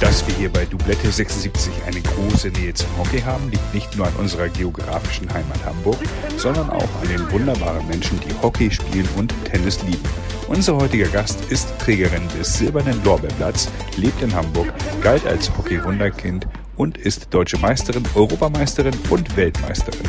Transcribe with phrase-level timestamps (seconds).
[0.00, 4.06] Dass wir hier bei Doublette 76 eine große Nähe zum Hockey haben, liegt nicht nur
[4.06, 5.98] an unserer geografischen Heimat Hamburg,
[6.36, 10.02] sondern auch an den wunderbaren Menschen, die Hockey spielen und Tennis lieben.
[10.48, 16.46] Unser heutiger Gast ist Trägerin des Silbernen Lorbeerblatts, lebt in Hamburg, galt als Hockey-Wunderkind
[16.76, 20.06] und ist deutsche Meisterin, Europameisterin und Weltmeisterin.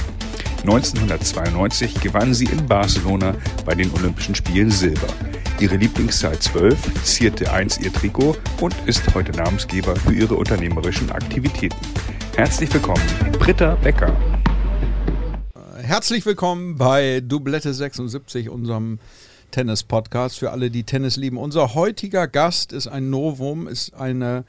[0.61, 3.36] 1992 gewann sie in Barcelona
[3.66, 5.07] bei den Olympischen Spielen Silber.
[5.60, 11.75] Ihre Lieblingszahl 12 zierte einst ihr Trikot und ist heute Namensgeber für ihre unternehmerischen Aktivitäten.
[12.36, 13.02] Herzlich willkommen,
[13.39, 14.15] Britta Becker.
[15.82, 19.00] Herzlich willkommen bei Doublette 76, unserem
[19.50, 21.38] Tennis-Podcast für alle, die Tennis lieben.
[21.38, 24.43] Unser heutiger Gast ist ein Novum, ist eine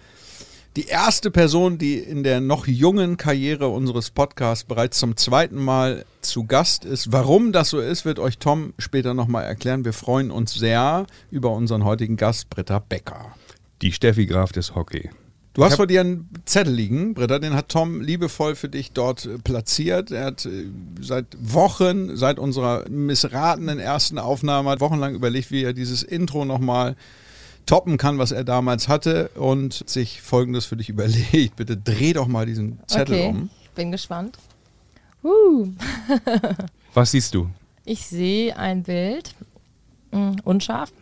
[0.78, 6.04] die erste Person, die in der noch jungen Karriere unseres Podcasts bereits zum zweiten Mal
[6.20, 7.10] zu Gast ist.
[7.10, 9.84] Warum das so ist, wird euch Tom später nochmal erklären.
[9.84, 13.34] Wir freuen uns sehr über unseren heutigen Gast, Britta Becker.
[13.82, 15.10] Die Steffi Graf des Hockey.
[15.54, 19.26] Du hast vor dir einen Zettel liegen, Britta, den hat Tom liebevoll für dich dort
[19.26, 20.12] äh, platziert.
[20.12, 20.66] Er hat äh,
[21.00, 26.94] seit Wochen, seit unserer missratenen ersten Aufnahme, hat wochenlang überlegt, wie er dieses Intro nochmal
[27.68, 31.56] toppen kann, was er damals hatte und sich Folgendes für dich überlegt.
[31.56, 33.50] Bitte dreh doch mal diesen Zettel okay, um.
[33.62, 34.38] Ich bin gespannt.
[35.22, 35.68] Uh.
[36.94, 37.48] Was siehst du?
[37.84, 39.34] Ich sehe ein Bild,
[40.12, 40.92] mh, unscharf,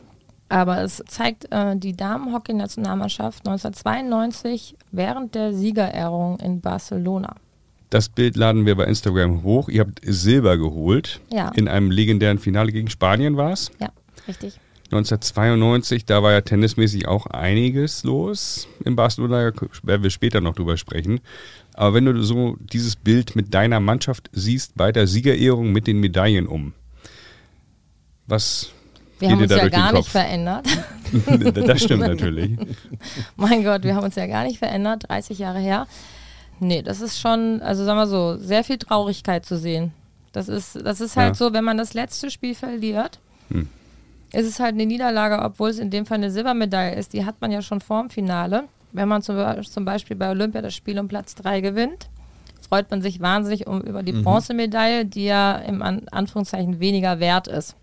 [0.49, 7.35] aber es zeigt äh, die Damenhockey-Nationalmannschaft 1992 während der Siegerehrung in Barcelona.
[7.91, 9.69] Das Bild laden wir bei Instagram hoch.
[9.69, 11.21] Ihr habt Silber geholt.
[11.31, 11.51] Ja.
[11.51, 13.71] In einem legendären Finale gegen Spanien war es.
[13.81, 13.91] Ja,
[14.27, 14.59] richtig.
[14.93, 20.55] 1992, da war ja tennismäßig auch einiges los in Barcelona, da werden wir später noch
[20.55, 21.21] drüber sprechen.
[21.75, 26.01] Aber wenn du so dieses Bild mit deiner Mannschaft siehst bei der Siegerehrung mit den
[26.01, 26.73] Medaillen um,
[28.27, 28.71] was
[29.19, 30.67] Wir haben uns ja gar nicht verändert.
[31.67, 32.57] das stimmt natürlich.
[33.37, 35.87] mein Gott, wir haben uns ja gar nicht verändert, 30 Jahre her.
[36.59, 39.93] Nee, das ist schon, also sagen wir so, sehr viel Traurigkeit zu sehen.
[40.33, 41.35] Das ist, das ist halt Ja.
[41.35, 43.19] so, wenn man das letzte Spiel verliert,
[43.51, 43.69] Hm.
[44.33, 47.13] Ist es halt eine Niederlage, obwohl es in dem Fall eine Silbermedaille ist.
[47.13, 48.65] Die hat man ja schon vorm Finale.
[48.93, 52.09] Wenn man zum, Be- zum Beispiel bei Olympia das Spiel um Platz 3 gewinnt,
[52.69, 57.47] freut man sich wahnsinnig um, über die Bronzemedaille, die ja im An Anführungszeichen weniger wert
[57.49, 57.77] ist.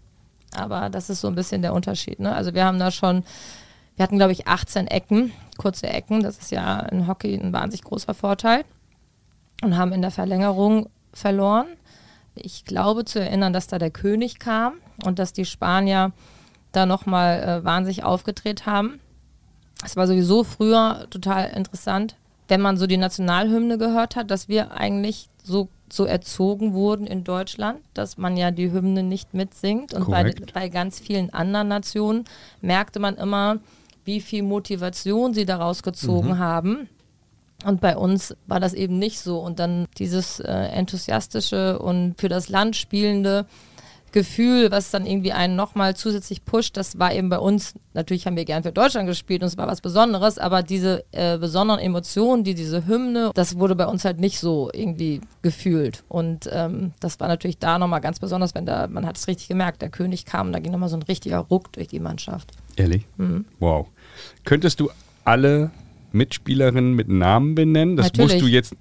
[0.56, 2.20] Aber das ist so ein bisschen der Unterschied.
[2.20, 2.34] Ne?
[2.36, 3.24] Also wir haben da schon,
[3.96, 6.22] wir hatten glaube ich 18 Ecken, kurze Ecken.
[6.22, 8.64] Das ist ja in Hockey ein wahnsinnig großer Vorteil.
[9.64, 11.68] Und haben in der Verlängerung verloren.
[12.36, 14.74] Ich glaube zu erinnern, dass da der König kam
[15.06, 16.12] und dass die Spanier
[16.72, 19.00] da nochmal äh, wahnsinnig aufgedreht haben.
[19.86, 22.16] Es war sowieso früher total interessant,
[22.48, 27.24] wenn man so die Nationalhymne gehört hat, dass wir eigentlich so, so erzogen wurden in
[27.24, 29.94] Deutschland, dass man ja die Hymne nicht mitsingt.
[29.94, 32.26] Und bei, bei ganz vielen anderen Nationen
[32.62, 33.60] merkte man immer,
[34.06, 36.90] wie viel Motivation sie daraus gezogen haben.
[37.64, 39.40] Und bei uns war das eben nicht so.
[39.40, 43.46] Und dann dieses äh, enthusiastische und für das Land spielende
[44.14, 48.38] Gefühl, was dann irgendwie einen nochmal zusätzlich pusht, das war eben bei uns, natürlich haben
[48.38, 52.44] wir gern für Deutschland gespielt und es war was Besonderes, aber diese äh, besonderen Emotionen,
[52.44, 56.04] die diese Hymne, das wurde bei uns halt nicht so irgendwie gefühlt.
[56.10, 59.48] Und ähm, das war natürlich da nochmal ganz besonders, wenn da, man hat es richtig
[59.48, 62.52] gemerkt, der König kam, da ging nochmal so ein richtiger Ruck durch die Mannschaft.
[62.76, 63.08] Ehrlich?
[63.18, 63.46] Mhm.
[63.60, 63.88] Wow.
[64.46, 64.92] Könntest du
[65.26, 65.72] alle
[66.14, 67.98] Mitspielerinnen mit Namen benennen?
[67.98, 68.34] Das Natürlich.
[68.34, 68.76] musst du jetzt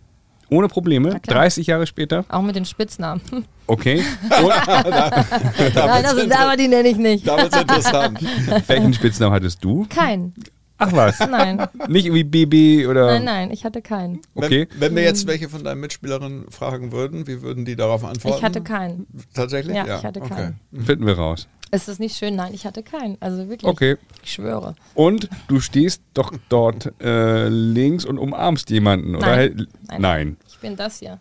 [0.51, 1.41] ohne Probleme, Na klar.
[1.41, 2.25] 30 Jahre später.
[2.29, 3.23] Auch mit den Spitznamen.
[3.67, 4.03] Okay.
[4.29, 7.27] Nein, also, aber die nenne ich nicht.
[7.27, 8.21] Da wird's interessant.
[8.67, 9.87] welchen Spitznamen hattest du?
[9.89, 10.35] Kein.
[10.83, 11.21] Ach was.
[11.21, 11.65] Nein.
[11.89, 13.07] Nicht irgendwie BB oder.
[13.07, 14.21] Nein, nein, ich hatte keinen.
[14.35, 14.67] Okay.
[14.73, 18.39] Wenn, wenn wir jetzt welche von deinen Mitspielerinnen fragen würden, wie würden die darauf antworten?
[18.39, 19.07] Ich hatte keinen.
[19.33, 19.77] Tatsächlich?
[19.77, 20.59] Ja, ich hatte keinen.
[20.73, 21.47] Finden wir raus.
[21.75, 22.37] Ist das nicht schön?
[22.37, 23.17] Nein, ich hatte keinen.
[23.21, 23.65] Also wirklich.
[23.65, 23.97] Okay.
[24.23, 24.75] Ich schwöre.
[24.95, 29.37] Und du stehst doch dort äh, links und umarmst jemanden, oder?
[29.37, 29.67] Nein.
[29.89, 30.01] Nein.
[30.01, 30.37] Nein.
[30.49, 31.19] Ich bin das hier.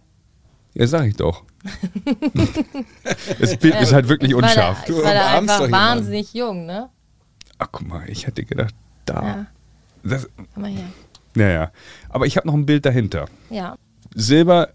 [0.73, 1.43] Ja, sag ich doch.
[3.39, 4.89] das Bild ist halt wirklich Ich war da, unscharf.
[4.89, 6.89] ich war da umarmst einfach wahnsinnig jung, ne?
[7.57, 8.73] Ach, guck mal, ich hätte gedacht,
[9.05, 9.23] da.
[9.23, 9.45] Ja.
[10.03, 10.87] Das, Komm mal her.
[11.35, 11.71] naja.
[12.09, 13.27] Aber ich habe noch ein Bild dahinter.
[13.49, 13.75] Ja.
[14.15, 14.69] Silber,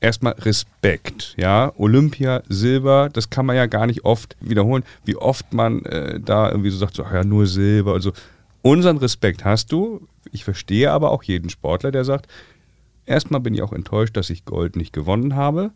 [0.00, 1.72] erstmal Respekt, ja.
[1.76, 6.50] Olympia, Silber, das kann man ja gar nicht oft wiederholen, wie oft man äh, da
[6.50, 8.12] irgendwie so sagt, so, ja, nur Silber und so.
[8.62, 10.06] Unseren Respekt hast du.
[10.32, 12.28] Ich verstehe aber auch jeden Sportler, der sagt,
[13.06, 15.72] erstmal bin ich auch enttäuscht, dass ich Gold nicht gewonnen habe.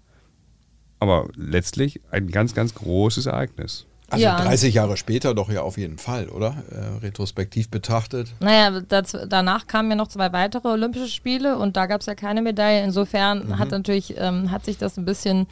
[1.01, 3.87] Aber letztlich ein ganz, ganz großes Ereignis.
[4.11, 4.37] Also Ja.
[4.41, 6.55] 30 Jahre später doch ja auf jeden Fall, oder?
[6.71, 8.35] Äh, retrospektiv betrachtet.
[8.41, 12.15] Naja, das, danach kamen ja noch zwei weitere Olympische Spiele und da gab es ja
[12.15, 12.85] keine Medaille.
[12.85, 13.59] Insofern Mhm.
[13.59, 15.47] hat natürlich, ähm, hat sich das ein bisschen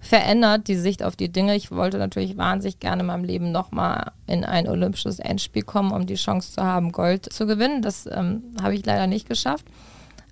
[0.00, 1.56] verändert, die Sicht auf die Dinge.
[1.56, 6.06] Ich wollte natürlich wahnsinnig gerne in meinem Leben nochmal in ein olympisches Endspiel kommen, um
[6.06, 7.82] die Chance zu haben, Gold zu gewinnen.
[7.82, 9.66] Das ähm, habe ich leider nicht geschafft.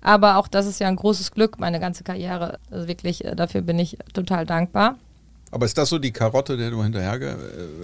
[0.01, 2.59] Aber auch das ist ja ein großes Glück, meine ganze Karriere.
[2.71, 4.95] Also wirklich, äh, dafür bin ich total dankbar.
[5.51, 7.37] Aber ist das so die Karotte, der du hinterher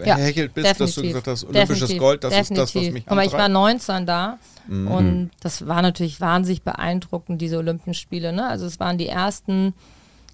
[0.06, 1.04] Ja, gehechelt bist, dass du definitiv.
[1.14, 2.00] gesagt hast, olympisches Definitiv.
[2.00, 2.64] Gold, das Definitiv.
[2.64, 3.88] ist das, was mich Guck mal, ich war antreibt?
[3.88, 4.38] 19 da
[4.68, 8.32] und das war natürlich wahnsinnig beeindruckend, diese Olympischen Spiele.
[8.32, 8.48] Ne?
[8.48, 9.74] Also es waren die ersten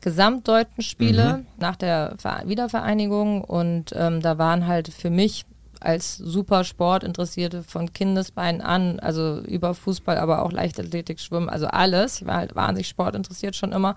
[0.01, 5.45] gesamtdeutschen Spiele nach der Ver Wiedervereinigung und ähm, da waren halt für mich
[5.81, 12.21] als super Sportinteressierte von Kindesbeinen an, also über Fußball, aber auch Leichtathletik, Schwimmen, also alles.
[12.21, 13.95] Ich war halt wahnsinnig sportinteressiert schon immer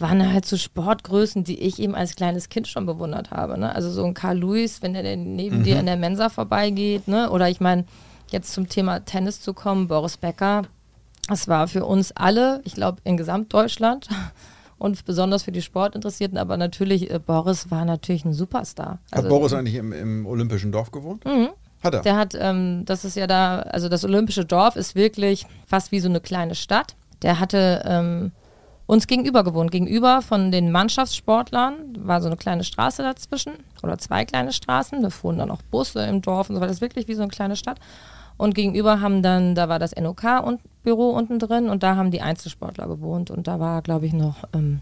[0.00, 3.58] waren halt so Sportgrößen, die ich eben als kleines Kind schon bewundert habe.
[3.58, 3.74] Ne?
[3.74, 7.30] Also so ein Carl Lewis, wenn der neben dir in der Mensa vorbeigeht, ne?
[7.30, 7.84] oder ich meine,
[8.30, 10.62] jetzt zum Thema Tennis zu kommen, Boris Becker,
[11.28, 14.08] das war für uns alle, ich glaube in Gesamtdeutschland
[14.78, 18.98] und besonders für die Sportinteressierten, aber natürlich, äh, Boris war natürlich ein Superstar.
[19.12, 21.24] Hat Boris eigentlich im, im Olympischen Dorf gewohnt?
[21.82, 22.00] Hat er.
[22.02, 26.00] Der hat, ähm, das ist ja da, also das Olympische Dorf ist wirklich fast wie
[26.00, 26.94] so eine kleine Stadt.
[27.22, 28.32] Der hatte ähm,
[28.90, 33.52] uns gegenüber gewohnt, gegenüber von den Mannschaftssportlern, war so eine kleine Straße dazwischen
[33.84, 36.78] oder zwei kleine Straßen, da fuhren dann auch Busse im Dorf und so weiter, das
[36.78, 37.78] ist wirklich wie so eine kleine Stadt.
[38.36, 42.10] Und gegenüber haben dann, da war das NOK und Büro unten drin und da haben
[42.10, 43.30] die Einzelsportler gewohnt.
[43.30, 44.80] Und da war, glaube ich, noch ähm,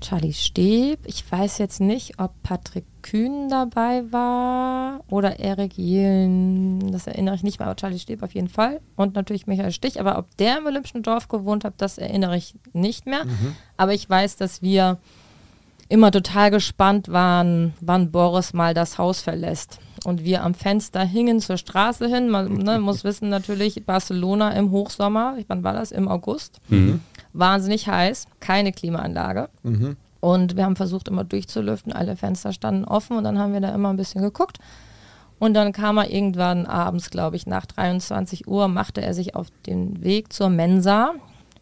[0.00, 1.00] Charlie Steb.
[1.04, 6.92] Ich weiß jetzt nicht, ob Patrick Kühn dabei war oder Erik Jelen.
[6.92, 8.80] Das erinnere ich nicht mehr, aber Charlie Steb auf jeden Fall.
[8.96, 10.00] Und natürlich Michael Stich.
[10.00, 13.24] Aber ob der im Olympischen Dorf gewohnt hat, das erinnere ich nicht mehr.
[13.76, 14.98] Aber ich weiß, dass wir
[15.88, 19.80] immer total gespannt waren, wann Boris mal das Haus verlässt.
[20.04, 22.28] Und wir am Fenster hingen zur Straße hin.
[22.28, 25.90] Man ne, muss wissen natürlich, Barcelona im Hochsommer, wann war das?
[25.90, 26.60] Im August.
[27.32, 29.48] Wahnsinnig heiß, keine Klimaanlage.
[30.20, 31.92] Und wir haben versucht, immer durchzulüften.
[31.92, 34.58] Alle Fenster standen offen und dann haben wir da immer ein bisschen geguckt.
[35.38, 39.46] Und dann kam er irgendwann abends, glaube ich, nach 23 Uhr, machte er sich auf
[39.66, 41.12] den Weg zur Mensa.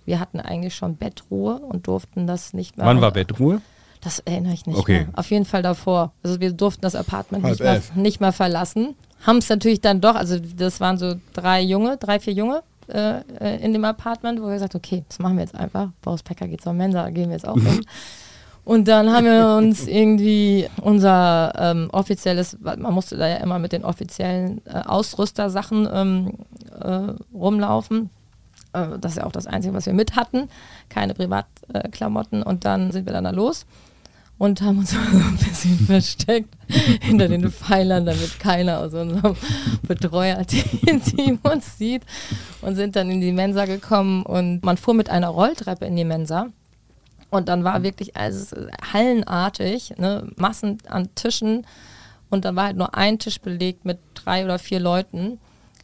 [0.07, 2.87] Wir hatten eigentlich schon Bettruhe und durften das nicht mehr.
[2.87, 3.61] Wann war Bettruhe?
[4.01, 5.01] Das erinnere ich nicht Okay.
[5.01, 5.09] mehr.
[5.15, 6.13] Auf jeden Fall davor.
[6.23, 8.95] Also wir durften das Apartment nicht mehr, nicht mehr verlassen.
[9.27, 13.21] Haben es natürlich dann doch, also das waren so drei Junge, drei, vier Junge äh,
[13.41, 15.91] äh, in dem Apartment, wo wir gesagt okay, das machen wir jetzt einfach.
[16.03, 17.85] Boris Becker geht zur Mensa, gehen wir jetzt auch hin.
[18.65, 23.61] Und dann haben wir uns irgendwie unser ähm, offizielles, weil man musste da ja immer
[23.61, 26.33] mit den offiziellen äh, Ausrüstersachen ähm,
[26.81, 28.11] äh, rumlaufen.
[28.73, 30.49] Äh, das ist ja auch das Einzige, was wir mit hatten.
[30.89, 31.93] Keine Privatklamotten.
[31.93, 32.43] Klamotten.
[32.43, 33.67] und dann sind wir dann da los
[34.39, 36.55] und haben uns so ein bisschen versteckt
[37.01, 39.37] hinter den Pfeilern, damit keiner aus unserem
[39.87, 42.03] Betreuerteam uns sieht
[42.63, 46.05] und sind dann in die Mensa gekommen und man fuhr mit einer Rolltreppe in die
[46.05, 46.49] Mensa.
[47.31, 51.67] Und dann war wirklich also es ist hallenartig, ne, Massen an Tischen.
[52.31, 55.39] Und dann war halt nur ein Tisch belegt mit drei oder vier Leuten,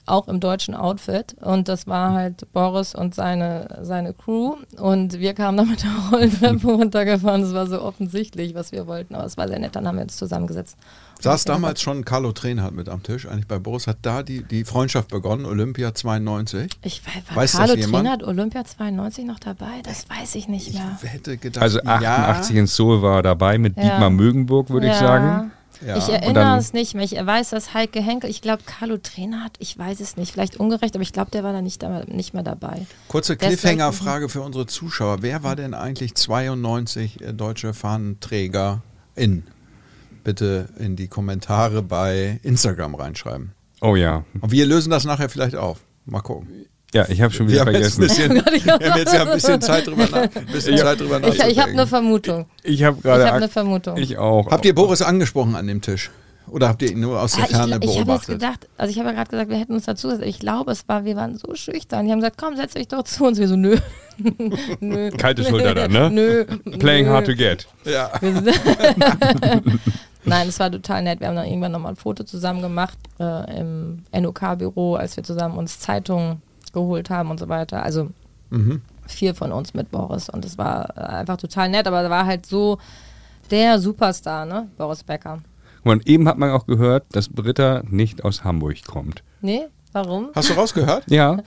[0.07, 1.35] auch im deutschen Outfit.
[1.41, 4.57] Und das war halt Boris und seine, seine Crew.
[4.79, 7.43] Und wir kamen dann mit der Rolltreppe runtergefahren.
[7.43, 9.15] Es war so offensichtlich, was wir wollten.
[9.15, 9.77] Aber es war sehr nett.
[9.77, 10.77] Dann haben wir uns zusammengesetzt.
[11.21, 13.87] Saß damals schon Carlo Trenhardt mit am Tisch, eigentlich bei Boris.
[13.87, 16.69] Hat da die, die Freundschaft begonnen, Olympia 92?
[16.83, 17.77] Ich weiß, war Weiß das Carlo?
[17.81, 19.83] Trainer Olympia 92 noch dabei?
[19.85, 20.99] Das weiß ich nicht mehr.
[21.01, 23.85] Ich hätte gedacht, Also 88 in Seoul war er dabei mit Ja.
[23.85, 24.99] Dietmar Mögenburg, würde ich Ja.
[24.99, 25.53] sagen.
[25.87, 25.97] Ja.
[25.97, 27.05] Ich erinnere dann- es nicht mehr.
[27.05, 30.57] Ich weiß, dass Heike Henkel, ich glaube, Carlo Trainer hat, ich weiß es nicht, vielleicht
[30.59, 32.87] ungerecht, aber ich glaube, der war da nicht, da, nicht mehr dabei.
[33.09, 35.23] Kurze Cliffhanger-Frage für unsere Zuschauer.
[35.23, 38.83] Wer war denn eigentlich 92 äh, deutsche Fahnenträger
[39.15, 39.45] in?
[40.25, 43.53] Bitte in die Kommentare bei Instagram reinschreiben.
[43.81, 44.25] Oh ja.
[44.41, 45.81] Und wir lösen das nachher vielleicht auf.
[46.07, 46.67] Mal gucken.
[46.95, 48.03] Ja, ich habe schon Wir wieder vergessen.
[48.03, 48.31] ein bisschen,
[48.81, 51.71] wir haben jetzt ja ein bisschen Zeit drüber, nach, bisschen Zeit drüber Ich, ich habe
[51.71, 52.47] eine Vermutung.
[52.63, 53.27] Ich habe Ich gerade.
[53.27, 53.97] habe eine Vermutung.
[53.97, 54.51] Ich auch.
[54.51, 56.11] Habt ihr Boris angesprochen an dem Tisch?
[56.49, 58.41] Oder habt ihr ihn nur aus der Ah, ich Ferne ich habe jetzt beobachtet?
[58.41, 60.27] gedacht, also ich habe ja gerade gesagt, wir hätten uns dazu gesetzt.
[60.27, 62.05] Ich glaube, es war, wir waren so schüchtern.
[62.05, 63.39] Die haben gesagt, komm, setz dich doch zu uns.
[63.39, 63.77] Wir so, nö.
[64.81, 65.11] nö.
[65.13, 66.11] Kalte Schulter dann, ne?
[66.11, 66.45] Nö.
[66.79, 67.13] Playing nö.
[67.13, 67.67] hard to get.
[67.87, 68.11] ja.
[70.25, 71.21] Nein, es war total nett.
[71.21, 75.57] Wir haben dann irgendwann nochmal ein Foto zusammen gemacht äh, im NOK-Büro, als wir zusammen
[75.59, 77.83] uns Zeitungen geholt haben und so weiter.
[77.83, 78.11] Also
[78.51, 78.83] Mhm.
[79.07, 82.27] vier von uns mit Boris und es war äh, einfach total nett, aber er war
[82.27, 82.79] halt so
[83.51, 84.69] der Superstar, ne?
[84.77, 85.39] Boris Becker.
[85.85, 89.23] Und eben hat man auch gehört, dass Britta nicht aus Hamburg kommt.
[89.41, 89.63] Nee,
[89.93, 90.29] warum?
[90.35, 91.05] Hast du rausgehört?
[91.11, 91.39] Ja.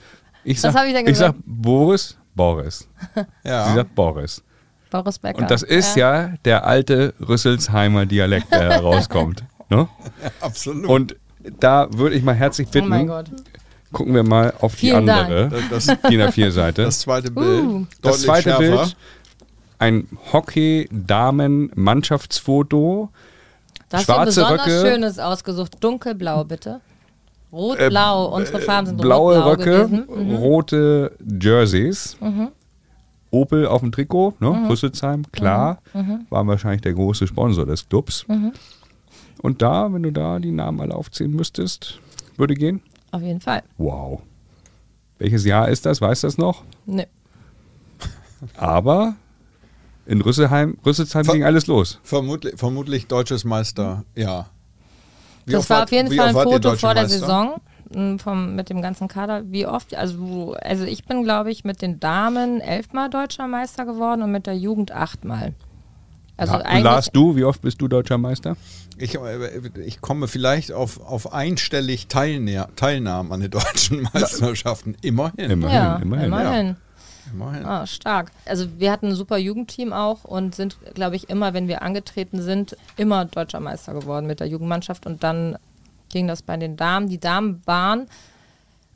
[0.44, 1.44] Ich Was sag, hab ich denn ich sag gesagt?
[1.46, 2.88] Boris, Boris.
[3.14, 3.74] Sie Ja.
[3.74, 4.42] sagt Boris.
[4.90, 5.38] Boris Becker.
[5.38, 9.42] Und das ist ja, der alte Rüsselsheimer Dialekt, der herauskommt.
[9.70, 9.88] Ne?
[10.40, 10.86] Absolut.
[10.86, 11.16] Und
[11.58, 13.26] da würde ich mal herzlich Oh bitten, mein Gott.
[13.92, 16.82] Gucken wir mal auf die Vielen andere das, das, DIN A4-Seite.
[16.84, 17.64] das zweite Bild.
[17.64, 17.86] Uh.
[18.02, 18.58] Das zweite schärfer.
[18.58, 18.96] Bild
[19.78, 23.10] ein Hockey-Damen-Mannschaftsfoto.
[23.88, 24.90] Das Schwarze ist besonders Röcke.
[24.90, 25.72] Schönes ausgesucht.
[25.80, 26.80] Dunkelblau, bitte.
[27.52, 28.34] Rot-blau.
[28.34, 29.88] Unsere Farben sind Äh, blaue rot-blau Röcke.
[29.88, 30.34] Mhm.
[30.36, 32.16] rote Jerseys.
[33.30, 34.50] Opel auf dem Trikot, ne?
[34.50, 34.66] Mhm.
[34.66, 35.78] Rüsselsheim, klar.
[36.30, 38.24] War wahrscheinlich der große Sponsor des Clubs.
[38.28, 38.52] Mhm.
[39.42, 42.00] Und da, wenn du da die Namen alle aufzählen müsstest,
[42.36, 42.80] würde gehen.
[43.16, 43.62] Auf jeden Fall.
[43.78, 44.20] Wow.
[45.18, 46.00] Welches Jahr ist das?
[46.02, 46.62] Weiß das noch?
[46.84, 47.06] Nee.
[48.56, 49.14] Aber
[50.04, 51.98] in Rüsselheim, Rüsselsheim Ver- ging alles los.
[52.02, 54.46] Vermutlich, vermutlich deutsches Meister, ja.
[55.46, 57.18] Wie das war auf jeden Fall ein Foto vor der Meister?
[57.18, 57.60] Saison
[57.94, 59.42] m, vom, mit dem ganzen Kader.
[59.50, 59.94] Wie oft?
[59.94, 64.30] Also, wo- also ich bin, glaube ich, mit den Damen elfmal deutscher Meister geworden und
[64.32, 65.54] mit der Jugend achtmal.
[66.36, 66.84] Also Ja, eigentlich.
[66.84, 68.56] Lars, du, wie oft bist du deutscher Meister?
[68.98, 74.96] Ich, äh, ich komme vielleicht auf, auf einstellig Teilnäher, Teilnahmen an den deutschen Meisterschaften.
[75.02, 75.50] Immerhin.
[75.50, 76.26] Immerhin, ja, immerhin.
[76.26, 76.76] immerhin.
[77.32, 77.64] Immerhin.
[77.64, 78.30] Ah, stark.
[78.44, 82.40] Also wir hatten ein super Jugendteam auch und sind, glaube ich, immer, wenn wir angetreten
[82.40, 85.06] sind, immer deutscher Meister geworden mit der Jugendmannschaft.
[85.06, 85.58] Und dann
[86.10, 87.08] ging das bei den Damen.
[87.08, 88.06] Die Damen waren,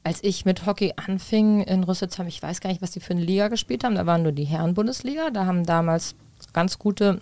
[0.04, 3.23] als ich mit Hockey anfing in Rüsselsheim, ich weiß gar nicht, was die für eine
[3.23, 3.97] Liga gespielt haben.
[3.97, 5.30] Da waren nur die Herren-Bundesliga.
[5.30, 6.14] Da haben damals
[6.52, 7.20] ganz gute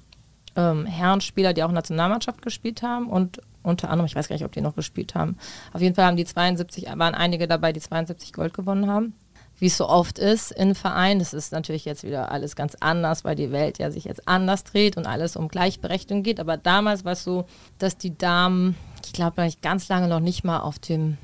[0.59, 4.53] ähm, Herrenspieler, die auch Nationalmannschaft gespielt haben und unter anderem, ich weiß gar nicht, ob
[4.53, 5.37] die noch gespielt haben.
[5.73, 9.15] Auf jeden Fall haben die 72, waren einige dabei, die 72 Gold gewonnen haben.
[9.61, 13.25] Wie es so oft ist in Vereinen, das ist natürlich jetzt wieder alles ganz anders,
[13.25, 16.41] weil die Welt ja sich jetzt anders dreht und alles um Gleichberechtigung geht.
[16.41, 17.45] Aber damals war es so,
[17.79, 21.19] dass die Damen, ich glaube, ganz lange noch nicht mal auf dem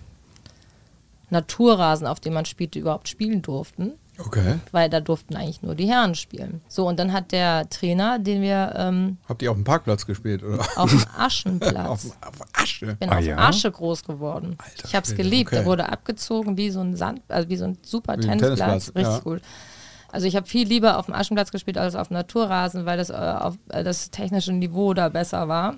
[1.31, 4.61] Naturrasen, auf dem man spielte, überhaupt spielen durften Okay.
[4.73, 6.61] weil da durften eigentlich nur die Herren spielen.
[6.68, 10.42] So, und dann hat der Trainer, den wir ähm, Habt ihr auf dem Parkplatz gespielt?
[10.42, 10.61] Oder?
[10.76, 12.94] auf dem Aschenplatz, auf, auf Asche.
[12.94, 13.37] bin Ah, auf ja?
[13.38, 14.56] Asche groß geworden.
[14.59, 15.49] Alter ich habe es Schwede, geliebt.
[15.49, 15.56] okay.
[15.56, 18.59] Der wurde abgezogen wie so ein Sand, also wie so ein super Wie ein Tennisplatz.
[18.59, 19.30] Tennisplatz, Richtig ja.
[19.33, 19.40] gut.
[20.12, 23.11] Also ich habe viel lieber auf dem Aschenplatz gespielt als auf dem Naturrasen, weil das,
[23.11, 25.75] äh, auf, äh, das technische Niveau da besser war.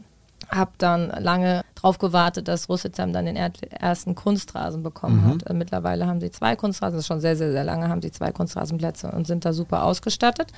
[0.49, 5.31] Hab dann lange drauf gewartet, dass Rüsselsheim dann den er ersten Kunstrasen bekommen Mhm.
[5.31, 5.43] hat.
[5.51, 8.13] Äh, mittlerweile haben sie zwei Kunstrasen, das ist schon sehr, sehr, sehr lange, haben sie
[8.13, 10.53] zwei Kunstrasenplätze und sind da super ausgestattet.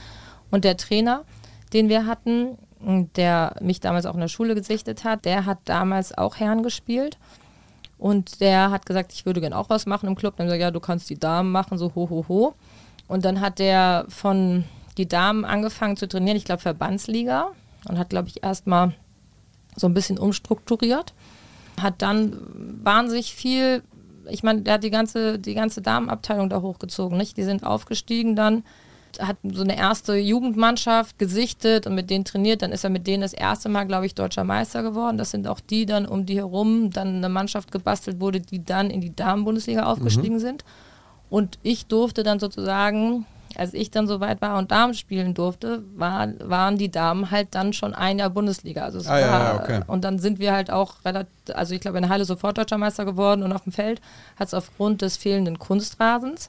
[0.50, 1.25] Und der Trainer,
[1.73, 2.59] den wir hatten,
[3.16, 7.18] der mich damals auch in der Schule gesichtet hat, der hat damals auch Herren gespielt.
[7.99, 10.37] Und der hat gesagt, ich würde gerne auch was machen im Club.
[10.37, 12.54] Dann haben gesagt, ja, du kannst die Damen machen, so ho, ho, ho.
[13.09, 14.64] Und dann hat der von
[14.97, 17.49] die Damen angefangen zu trainieren, ich glaube Verbandsliga.
[17.88, 18.92] Und hat, glaube ich, erstmal
[19.78, 21.14] so ein bisschen umstrukturiert.
[21.80, 22.37] Hat dann
[22.82, 23.82] wahnsinnig viel,
[24.28, 27.37] ich meine, der hat die ganze, die ganze Damenabteilung da hochgezogen, nicht?
[27.37, 28.64] Die sind aufgestiegen dann,
[29.18, 32.62] hat so eine erste Jugendmannschaft gesichtet und mit denen trainiert.
[32.62, 35.18] Dann ist er mit denen das erste Mal, glaube ich, deutscher Meister geworden.
[35.18, 38.90] Das sind auch die dann um die herum, dann eine Mannschaft gebastelt wurde, die dann
[38.90, 40.64] in die Damenbundesliga aufgestiegen sind.
[41.30, 43.26] Und ich durfte dann sozusagen,
[43.59, 47.55] als ich dann so weit war und Damen spielen durfte, war, waren die Damen halt
[47.55, 48.85] dann schon ein Jahr Bundesliga.
[48.85, 49.81] Also Ah, war, ja, okay.
[49.87, 53.05] Und dann sind wir halt auch relativ, also ich glaube in Halle sofort deutscher Meister
[53.05, 54.00] geworden und auf dem Feld
[54.37, 56.49] hat es aufgrund des fehlenden Kunstrasens,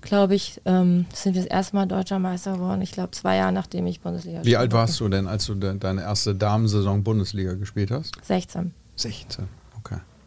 [0.00, 2.80] glaube ich, ähm, sind wir das erste Mal deutscher Meister geworden.
[2.82, 5.78] Ich glaube zwei Jahre nachdem ich Bundesliga Wie alt warst du denn, als du de
[5.78, 8.12] deine erste Damensaison Bundesliga gespielt hast?
[8.22, 8.72] 16.
[8.96, 9.48] 16.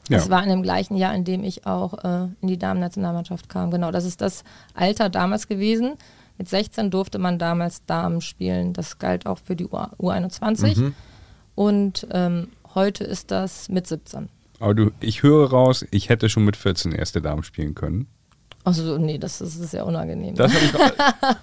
[0.08, 0.14] Okay.
[0.14, 0.20] Ja.
[0.20, 3.72] Das war in dem gleichen Jahr, in dem ich auch äh, in die Damen-Nationalmannschaft kam.
[3.72, 5.96] Genau, das ist das Alter damals gewesen.
[6.38, 8.74] Mit 16 durfte man damals Damen spielen.
[8.74, 10.94] Das galt auch für die U U21.
[11.56, 14.30] Und ähm, heute ist das mit 17.
[14.60, 18.08] Aber du, ich höre raus, ich hätte schon mit 14 erste Damen spielen können.
[18.64, 20.36] Also nee, das, das ist ja unangenehm.
[20.36, 20.74] Das, ich,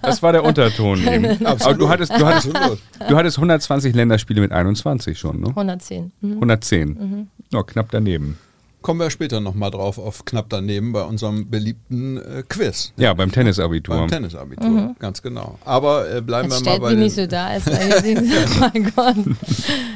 [0.01, 1.43] das war der Unterton eben.
[1.45, 5.47] Aber du hattest, du, hattest, du hattest 120 Länderspiele mit 21 schon, ne?
[5.47, 6.11] 110.
[6.21, 6.33] Mhm.
[6.33, 7.27] 110.
[7.51, 8.37] Ja, knapp daneben.
[8.85, 12.93] Kommen wir später nochmal drauf, auf knapp daneben bei unserem beliebten äh, Quiz.
[12.97, 13.95] Ja, beim Tennisabitur.
[13.95, 15.57] Beim Tennisabitur, ganz genau.
[15.65, 19.15] Aber äh, bleiben Jetzt wir mal bei den, nicht so da, als oh mein Gott.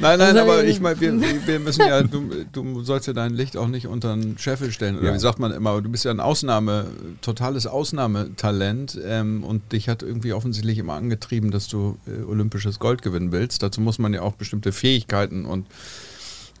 [0.00, 3.56] Nein, nein, aber ich meine, wir, wir müssen ja, du, du sollst ja dein Licht
[3.56, 4.98] auch nicht unter den Scheffel stellen.
[4.98, 5.14] Oder Ja.
[5.14, 6.86] wie sagt man immer, du bist ja ein Ausnahme,
[7.22, 13.02] totales Ausnahmetalent ähm, und dich hat irgendwie offensichtlich immer angetrieben, dass du äh, olympisches Gold
[13.02, 13.62] gewinnen willst.
[13.62, 15.66] Dazu muss man ja auch bestimmte Fähigkeiten und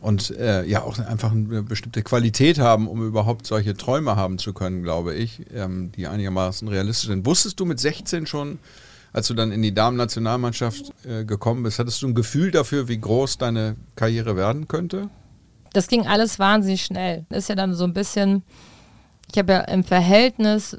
[0.00, 4.52] und äh, ja auch einfach eine bestimmte Qualität haben, um überhaupt solche Träume haben zu
[4.52, 7.26] können, glaube ich, ähm, die einigermaßen realistisch sind.
[7.26, 8.58] Wusstest du mit 16 schon,
[9.12, 12.98] als du dann in die Damen-Nationalmannschaft äh, gekommen bist, hattest du ein Gefühl dafür, wie
[12.98, 15.10] groß deine Karriere werden könnte?
[15.72, 17.24] das ging alles wahnsinnig schnell.
[17.30, 18.42] Ist ja dann so ein bisschen,
[19.30, 20.76] ich habe ja im Verhältnis,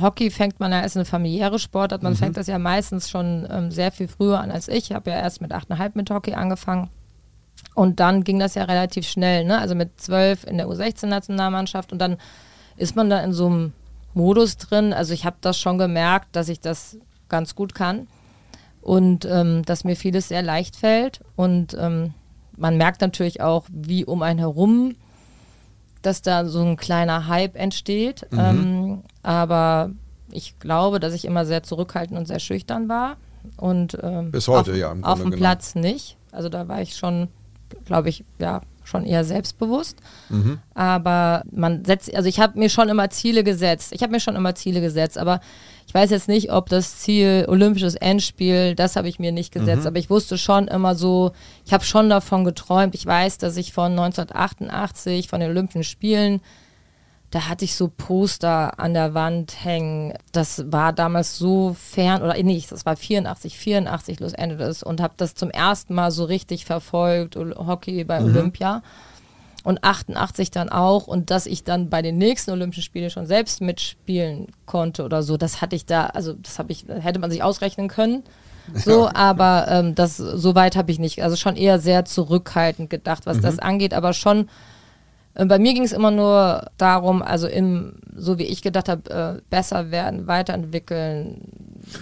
[0.00, 3.70] Hockey fängt man ja als eine familiäre Sportart, man fängt das ja meistens schon ähm,
[3.70, 4.90] sehr viel früher an als ich.
[4.90, 6.90] Ich habe ja erst mit 8,5 mit Hockey angefangen.
[7.74, 9.58] Und dann ging das ja relativ schnell, ne?
[9.58, 12.18] Also mit 12 in der U16-Nationalmannschaft und dann
[12.76, 13.72] ist man da in so einem
[14.14, 14.92] Modus drin.
[14.92, 16.98] Also ich habe das schon gemerkt, dass ich das
[17.28, 18.06] ganz gut kann.
[18.82, 21.20] und ähm, dass mir vieles sehr leicht fällt.
[21.36, 22.14] Und ähm,
[22.56, 24.96] man merkt natürlich auch, wie um einen herum,
[26.02, 28.26] dass da so ein kleiner Hype entsteht.
[28.30, 28.38] Mhm.
[28.38, 29.90] Ähm, aber
[30.32, 33.16] ich glaube, dass ich immer sehr zurückhaltend und sehr schüchtern war.
[33.56, 35.38] Und ähm, Bis heute, auf, ja, im Auf dem genommen.
[35.38, 36.16] Platz nicht.
[36.32, 37.28] Also da war ich schon,
[37.84, 39.96] glaube ich, ja, schon eher selbstbewusst.
[40.28, 40.58] Mhm.
[40.74, 43.92] Aber man setzt, also ich habe mir schon immer Ziele gesetzt.
[43.92, 45.40] Ich habe mir schon immer Ziele gesetzt, aber
[45.86, 49.86] ich weiß jetzt nicht, ob das Ziel Olympisches Endspiel, das habe ich mir nicht gesetzt.
[49.86, 51.32] Aber ich wusste schon immer so,
[51.64, 52.94] ich habe schon davon geträumt.
[52.94, 56.40] Ich weiß, dass ich von 1988, von den Olympischen Spielen,
[57.32, 60.12] da hatte ich so Poster an der Wand hängen.
[60.30, 65.14] Das war damals so fern, oder nicht, das war 84, 84 Los Angeles und habe
[65.16, 68.82] das zum ersten Mal so richtig verfolgt, Ol- Hockey bei Olympia.
[69.64, 71.06] Und 88 dann auch.
[71.06, 75.36] Und dass ich dann bei den nächsten Olympischen Spielen schon selbst mitspielen konnte oder so,
[75.36, 78.22] das hatte ich da, also das habe ich, hätte man sich ausrechnen können.
[78.74, 81.20] So, aber ähm, das so weit habe ich nicht.
[81.24, 84.48] Also schon eher sehr zurückhaltend gedacht, was das angeht, aber schon
[85.34, 89.42] Bei mir ging es immer nur darum, also im, so wie ich gedacht habe, äh,
[89.48, 91.40] besser werden, weiterentwickeln.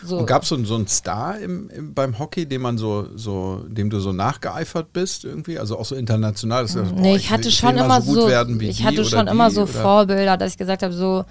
[0.05, 0.19] So.
[0.19, 3.65] Und gab es so, so einen Star im, im, beim Hockey, dem man so, so,
[3.69, 5.59] dem du so nachgeeifert bist irgendwie?
[5.59, 6.63] Also auch so international?
[6.63, 8.61] dass du sagst, nee, boah, ich hatte will- schon mal immer so so, gut werden
[8.61, 11.25] wie ich hatte schon die immer so oder- Vorbilder, dass ich gesagt habe, so,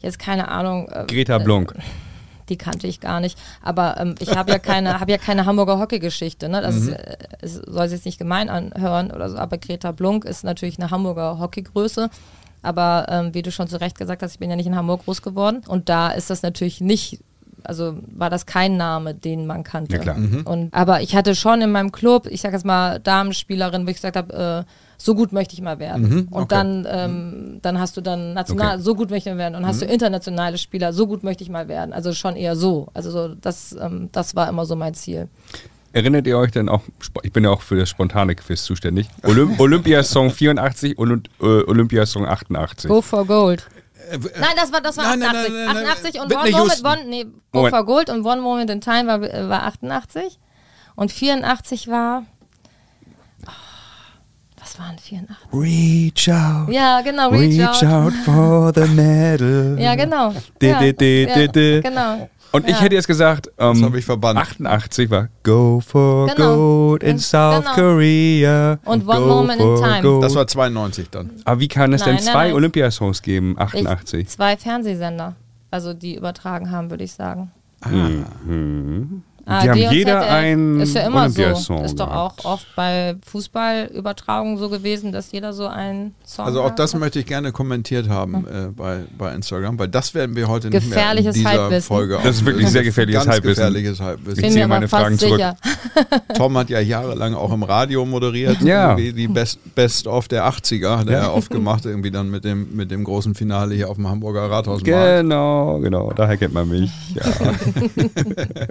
[0.00, 1.74] jetzt keine Ahnung, äh, Greta Blunk.
[2.50, 3.38] Die kannte ich gar nicht.
[3.62, 6.48] Aber ähm, ich habe ja keine, habe ja keine Hamburger Hockeygeschichte.
[6.48, 6.60] Ne?
[6.60, 9.38] Das ist, äh, soll sich jetzt nicht gemein anhören oder so.
[9.38, 12.10] Aber Greta Blunk ist natürlich eine Hamburger Hockeygröße.
[12.62, 15.04] Aber ähm, wie du schon zu Recht gesagt hast, ich bin ja nicht in Hamburg
[15.04, 15.62] groß geworden.
[15.66, 17.20] Und da ist das natürlich nicht,
[17.64, 19.96] also war das kein Name, den man kannte.
[19.96, 20.16] Ja, klar.
[20.44, 23.96] Und, aber ich hatte schon in meinem Club, ich sag jetzt mal Damenspielerin, wo ich
[23.96, 26.28] gesagt habe, äh, so gut möchte ich mal werden.
[26.30, 26.46] Und okay.
[26.48, 28.82] dann, ähm, dann hast du dann national, Okay.
[28.82, 29.54] so gut möchte ich mal werden.
[29.54, 31.94] Und hast du internationale Spieler, so gut möchte ich mal werden.
[31.94, 32.88] Also schon eher so.
[32.92, 35.28] Also so, das, ähm, das war immer so mein Ziel.
[35.94, 36.82] Erinnert ihr euch denn auch,
[37.22, 42.26] ich bin ja auch für das spontane Quiz zuständig, Olymp Olympiasong 84 und äh, Olympiasong
[42.26, 42.88] 88.
[42.88, 43.66] Go for Gold.
[44.10, 45.52] Äh, Nein, das war, das war Nein, nein, 88.
[45.54, 45.86] nein, nein, nein.
[45.86, 46.84] 88 und One Moment.
[46.84, 50.38] One, nee, Go for Gold und One Moment in Time war, äh, war 88.
[50.94, 52.24] Und 84 war.
[54.70, 55.36] Was waren 84?
[55.52, 58.12] Reach out, Ja, genau, Reach, Out.
[58.24, 59.76] for the medal.
[59.80, 60.32] Ja, genau.
[60.62, 61.80] Ja, di, di, ja, di.
[61.82, 62.28] Genau.
[62.52, 62.80] Und ich Ja.
[62.82, 64.38] hätte jetzt gesagt, ähm, hab ich verbannt.
[64.38, 66.54] 88 war Go for Genau.
[66.56, 67.74] Gold in Und- South genau.
[67.74, 68.78] Korea.
[68.84, 70.02] Und One Go Moment in Time.
[70.02, 70.22] Gold.
[70.24, 71.30] Das war 92 dann.
[71.44, 72.54] Aber wie kann es denn Nein, nein, zwei.
[72.54, 74.28] Olympiasongs geben, Ich, 88?
[74.28, 75.34] zwei Fernsehsender,
[75.72, 77.50] also die übertragen haben, würde ich sagen.
[77.88, 79.22] Mhm.
[79.50, 81.42] ARD Die haben jeder einen Ist ja immer so.
[81.42, 82.44] Olympiasong Ist doch gehabt.
[82.44, 86.78] auch oft bei Fußballübertragungen so gewesen, dass jeder so einen Song Also auch hat.
[86.78, 90.70] das möchte ich gerne kommentiert haben äh, bei, bei Instagram, weil das werden wir heute
[90.70, 91.82] nicht mehr in dieser Halbwissen.
[91.82, 93.56] Folge Das ist wirklich sehr gefährliches Ganz Halbwissen.
[93.64, 94.44] gefährliches Halbwissen.
[94.44, 95.34] Ich ziehe meine Fragen zurück.
[95.36, 95.56] sicher.
[96.34, 98.90] Tom hat ja jahrelang auch im Radio moderiert, Ja.
[98.90, 102.44] irgendwie die Best, Best of der 80er hat er ja oft gemacht, irgendwie dann mit
[102.44, 104.84] dem, mit dem großen Finale hier auf dem Hamburger Rathausmarkt.
[104.84, 106.90] Genau, genau, daher kennt man mich.
[107.14, 107.22] Ja.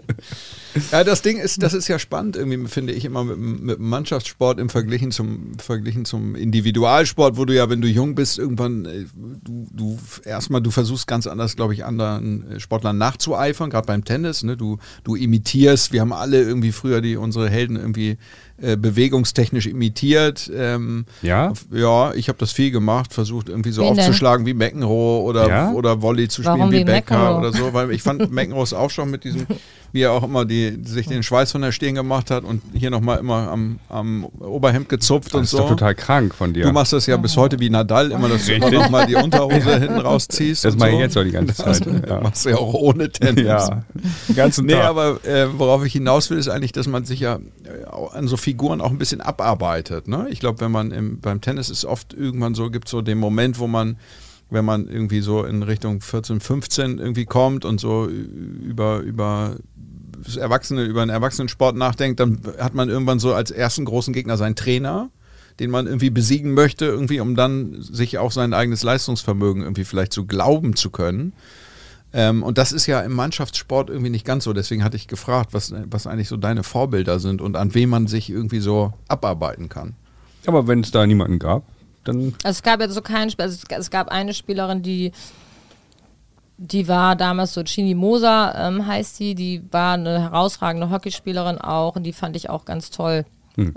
[0.91, 3.79] Ja, das Ding ist, das ist ja spannend, irgendwie finde ich immer mit, dem- mit
[3.79, 8.85] Mannschaftssport im Verglichen zum, Verglichen zum Individualsport, wo du ja, wenn du jung bist, irgendwann,
[8.85, 9.05] äh,
[9.43, 14.05] du, du erstmal, du versuchst ganz anders, glaube ich, anderen äh, Sportlern nachzueifern, gerade beim
[14.05, 14.57] Tennis, ne?
[14.57, 18.17] du, du imitierst, wir haben alle irgendwie früher die, unsere Helden irgendwie
[18.61, 20.51] äh, bewegungstechnisch imitiert.
[20.53, 21.53] Ähm, Ja?
[21.71, 23.99] Ja, ich habe das viel gemacht, versucht irgendwie so Wen denn?
[24.01, 25.71] aufzuschlagen wie McEnroe oder, Ja?
[25.71, 27.37] oder Volley zu spielen Warum wie wie Becker McEnroe?
[27.39, 29.47] oder so, weil ich fand McEnroe auch schon mit diesem,
[29.91, 32.89] wie er auch immer die, sich den Schweiß von der Stirn gemacht hat und hier
[32.89, 35.57] nochmal immer am, am Oberhemd gezupft Das und ist so.
[35.59, 36.63] doch total krank von dir.
[36.65, 39.79] Du machst das ja bis heute wie Nadal, immer, dass du immer nochmal die Unterhose
[39.79, 40.65] hinten rausziehst.
[40.65, 40.95] das mache so.
[40.95, 41.85] ich jetzt auch die ganze Zeit.
[42.07, 43.45] Ja, Machst du ja auch ohne Tennis.
[43.45, 43.83] ja.
[44.27, 44.85] den ganzen Nee, Tag.
[44.85, 48.37] aber äh, worauf ich hinaus will, ist eigentlich, dass man sich ja äh, an so
[48.37, 50.07] Figuren auch ein bisschen abarbeitet.
[50.07, 50.27] Ne?
[50.29, 53.59] Ich glaube, wenn man im, beim Tennis ist oft irgendwann so, gibt so den Moment,
[53.59, 53.97] wo man,
[54.49, 59.57] wenn man irgendwie so in Richtung 14, 15 irgendwie kommt und so über, über
[60.23, 64.37] das Erwachsene, über einen Erwachsenensport nachdenkt, dann hat man irgendwann so als ersten großen Gegner
[64.37, 65.09] seinen Trainer
[65.59, 70.13] den man irgendwie besiegen möchte, irgendwie, um dann sich auch sein eigenes Leistungsvermögen irgendwie vielleicht
[70.13, 71.33] zu glauben zu können.
[72.11, 74.53] Ähm, und das ist ja im Mannschaftssport irgendwie nicht ganz so.
[74.53, 78.07] Deswegen hatte ich gefragt, was, was eigentlich so deine Vorbilder sind und an wem man
[78.07, 79.95] sich irgendwie so abarbeiten kann.
[80.47, 81.63] aber wenn es da niemanden gab,
[82.03, 85.11] dann Also es gab jetzt so keinen Spiel, also es, gab eine Spielerin, die
[86.61, 91.95] die war damals so Chini Moser, ähm, heißt sie, die war eine herausragende Hockeyspielerin auch
[91.95, 93.25] und die fand ich auch ganz toll.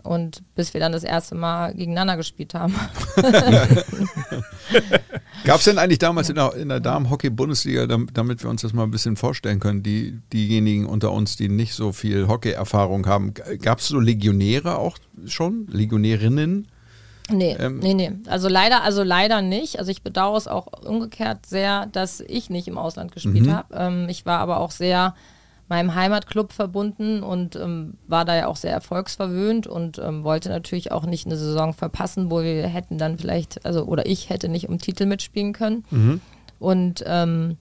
[0.02, 2.74] Und bis wir dann das erste Mal gegeneinander gespielt haben.
[5.44, 8.72] Gab es denn eigentlich damals in der, in der Damen-Hockey-Bundesliga, damit, damit wir uns das
[8.72, 13.34] mal ein bisschen vorstellen können, die, diejenigen unter uns, die nicht so viel Hockey-Erfahrung haben,
[13.34, 15.66] gab es so Legionäre auch schon?
[15.68, 16.68] Legionärinnen?
[17.30, 18.12] Nee, ähm, nee, nee.
[18.28, 19.78] Also leider, also leider nicht.
[19.78, 23.52] Also ich bedauere es auch umgekehrt sehr, dass ich nicht im Ausland gespielt Mhm.
[23.54, 23.74] habe.
[23.74, 25.14] Ähm, ich war aber auch sehr
[25.68, 30.92] meinem Heimatclub verbunden und ähm, war da ja auch sehr erfolgsverwöhnt und ähm, wollte natürlich
[30.92, 34.68] auch nicht eine Saison verpassen, wo wir hätten dann vielleicht, also oder ich hätte nicht
[34.68, 35.84] um Titel mitspielen können.
[35.90, 36.20] Mhm.
[36.58, 37.56] Und ähm,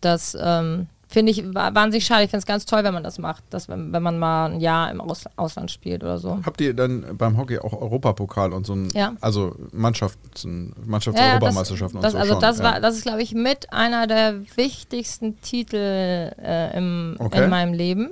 [0.00, 2.24] das ähm, finde ich wa- wahnsinnig schade.
[2.24, 4.60] Ich finde es ganz toll, wenn man das macht, dass wenn, wenn man mal ein
[4.60, 6.40] Jahr im Aus Ausland spielt oder so.
[6.44, 9.14] Habt ihr dann beim Hockey auch Europapokal und so ein, Ja.
[9.22, 12.64] also Mannschaften, ja, Mannschaftseuropameisterschaften das, und das, so Also schon, das ja.
[12.64, 17.44] war, das ist glaube ich mit einer der wichtigsten Titel äh, im, Okay.
[17.44, 18.10] in meinem Leben.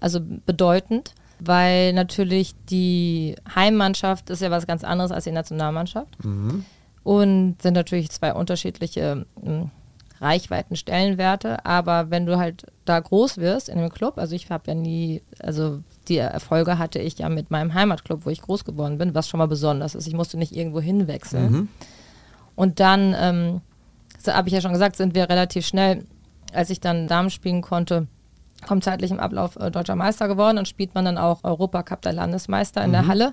[0.00, 6.64] Also bedeutend, weil natürlich die Heimmannschaft ist ja was ganz anderes als die Nationalmannschaft Mhm.
[7.02, 9.26] und sind natürlich zwei unterschiedliche
[10.20, 11.64] Reichweiten, Stellenwerte.
[11.64, 15.22] Aber wenn du halt da groß wirst in dem Club, also ich habe ja nie,
[15.42, 19.28] also die Erfolge hatte ich ja mit meinem Heimatclub, wo ich groß geworden bin, was
[19.28, 20.06] schon mal besonders ist.
[20.06, 21.68] Ich musste nicht irgendwo hinwechseln.
[22.56, 23.60] Und dann, ähm,
[24.18, 26.04] so habe ich ja schon gesagt, sind wir relativ schnell,
[26.52, 28.06] als ich dann Damen spielen konnte,
[28.66, 32.84] vom zeitlichen Ablauf äh, deutscher Meister geworden und spielt man dann auch Europacup der Landesmeister
[32.84, 33.32] in der Halle.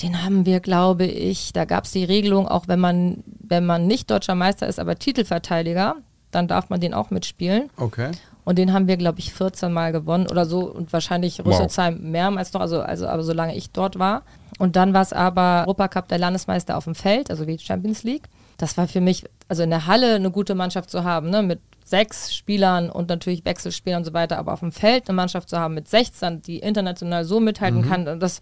[0.00, 3.86] Den haben wir, glaube ich, da gab es die Regelung, auch wenn man, wenn man
[3.86, 5.96] nicht deutscher Meister ist, aber Titelverteidiger,
[6.30, 7.68] dann darf man den auch mitspielen.
[7.76, 8.10] Okay.
[8.44, 11.46] Und den haben wir, glaube ich, 14 Mal gewonnen oder so und wahrscheinlich Wow.
[11.46, 14.22] Rüsselsheim mehrmals noch, also, also aber solange ich dort war.
[14.58, 18.28] Und dann war es aber Europacup der Landesmeister auf dem Feld, also wie Champions League.
[18.58, 21.60] Das war für mich, also in der Halle eine gute Mannschaft zu haben, ne, mit
[21.84, 25.58] sechs Spielern und natürlich Wechselspielern und so weiter, aber auf dem Feld eine Mannschaft zu
[25.58, 28.40] haben mit 16, die international so mithalten kann, und das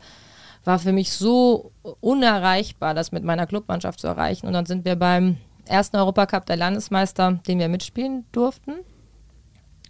[0.64, 4.46] war für mich so unerreichbar, das mit meiner Clubmannschaft zu erreichen.
[4.46, 8.74] Und dann sind wir beim ersten Europacup der Landesmeister, den wir mitspielen durften.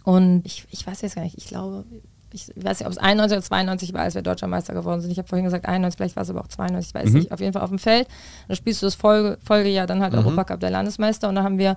[0.03, 1.85] Und ich, ich weiß jetzt gar nicht, ich glaube,
[2.33, 5.11] ich weiß nicht, ob es 91 oder 92 war, als wir Deutscher Meister geworden sind.
[5.11, 7.31] Ich habe vorhin gesagt 91, vielleicht war es aber auch 92, ich weiß nicht.
[7.31, 8.07] Auf jeden Fall auf dem Feld.
[8.47, 11.27] Dann spielst du das Folge, Folgejahr dann halt Europacup der Landesmeister.
[11.27, 11.75] Und da haben wir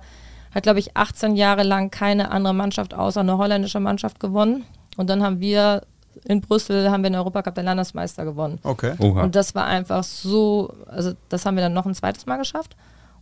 [0.53, 4.63] halt, glaube ich, 18 Jahre lang keine andere Mannschaft außer eine holländische Mannschaft gewonnen.
[4.95, 5.81] Und dann haben wir
[6.23, 8.59] in Brüssel haben wir den Europacup der Landesmeister gewonnen.
[8.63, 8.95] Okay.
[8.99, 9.23] Oha.
[9.23, 12.75] Und das war einfach so, also das haben wir dann noch ein zweites Mal geschafft.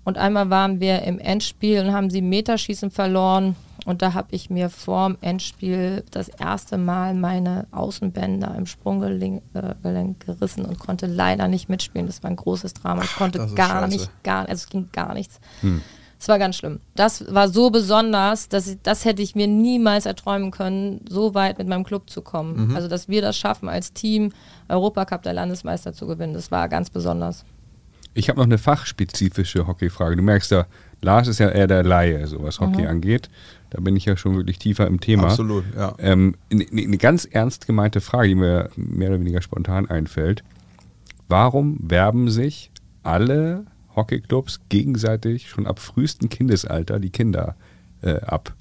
[0.05, 3.55] Und einmal waren wir im Endspiel und haben sie Meterschießen verloren.
[3.85, 10.13] Und da habe ich mir vorm Endspiel das erste Mal meine Außenbänder im Sprunggelenk äh,
[10.19, 12.07] gerissen und konnte leider nicht mitspielen.
[12.07, 13.03] Das war ein großes Drama.
[13.03, 13.87] Ich konnte gar scheiße.
[13.87, 15.39] nicht, gar, also es ging gar nichts.
[16.23, 16.79] Es war ganz schlimm.
[16.95, 21.57] Das war so besonders, dass ich, das hätte ich mir niemals erträumen können, so weit
[21.57, 22.73] mit meinem Club zu kommen.
[22.77, 24.31] Also, dass wir das schaffen, als Team
[24.69, 26.33] Europacup der Landesmeister zu gewinnen.
[26.33, 27.43] Das war ganz besonders.
[28.13, 30.15] Ich habe noch eine fachspezifische Hockeyfrage.
[30.15, 30.65] Du merkst ja,
[31.01, 33.27] Lars ist ja eher der Laie, so was Hockey angeht.
[33.71, 35.25] Da bin ich ja schon wirklich tiefer im Thema.
[35.25, 35.93] Absolut, ja.
[35.97, 40.41] Ähm, eine, eine ganz ernst gemeinte Frage, die mir mehr oder weniger spontan einfällt.
[41.27, 42.71] Warum werben sich
[43.03, 47.55] alle Hockeyclubs gegenseitig schon ab frühestem Kindesalter die Kinder
[48.01, 48.53] äh, ab?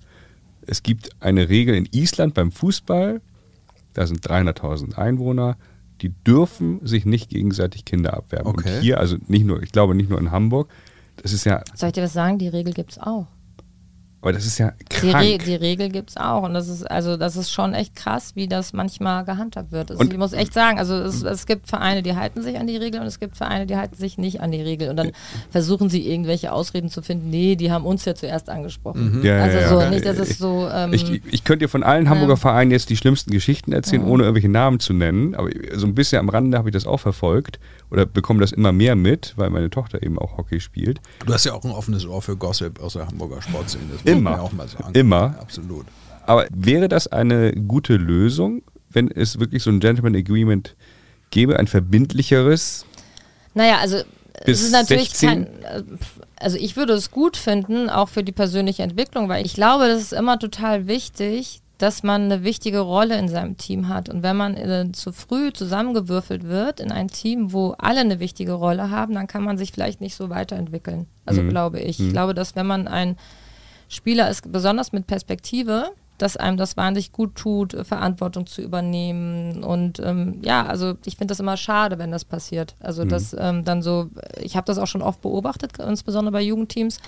[0.66, 3.20] Es gibt eine Regel in Island beim Fußball,
[3.94, 5.56] da sind 300.000 Einwohner,
[6.00, 8.48] die dürfen sich nicht gegenseitig Kinder abwerben.
[8.48, 8.76] Okay.
[8.76, 10.68] Und hier, also nicht nur, ich glaube nicht nur in Hamburg,
[11.16, 12.38] das ist ja, Soll ich dir was sagen?
[12.38, 13.26] Die Regel gibt es auch.
[14.22, 16.44] Aber das ist ja Die, Re die Regel gibt es auch.
[16.44, 19.90] Und das ist, also das ist schon echt krass, wie das manchmal gehandhabt wird.
[19.90, 22.66] Also Und- ich muss echt sagen, also es, es gibt Vereine, die halten sich an
[22.66, 24.88] die Regel und es gibt Vereine, die halten sich nicht an die Regel.
[24.88, 25.10] Und dann
[25.50, 29.20] versuchen sie irgendwelche Ausreden zu finden, nee, die haben uns ja zuerst angesprochen.
[29.22, 29.68] Ja, ja, also ja.
[29.68, 29.90] so, Okay.
[29.90, 30.68] nicht, dass es so.
[30.72, 32.36] Ähm, Ich, ich könnte dir von allen Hamburger Ja.
[32.36, 35.34] Vereinen jetzt die schlimmsten Geschichten erzählen, ohne irgendwelche Namen zu nennen.
[35.34, 37.58] Aber so ein bisschen am Rande habe ich das auch verfolgt
[37.90, 41.00] oder bekomme das immer mehr mit, weil meine Tochter eben auch Hockey spielt.
[41.26, 43.82] Du hast ja auch ein offenes Ohr für Gossip aus der Hamburger Sportszene.
[44.18, 44.42] Immer.
[44.42, 44.90] auch mal sagen.
[44.94, 45.34] Immer.
[45.40, 45.86] Absolut.
[46.26, 50.76] Aber wäre das eine gute Lösung, wenn es wirklich so ein Gentleman Agreement
[51.30, 52.86] gäbe, ein verbindlicheres?
[53.54, 53.98] Naja, also
[54.44, 55.28] Bis es ist natürlich 16?
[55.28, 55.46] kein.
[55.64, 55.82] äh,
[56.36, 60.00] Also ich würde es gut finden, auch für die persönliche Entwicklung, weil ich glaube, das
[60.00, 64.08] ist immer total wichtig, dass man eine wichtige Rolle in seinem Team hat.
[64.08, 68.52] Und wenn man äh, zu früh zusammengewürfelt wird in ein Team, wo alle eine wichtige
[68.52, 71.06] Rolle haben, dann kann man sich vielleicht nicht so weiterentwickeln.
[71.26, 71.98] Also glaube ich.
[71.98, 73.16] Ich glaube, dass wenn man ein
[73.92, 79.62] Spieler ist, besonders mit Perspektive, dass einem das wahnsinnig gut tut, äh, Verantwortung zu übernehmen.
[79.62, 82.74] Und ähm, ja, also ich finde das immer schade, wenn das passiert.
[82.80, 84.08] Also dass ähm, dann so,
[84.40, 86.98] ich habe das auch schon oft beobachtet, insbesondere bei Jugendteams,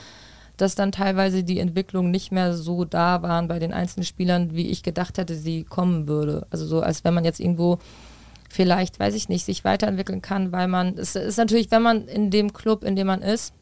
[0.57, 4.69] dass dann teilweise die Entwicklung nicht mehr so da waren bei den einzelnen Spielern, wie
[4.69, 6.47] ich gedacht hätte, sie kommen würde.
[6.51, 7.79] Also so, als wenn man jetzt irgendwo
[8.51, 12.31] vielleicht, weiß ich nicht, sich weiterentwickeln kann, weil man, es ist natürlich, wenn man in
[12.31, 13.53] dem Club, in dem man ist,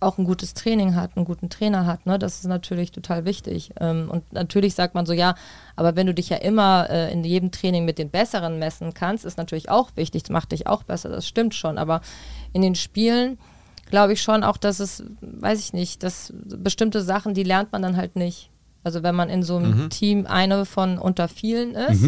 [0.00, 2.06] auch ein gutes Training hat, einen guten Trainer hat.
[2.06, 2.18] Ne?
[2.18, 3.70] Das ist natürlich total wichtig.
[3.78, 5.34] Ähm, und natürlich sagt man so, ja,
[5.76, 9.24] aber wenn du dich ja immer äh, in jedem Training mit den Besseren messen kannst,
[9.24, 11.76] ist natürlich auch wichtig, das macht dich auch besser, das stimmt schon.
[11.78, 12.00] Aber
[12.52, 13.38] in den Spielen
[13.90, 17.82] glaube ich schon auch, dass es, weiß ich nicht, dass bestimmte Sachen, die lernt man
[17.82, 18.50] dann halt nicht.
[18.82, 19.90] Also wenn man in so einem Mhm.
[19.90, 22.04] Team eine von unter vielen ist,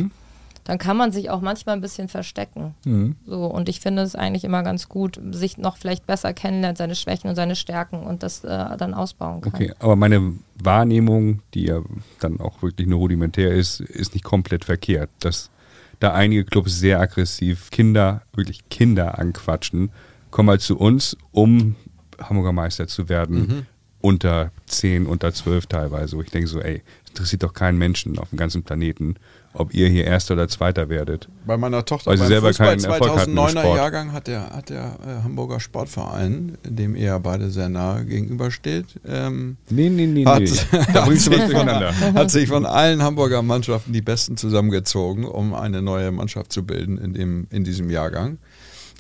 [0.64, 2.74] dann kann man sich auch manchmal ein bisschen verstecken.
[2.84, 3.16] Mhm.
[3.26, 6.94] So, und ich finde es eigentlich immer ganz gut, sich noch vielleicht besser kennenlernt, seine
[6.94, 9.52] Schwächen und seine Stärken und das äh, dann ausbauen kann.
[9.54, 11.80] Okay, aber meine Wahrnehmung, die ja
[12.20, 15.10] dann auch wirklich nur rudimentär ist, ist nicht komplett verkehrt.
[15.20, 15.50] Dass
[15.98, 19.90] da einige Clubs sehr aggressiv Kinder, wirklich Kinder anquatschen,
[20.30, 21.74] kommen halt zu uns, um
[22.20, 23.38] Hamburger Meister zu werden.
[23.38, 23.66] Mhm.
[24.00, 26.16] Unter 10, unter 12 teilweise.
[26.16, 29.14] Wo ich denke so, ey, interessiert doch keinen Menschen auf dem ganzen Planeten,
[29.54, 31.28] ob ihr hier Erster oder Zweiter werdet.
[31.46, 33.76] Bei meiner Tochter Weil sie selber Fußball keinen Erfolg hatten im 2009er Sport.
[33.76, 38.86] Jahrgang hat der, hat der äh, Hamburger Sportverein, dem ihr ja beide sehr nahe gegenübersteht,
[39.06, 40.50] ähm, Nee, nee, nee, hat, nee.
[40.92, 44.36] Da bringst du was hat, sich von, hat sich von allen Hamburger Mannschaften die Besten
[44.36, 48.38] zusammengezogen, um eine neue Mannschaft zu bilden in, dem, in diesem Jahrgang.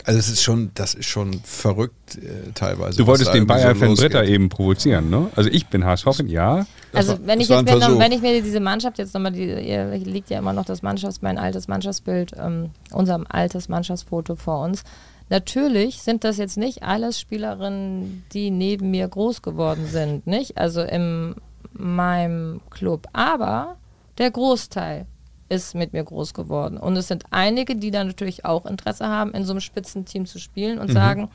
[0.04, 2.98] Also es ist schon, das ist schon verrückt äh, teilweise.
[2.98, 4.12] Du wolltest den irgendwie so Bayer-Fan losgeht.
[4.12, 5.30] Britta eben provozieren, ne?
[5.36, 6.66] Also ich bin HSV-Fan, ja.
[6.92, 10.30] Also wenn ich, jetzt noch, wenn ich mir diese Mannschaft jetzt nochmal, die ihr liegt
[10.30, 14.82] ja immer noch das Mannschafts, mein altes Mannschaftsbild, ähm, unser altes Mannschaftsfoto vor uns.
[15.30, 20.58] Natürlich sind das jetzt nicht alles Spielerinnen, die neben mir groß geworden sind, nicht?
[20.58, 21.36] Also in
[21.72, 23.06] meinem Club.
[23.12, 23.76] Aber
[24.18, 25.06] der Großteil
[25.52, 26.78] ist mit mir groß geworden.
[26.78, 30.38] Und es sind einige, die dann natürlich auch Interesse haben, in so einem Spitzenteam zu
[30.38, 31.28] spielen und sagen,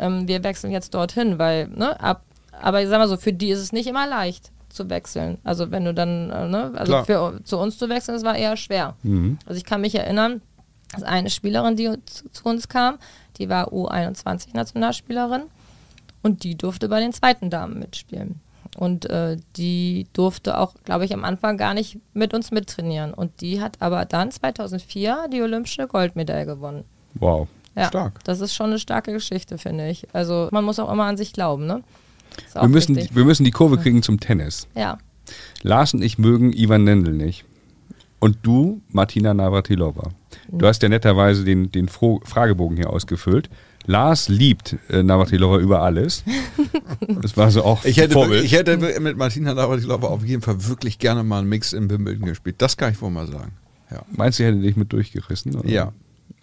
[0.00, 2.24] ähm, wir wechseln jetzt dorthin, weil, ne, ab,
[2.60, 5.38] aber ich sag mal so, für die ist es nicht immer leicht zu wechseln.
[5.44, 8.56] Also wenn du dann, äh, ne, also für, zu uns zu wechseln, das war eher
[8.56, 8.96] schwer.
[9.46, 10.42] Also ich kann mich erinnern,
[10.92, 12.98] dass eine Spielerin, die zu, zu uns kam,
[13.38, 15.42] die war U21-Nationalspielerin
[16.22, 18.40] und die durfte bei den zweiten Damen mitspielen.
[18.76, 23.12] Und äh, die durfte auch, glaube ich, am Anfang gar nicht mit uns mittrainieren.
[23.12, 26.84] Und die hat aber dann 2004 die olympische Goldmedaille gewonnen.
[27.14, 27.48] Wow.
[27.76, 28.22] Ja, Stark.
[28.24, 30.06] Das ist schon eine starke Geschichte, finde ich.
[30.12, 31.82] Also man muss auch immer an sich glauben, ne?
[32.54, 33.14] Wir müssen, wichtig.
[33.14, 34.66] wir müssen die Kurve kriegen zum Tennis.
[34.74, 34.98] ja.
[35.62, 37.44] Lars und ich mögen Ivan Lendl nicht.
[38.18, 40.10] Und du, Martina Navratilova.
[40.48, 43.48] Du hast ja netterweise den, den Fragebogen hier ausgefüllt.
[43.90, 46.22] Lars liebt äh, Navratilova über alles.
[47.22, 48.44] Das war so auch Ich hätte, Vorbild.
[48.44, 52.26] ich hätte mit Martina Navratilova auf jeden Fall wirklich gerne mal einen Mix in Wimbledon
[52.26, 52.56] gespielt.
[52.58, 53.52] Das kann ich wohl mal sagen.
[53.90, 54.02] Ja.
[54.12, 55.56] Meinst du, er hätte dich mit durchgerissen?
[55.56, 55.68] Oder?
[55.68, 55.92] Ja.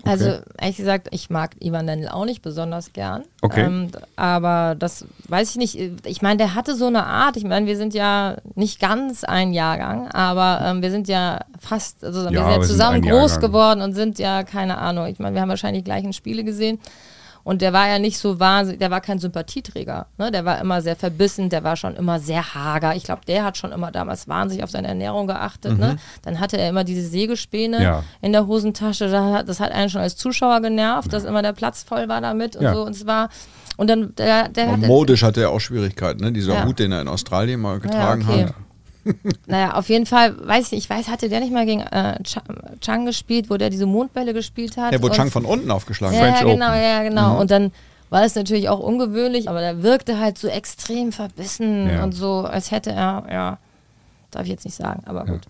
[0.04, 3.24] Also ehrlich gesagt, ich mag Ivan Lendl auch nicht besonders gern.
[3.42, 3.66] Okay.
[3.66, 5.78] Ähm, aber das weiß ich nicht.
[6.06, 7.38] Ich meine, der hatte so eine Art.
[7.38, 12.04] Ich meine, wir sind ja nicht ganz ein Jahrgang, aber ähm, wir sind ja fast,
[12.04, 13.50] also wir Ja, sind ja wir sind zusammen ein groß Jahrgang.
[13.52, 16.80] geworden und sind ja, keine Ahnung, ich meine, wir haben wahrscheinlich die gleichen Spiele gesehen.
[17.48, 20.08] Und der war ja nicht so wahnsinnig, der war kein Sympathieträger.
[20.18, 20.32] Ne?
[20.32, 22.94] Der war immer sehr verbissen, der war schon immer sehr hager.
[22.94, 25.80] Ich glaube, der hat schon immer damals wahnsinnig auf seine Ernährung geachtet.
[25.80, 25.96] Ne?
[26.24, 28.04] Dann hatte er immer diese Sägespäne Ja.
[28.22, 29.10] in der Hosentasche.
[29.10, 32.64] Das hat einen schon als Zuschauer genervt, dass immer der Platz voll war damit und
[32.64, 32.74] Ja.
[32.74, 32.84] so.
[32.84, 33.30] Und es war,
[33.78, 36.34] und dann, der, der Und hat, modisch hatte er auch Schwierigkeiten, ne?
[36.34, 36.66] Dieser Ja.
[36.66, 38.44] Hut, den er in Australien mal getragen okay.
[38.48, 38.54] hat.
[39.46, 42.18] Naja, auf jeden Fall, weiß ich nicht, ich weiß, hatte der nicht mal gegen äh,
[42.24, 42.42] Ch-
[42.82, 44.94] Chang gespielt, wo der diese Mondbälle gespielt hat?
[44.94, 46.16] Er wurde Chang von unten aufgeschlagen.
[46.16, 46.82] Ja, French ja, genau, Open.
[46.84, 47.40] ja, genau.
[47.40, 47.72] Und dann
[48.10, 52.04] war es natürlich auch ungewöhnlich, aber der wirkte halt so extrem verbissen Ja.
[52.04, 53.58] und so, als hätte er, ja,
[54.32, 55.42] darf ich jetzt nicht sagen, aber gut.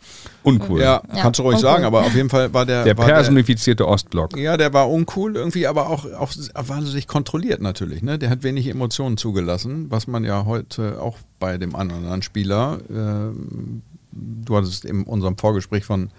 [0.43, 0.79] Uncool.
[0.81, 1.71] Ja, Ja, kannst du ruhig uncool.
[1.71, 2.83] sagen, aber auf jeden Fall war der.
[2.83, 4.37] Der war personifizierte Ostblock.
[4.37, 8.01] ja, der war uncool irgendwie, aber auch, auch wahnsinnig kontrolliert natürlich.
[8.03, 8.19] Ne?
[8.19, 13.81] Der hat wenig Emotionen zugelassen, was man ja heute auch bei dem anderen Spieler, ähm,
[14.11, 16.09] du hattest in unserem Vorgespräch von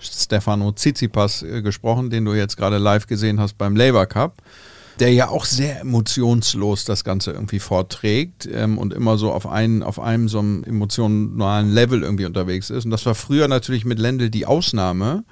[0.00, 4.42] Stefano Tsitsipas äh, gesprochen, den du jetzt gerade live gesehen hast beim Labour Cup,
[5.00, 9.82] der ja auch sehr emotionslos das Ganze irgendwie vorträgt ähm, und immer so auf, einen,
[9.82, 12.84] auf einem so einem emotionalen Level irgendwie unterwegs ist.
[12.84, 15.24] Und das war früher natürlich mit Lendl die Ausnahme,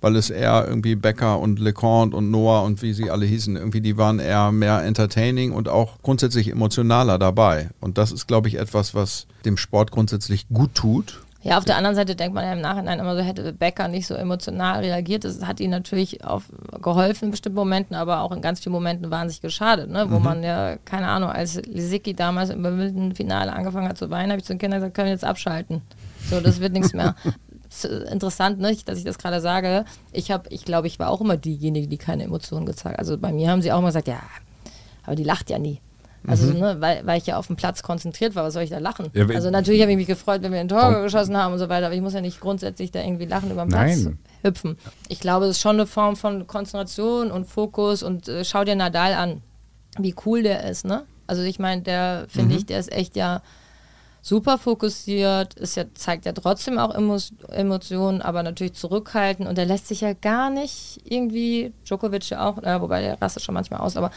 [0.00, 3.80] weil es eher irgendwie Becker und LeConte und Noah und wie sie alle hießen, irgendwie
[3.80, 7.70] die waren eher mehr entertaining und auch grundsätzlich emotionaler dabei.
[7.80, 11.20] Und das ist, glaube ich, etwas, was dem Sport grundsätzlich gut tut.
[11.40, 14.08] Ja, auf der anderen Seite denkt man ja im Nachhinein immer so, hätte Becker nicht
[14.08, 15.22] so emotional reagiert.
[15.22, 16.44] Das hat ihm natürlich auf,
[16.82, 20.10] geholfen in bestimmten Momenten, aber auch in ganz vielen Momenten wahnsinnig geschadet, ne?
[20.10, 24.40] wo man ja, keine Ahnung, als Lisicki damals im Wimbledon-Finale angefangen hat zu weinen, habe
[24.40, 25.82] ich zu den Kindern gesagt, können wir jetzt abschalten.
[26.28, 27.14] So, das wird nichts mehr.
[27.70, 29.84] Ist interessant, ne, dass ich das gerade sage.
[30.12, 32.98] Ich habe, ich glaube, ich war auch immer diejenige, die keine Emotionen gezeigt hat.
[32.98, 34.22] Also bei mir haben sie auch immer gesagt, ja,
[35.04, 35.80] aber die lacht ja nie.
[36.26, 38.78] Also, ne, weil, weil ich ja auf dem Platz konzentriert war, was soll ich da
[38.78, 39.08] lachen?
[39.14, 41.68] Ja, also natürlich habe ich mich gefreut, wenn wir ein Tor geschossen haben und so
[41.68, 44.18] weiter, aber ich muss ja nicht grundsätzlich da irgendwie lachen über den Platz Nein.
[44.42, 44.76] hüpfen.
[45.08, 48.74] Ich glaube, es ist schon eine Form von Konzentration und Fokus und äh, schau dir
[48.74, 49.42] Nadal an,
[49.98, 51.04] wie cool der ist, ne?
[51.26, 53.42] Also ich meine, der finde ich, der ist echt ja
[54.22, 57.18] super fokussiert, ist ja, zeigt ja trotzdem auch Emo
[57.50, 62.58] Emotionen, aber natürlich zurückhalten und er lässt sich ja gar nicht irgendwie, Djokovic ja auch,
[62.62, 64.10] äh, wobei der rastet schon manchmal aus, aber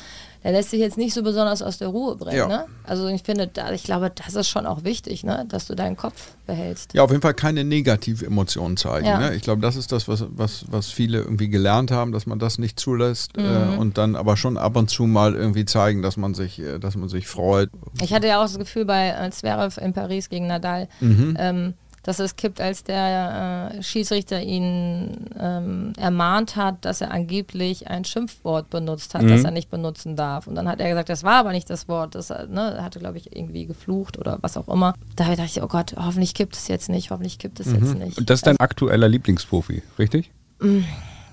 [0.44, 2.38] der lässt sich jetzt nicht so besonders aus der Ruhe bringen.
[2.38, 2.48] Ja.
[2.48, 2.66] Ne?
[2.84, 5.46] Also ich finde, da, ich glaube, das ist schon auch wichtig, ne?
[5.48, 6.94] dass du deinen Kopf behältst.
[6.94, 9.06] Ja, auf jeden Fall keine negative Emotionen zeigen.
[9.06, 9.20] Ja.
[9.20, 9.36] Ne?
[9.36, 12.58] Ich glaube, das ist das, was, was, was viele irgendwie gelernt haben, dass man das
[12.58, 13.46] nicht zulässt Mhm.
[13.46, 16.80] äh, und dann aber schon ab und zu mal irgendwie zeigen, dass man sich, äh,
[16.80, 17.70] dass man sich freut.
[18.02, 21.38] Ich hatte ja auch das Gefühl bei äh, Zverev in Paris gegen Nadal, Mhm.
[21.40, 27.88] ähm, dass es kippt, als der äh, Schiedsrichter ihn ähm, ermahnt hat, dass er angeblich
[27.88, 30.48] ein Schimpfwort benutzt hat, das er nicht benutzen darf.
[30.48, 32.16] Und dann hat er gesagt, das war aber nicht das Wort.
[32.16, 34.94] Das er, ne, er hatte, glaube ich, irgendwie geflucht oder was auch immer.
[35.16, 38.18] Da dachte ich, oh Gott, hoffentlich kippt es jetzt nicht, hoffentlich kippt es jetzt nicht.
[38.18, 40.32] Und das ist dein aktueller Lieblingsprofi, richtig?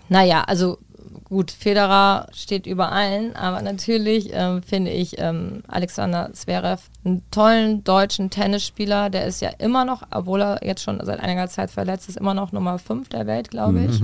[0.09, 0.79] Naja, also
[1.29, 7.85] gut, Federer steht über allen, aber natürlich ähm, finde ich ähm, Alexander Zverev einen tollen
[7.85, 9.11] deutschen Tennisspieler.
[9.11, 12.35] Der ist ja immer noch, obwohl er jetzt schon seit einiger Zeit verletzt ist, immer
[12.35, 14.03] noch Nummer 5 der Welt, glaube ich.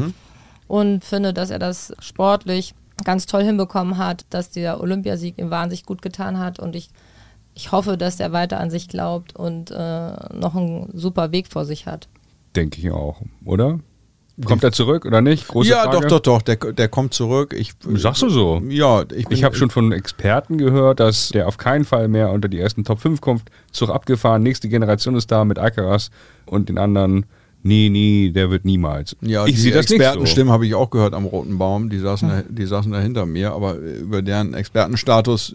[0.66, 5.84] Und finde, dass er das sportlich ganz toll hinbekommen hat, dass der Olympiasieg ihm wahnsinnig
[5.84, 6.90] gut getan hat und ich
[7.54, 11.64] ich hoffe, dass er weiter an sich glaubt und äh, noch einen super Weg vor
[11.64, 12.08] sich hat.
[12.56, 13.78] Denke ich auch, oder?
[14.44, 15.46] Kommt er zurück oder nicht?
[15.46, 16.00] Große ja, Frage.
[16.00, 17.54] doch, doch, doch, der, der kommt zurück.
[17.56, 18.60] Ich, Sagst du so?
[18.68, 22.48] Ja, ich, Ich habe schon von Experten gehört, dass der auf keinen Fall mehr unter
[22.48, 23.44] die ersten Top 5 kommt.
[23.70, 26.10] Zug abgefahren, nächste Generation ist da mit Alcaraz
[26.46, 27.26] und den anderen.
[27.62, 29.16] Nee, nee, der wird niemals.
[29.20, 30.04] Ja, ich die sehe das nicht so.
[30.04, 31.88] Expertenstimmen habe ich auch gehört am Roten Baum.
[31.88, 35.54] Die saßen, da, die saßen da hinter mir, aber über deren Expertenstatus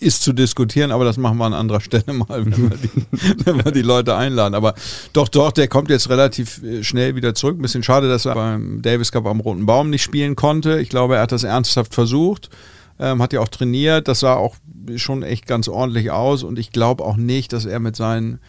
[0.00, 3.64] ist zu diskutieren, aber das machen wir an anderer Stelle mal, wenn wir die, wenn
[3.64, 4.54] wir die Leute einladen.
[4.54, 4.74] Aber
[5.12, 7.58] doch, doch, der kommt jetzt relativ äh, schnell wieder zurück.
[7.58, 10.80] Ein bisschen schade, dass er beim Davis Cup am Roten Baum nicht spielen konnte.
[10.80, 12.50] Ich glaube, er hat das ernsthaft versucht.
[12.98, 14.08] Ähm, hat ja auch trainiert.
[14.08, 14.56] Das sah auch
[14.96, 16.42] schon echt ganz ordentlich aus.
[16.42, 18.40] Und ich glaube auch nicht, dass er mit seinen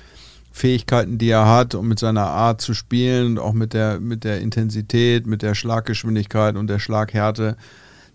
[0.51, 4.23] Fähigkeiten, die er hat und mit seiner Art zu spielen und auch mit der, mit
[4.23, 7.55] der Intensität, mit der Schlaggeschwindigkeit und der Schlaghärte,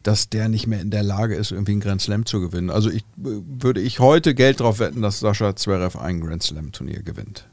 [0.06, 2.70] dass der nicht mehr in der Lage ist, irgendwie einen Grand Slam zu gewinnen.
[2.70, 7.02] Also ich würde ich heute Geld drauf wetten, dass Sascha Zverev ein Grand Slam Turnier
[7.02, 7.46] gewinnt.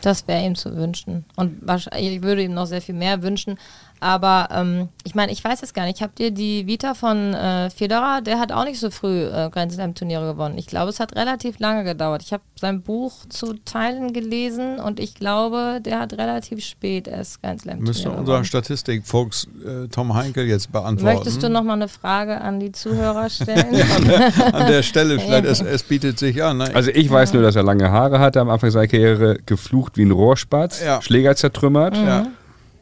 [0.00, 1.24] Das wäre ihm zu wünschen.
[1.34, 1.62] Und
[1.98, 3.58] ich würde ihm noch sehr viel mehr wünschen.
[4.04, 6.02] Aber ähm, ich meine, ich weiß es gar nicht.
[6.02, 8.20] Habt ihr die Vita von äh, Federer?
[8.20, 10.58] Der hat auch nicht so früh äh, Grand Slam Turniere gewonnen.
[10.58, 12.22] Ich glaube, es hat relativ lange gedauert.
[12.22, 17.40] Ich habe sein Buch zu Teilen gelesen und ich glaube, der hat relativ spät erst
[17.40, 18.44] Grand Slam Müsste Turniere unser gewonnen.
[18.44, 21.16] Statistik-Folks äh, Tom Heinkel jetzt beantworten.
[21.16, 23.74] Möchtest du noch mal eine Frage an die Zuhörer stellen?
[24.52, 26.58] An der Stelle, vielleicht, es, es bietet sich an.
[26.58, 26.70] Ne?
[26.74, 30.04] Also ich weiß nur, dass er lange Haare hatte, am Anfang seiner Karriere geflucht wie
[30.04, 31.00] ein Rohrspatz, Ja.
[31.00, 32.26] Schläger zertrümmert ja.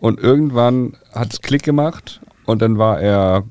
[0.03, 3.45] Und irgendwann hat es Klick gemacht und dann war er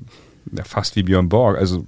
[0.52, 1.84] ja, fast wie Björn Borg, also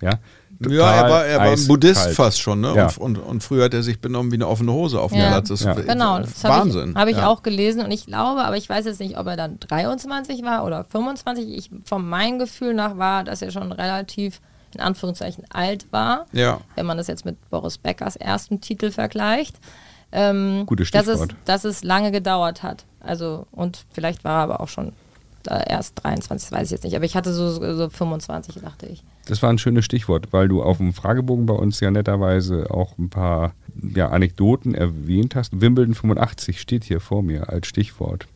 [0.00, 0.14] ja.
[0.58, 1.66] Ja, er total war, er war ein.
[1.66, 2.72] Buddhist fast schon, ne?
[2.74, 2.86] Ja.
[2.86, 5.28] Und, und, und früher hat er sich benommen wie eine offene Hose auf dem Ja.
[5.28, 5.48] Platz.
[5.50, 5.72] Das Ja.
[5.74, 6.90] ist Genau, das habe Wahnsinn.
[6.92, 7.26] ich, hab ich ja.
[7.26, 10.64] auch gelesen und ich glaube, aber ich weiß jetzt nicht, ob er dann 23 war
[10.64, 11.50] oder 25.
[11.54, 14.40] Ich, von meinem Gefühl nach war, dass er schon relativ
[14.72, 16.60] in Anführungszeichen alt war, Ja.
[16.74, 19.56] wenn man das jetzt mit Boris Beckers ersten Titel vergleicht.
[20.12, 21.36] Ähm, Gutes dass es, Stichwort.
[21.44, 22.84] dass es lange gedauert hat.
[23.00, 24.92] Also, und vielleicht war er aber auch schon
[25.46, 26.96] erst 23, das weiß ich jetzt nicht.
[26.96, 29.02] Aber ich hatte so, so 25, dachte ich.
[29.26, 32.98] Das war ein schönes Stichwort, weil du auf dem Fragebogen bei uns ja netterweise auch
[32.98, 33.54] ein paar
[33.94, 35.60] ja, Anekdoten erwähnt hast.
[35.60, 38.26] Wimbledon 85 steht hier vor mir als Stichwort.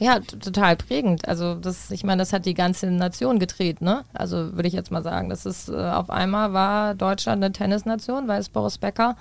[0.00, 1.28] Ja, total prägend.
[1.28, 4.04] Also das, ich meine, das hat die ganze Nation gedreht, ne?
[4.12, 8.26] Also würde ich jetzt mal sagen, das ist äh, auf einmal war Deutschland eine Tennisnation,
[8.26, 9.16] weil es Boris Becker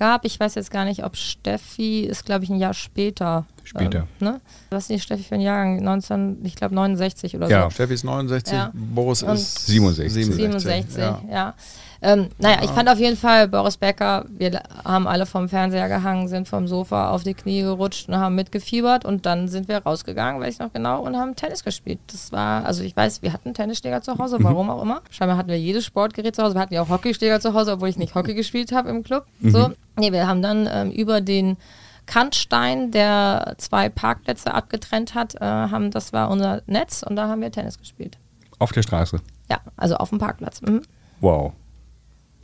[0.00, 0.24] gab.
[0.24, 3.44] Ich weiß jetzt gar nicht, ob Steffi ist, glaube ich, ein Jahr später.
[3.62, 3.98] Später.
[4.20, 4.40] Ähm, ne?
[4.70, 5.80] Was ist die Steffi für ein Jahrgang?
[5.84, 7.64] 19, ich glaube 69 oder Ja.
[7.64, 7.70] so.
[7.70, 8.70] Steffi ist 69, Ja.
[8.74, 10.24] Boris Und ist 67.
[10.34, 11.20] 67, Ja.
[11.30, 11.54] ja.
[12.02, 16.28] Ähm, naja, ich fand auf jeden Fall Boris Becker, wir haben alle vom Fernseher gehangen,
[16.28, 20.40] sind vom Sofa auf die Knie gerutscht und haben mitgefiebert und dann sind wir rausgegangen,
[20.40, 21.98] weiß ich noch genau, und haben Tennis gespielt.
[22.06, 25.02] Das war, also ich weiß, wir hatten Tennisschläger zu Hause, warum auch immer.
[25.10, 27.90] Scheinbar hatten wir jedes Sportgerät zu Hause, wir hatten ja auch Hockeyschläger zu Hause, obwohl
[27.90, 29.26] ich nicht Hockey gespielt habe im Club.
[29.42, 31.58] So, nee, wir haben dann ähm, über den
[32.06, 37.42] Kantstein, der zwei Parkplätze abgetrennt hat, äh, haben, das war unser Netz und da haben
[37.42, 38.18] wir Tennis gespielt.
[38.58, 39.20] Auf der Straße.
[39.50, 40.60] Ja, also auf dem Parkplatz.
[40.62, 40.82] Mhm.
[41.20, 41.52] Wow.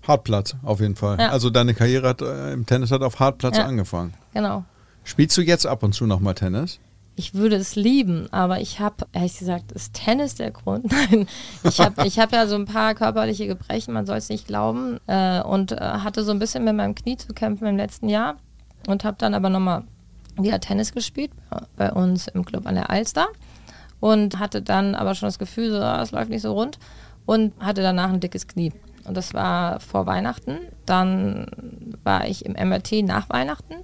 [0.08, 1.18] Hartplatz, auf jeden Fall.
[1.18, 1.30] Ja.
[1.30, 3.64] Also deine Karriere hat, äh, im Tennis hat auf Hartplatz Ja.
[3.66, 4.14] angefangen.
[4.34, 4.64] Genau.
[5.04, 6.80] Spielst du jetzt ab und zu nochmal Tennis?
[7.18, 10.90] Ich würde es lieben, aber ich habe, ehrlich gesagt, ist Tennis der Grund?
[11.10, 11.26] Nein,
[11.64, 14.98] ich habe ich hab ja so ein paar körperliche Gebrechen, man soll es nicht glauben,
[15.06, 18.36] äh, und äh, hatte so ein bisschen mit meinem Knie zu kämpfen im letzten Jahr
[18.86, 19.84] und habe dann aber nochmal
[20.38, 21.30] wieder Tennis gespielt
[21.76, 23.28] bei uns im Club an der Alster
[24.00, 26.78] und hatte dann aber schon das Gefühl, so, ah, es läuft nicht so rund
[27.24, 28.72] und hatte danach ein dickes Knie.
[29.06, 30.58] Und das war vor Weihnachten.
[30.84, 31.46] Dann
[32.04, 33.74] war ich im MRT nach Weihnachten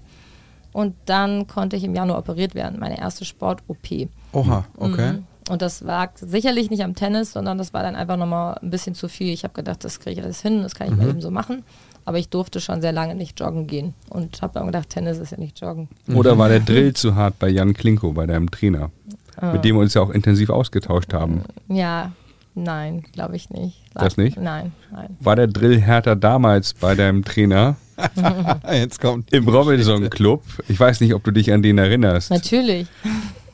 [0.72, 4.08] und dann konnte ich im Januar operiert werden, meine erste Sport-OP.
[4.32, 5.12] Oha, okay.
[5.12, 5.26] Mhm.
[5.50, 8.94] Und das lag sicherlich nicht am Tennis, sondern das war dann einfach nochmal ein bisschen
[8.94, 9.32] zu viel.
[9.32, 11.64] Ich habe gedacht, das kriege ich alles hin, das kann ich mal eben so machen.
[12.04, 15.32] Aber ich durfte schon sehr lange nicht joggen gehen und habe dann gedacht, Tennis ist
[15.32, 15.88] ja nicht joggen.
[16.14, 18.90] Oder war der Drill zu hart bei Jan Klinko, bei deinem Trainer?
[19.52, 21.42] Mit dem wir uns ja auch intensiv ausgetauscht haben.
[21.68, 22.12] Ja,
[22.54, 23.82] nein, glaube ich nicht.
[23.94, 24.38] Das nicht?
[24.38, 25.16] Nein, nein.
[25.20, 27.76] War der Drill härter damals bei deinem Trainer
[28.72, 30.42] Jetzt kommt im Robinson Club?
[30.68, 32.30] Ich weiß nicht, ob du dich an den erinnerst.
[32.30, 32.86] Natürlich.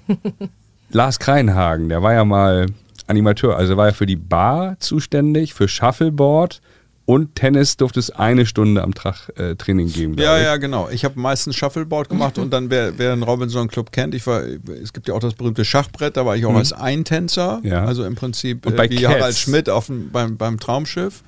[0.91, 2.67] Lars Kreinhagen, der war ja mal
[3.07, 6.61] Animateur, also war er für die Bar zuständig, für Shuffleboard
[7.09, 10.19] und Tennis durfte es eine Stunde am Tag äh, Training geben.
[10.19, 10.45] Ja, ich.
[10.45, 10.91] ja, genau.
[10.91, 14.43] Ich habe meistens Shuffleboard gemacht und dann, wer, wer den Robinson Club kennt, ich war,
[14.43, 17.63] es gibt ja auch das berühmte Schachbrett, da war ich auch als Eintänzer.
[17.63, 17.87] Ja.
[17.87, 19.15] Also im Prinzip äh, wie Cats.
[19.15, 21.23] Harald Schmidt auf dem, beim, beim Traumschiff.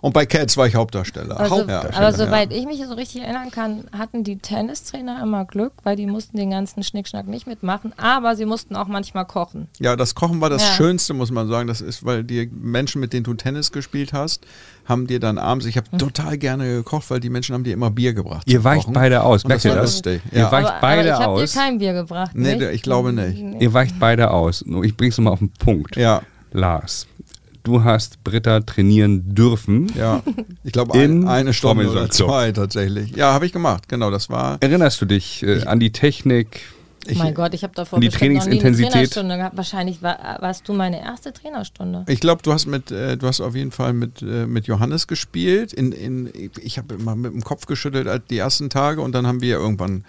[0.00, 1.38] Und bei Cats war ich Hauptdarsteller.
[1.38, 5.72] Also, Hauptdarsteller, aber soweit ich mich so richtig erinnern kann, hatten die Tennistrainer immer Glück,
[5.82, 9.68] weil die mussten den ganzen Schnickschnack nicht mitmachen, aber sie mussten auch manchmal kochen.
[9.78, 10.74] Ja, das Kochen war das Ja.
[10.74, 11.66] Schönste, muss man sagen.
[11.68, 14.46] Das ist, weil die Menschen, mit denen du Tennis gespielt hast,
[14.84, 17.90] haben dir dann abends, ich habe total gerne gekocht, weil die Menschen haben dir immer
[17.90, 18.42] Bier gebracht.
[18.46, 18.94] Ihr weicht Kochen.
[18.94, 19.92] beide aus, merkt das ihr war das?
[19.96, 20.22] lustig.
[20.32, 20.52] Ihr Ja.
[20.52, 21.54] weicht aber, beide aber ich habe dir aus.
[21.54, 22.30] kein Bier gebracht.
[22.34, 22.70] Nee, nicht?
[22.72, 23.60] ich glaube nicht.
[23.60, 24.64] Ihr weicht beide aus.
[24.82, 25.96] Ich bring's nochmal auf den Punkt.
[25.96, 26.22] Ja,
[26.52, 27.06] Lars,
[27.68, 29.92] du hast Britta trainieren dürfen.
[29.96, 30.22] ja.
[30.64, 33.14] Ich glaube, In ein, eine Stunde Robinson oder zwei tatsächlich.
[33.14, 33.88] Ja, habe ich gemacht.
[33.88, 34.58] Genau, das war.
[34.60, 36.60] Erinnerst du dich äh, an die Technik?
[37.06, 38.92] Ich, mein Gott, ich habe davor die bestimmt noch nie eine Trainingsintensität?
[38.92, 39.56] Trainerstunde gehabt.
[39.56, 42.04] Wahrscheinlich war, warst du meine erste Trainerstunde.
[42.08, 45.06] Ich glaube, du hast mit, äh, du hast auf jeden Fall mit, äh, mit Johannes
[45.06, 45.72] gespielt.
[45.72, 49.26] In, in, ich habe immer mit dem Kopf geschüttelt als die ersten Tage und dann
[49.26, 50.04] haben wir irgendwann äh,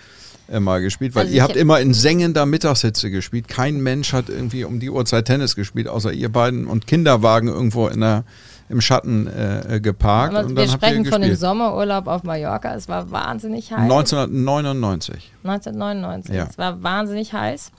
[0.60, 3.48] mal gespielt, weil Also ihr habt hab- immer in sengender Mittagshitze gespielt.
[3.48, 7.88] Kein Mensch hat irgendwie um die Uhrzeit Tennis gespielt, außer ihr beiden und Kinderwagen irgendwo
[7.88, 8.24] in der,
[8.70, 10.34] im Schatten äh, äh, geparkt.
[10.36, 11.36] Aber und wir dann habt ihr sprechen von dem.
[11.36, 12.74] Sommerurlaub auf Mallorca.
[12.74, 13.80] Es war wahnsinnig heiß.
[13.82, 15.32] 1999.
[15.44, 16.36] 1999.
[16.36, 16.48] Ja.
[16.50, 17.72] Es war wahnsinnig heiß.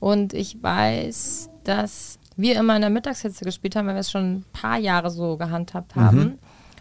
[0.00, 4.36] Und ich weiß, dass wir immer in der Mittagshitze gespielt haben, weil wir es schon
[4.36, 6.18] ein paar Jahre so gehandhabt haben.
[6.18, 6.38] Mhm.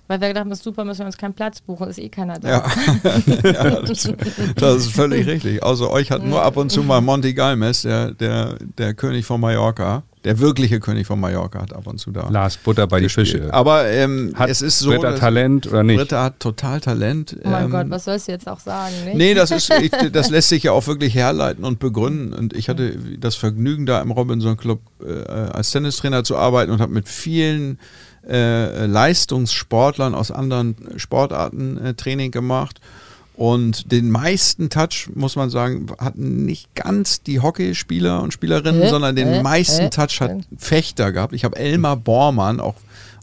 [0.08, 2.10] Weil wir gedacht haben, das ist super, müssen wir uns keinen Platz buchen, ist eh
[2.10, 2.48] keiner da.
[2.48, 2.64] Ja,
[3.44, 4.12] ja das,
[4.56, 5.64] das ist völlig richtig.
[5.64, 9.42] Außer euch hat nur ab und zu mal Monty Galmes, der, der, der König von
[9.42, 12.30] Mallorca, der wirkliche König von Mallorca, hat ab und zu da.
[12.30, 13.10] Lars Butter bei die.
[13.10, 13.52] Fische.
[13.54, 14.90] Aber ähm, Hat es ist so.
[14.90, 15.98] Britta dass- Talent oder nicht?
[15.98, 17.38] Britta hat total Talent.
[17.44, 18.94] Oh mein ähm, Gott, was sollst du jetzt auch sagen?
[19.06, 19.18] Nicht?
[19.18, 22.34] Nee, das ist, ich, das lässt sich ja auch wirklich herleiten und begründen.
[22.34, 26.82] Und ich hatte das Vergnügen, da im Robinson Club äh, als Tennistrainer zu arbeiten und
[26.82, 27.80] habe mit vielen
[28.28, 32.80] äh, Leistungssportlern aus anderen Sportarten äh, Training gemacht.
[33.36, 38.90] Und den meisten Touch, muss man sagen, hatten nicht ganz die Hockeyspieler und Spielerinnen, Hä?
[38.90, 39.92] sondern den meisten?
[39.92, 41.34] Touch hat Fechter gehabt.
[41.34, 42.76] Ich habe Elmar Bormann, auch?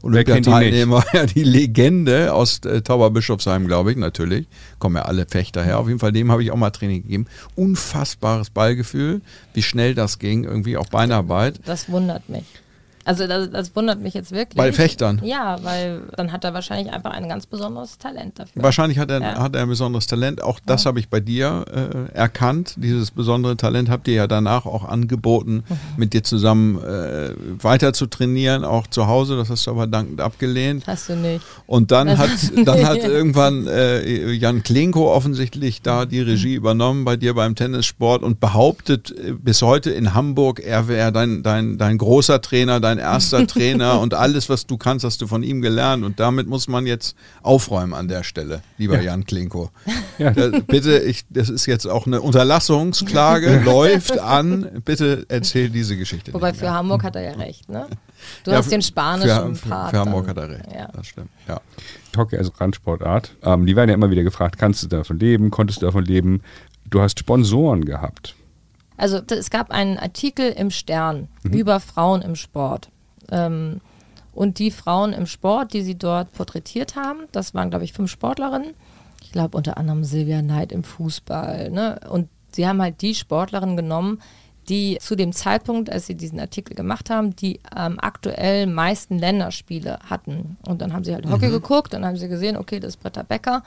[0.03, 4.47] Olympiateilnehmer, ja, die Legende aus äh, Tauberbischofsheim, glaube ich, natürlich.
[4.79, 5.79] Kommen ja alle Fechter her.
[5.79, 7.27] Auf jeden Fall, dem habe ich auch mal Training gegeben.
[7.55, 9.21] Unfassbares Ballgefühl,
[9.55, 11.61] wie schnell das ging, irgendwie auch Beinarbeit.
[11.65, 12.45] Das wundert mich.
[13.05, 14.57] Also das, das wundert mich jetzt wirklich.
[14.57, 15.21] Bei Fechtern?
[15.25, 18.63] Ja, weil dann hat er wahrscheinlich einfach ein ganz besonderes Talent dafür.
[18.63, 19.39] Wahrscheinlich hat er, Ja.
[19.41, 20.43] hat er ein besonderes Talent.
[20.43, 21.65] Auch das habe ich bei dir
[22.13, 22.75] äh, erkannt.
[22.77, 25.77] Dieses besondere Talent habt ihr ja danach auch angeboten, Mhm.
[25.97, 27.31] mit dir zusammen äh,
[27.63, 29.37] weiter zu trainieren, auch zu Hause.
[29.37, 30.85] Das hast du aber dankend abgelehnt.
[30.87, 31.45] Hast du nicht.
[31.67, 32.31] Und dann Das- hat,
[32.65, 38.23] dann hat irgendwann äh, Jan Klinko offensichtlich da die Regie übernommen bei dir beim Tennissport
[38.23, 42.92] und behauptet äh, bis heute in Hamburg, er wäre dein, dein, dein großer Trainer, dein
[42.99, 46.05] erster Trainer und alles, was du kannst, hast du von ihm gelernt.
[46.05, 49.71] Und damit muss man jetzt aufräumen an der Stelle, lieber Jan Klinko.
[50.19, 50.31] Ja.
[50.31, 54.83] Äh, bitte, ich, das ist jetzt auch eine Unterlassungsklage, läuft an.
[54.85, 56.33] Bitte erzähl diese Geschichte.
[56.35, 56.71] Wobei nicht für.
[56.71, 57.87] Hamburg hat er ja recht, ne?
[58.45, 59.91] Du Ja, hast den spanischen für, für, Part.
[59.91, 60.37] für Hamburg dann.
[60.37, 60.73] hat er recht.
[60.75, 60.89] Ja.
[60.95, 61.29] Das stimmt.
[61.49, 61.61] Ja.
[62.17, 63.35] Hockey als Randsportart.
[63.43, 66.43] Ähm, die werden ja immer wieder gefragt, kannst du davon leben, konntest du davon leben?
[66.89, 68.35] Du hast Sponsoren gehabt.
[69.03, 71.53] Also es gab einen Artikel im Stern Mhm.
[71.55, 72.89] über Frauen im Sport.
[73.33, 73.81] Ähm,
[74.33, 78.11] und die Frauen im Sport, die sie dort porträtiert haben, das waren, glaube ich, fünf
[78.13, 78.75] Sportlerinnen.
[79.23, 81.71] Ich glaube unter anderem Silvia Neid im Fußball.
[81.71, 81.99] Ne?
[82.09, 84.21] Und sie haben halt die Sportlerinnen genommen,
[84.69, 89.99] die zu dem Zeitpunkt, als sie diesen Artikel gemacht haben, die ähm, aktuell meisten Länderspiele
[90.09, 90.57] hatten.
[90.65, 93.25] Und dann haben sie halt Hockey geguckt, dann haben sie gesehen, okay, das ist Britta
[93.25, 93.65] Becker.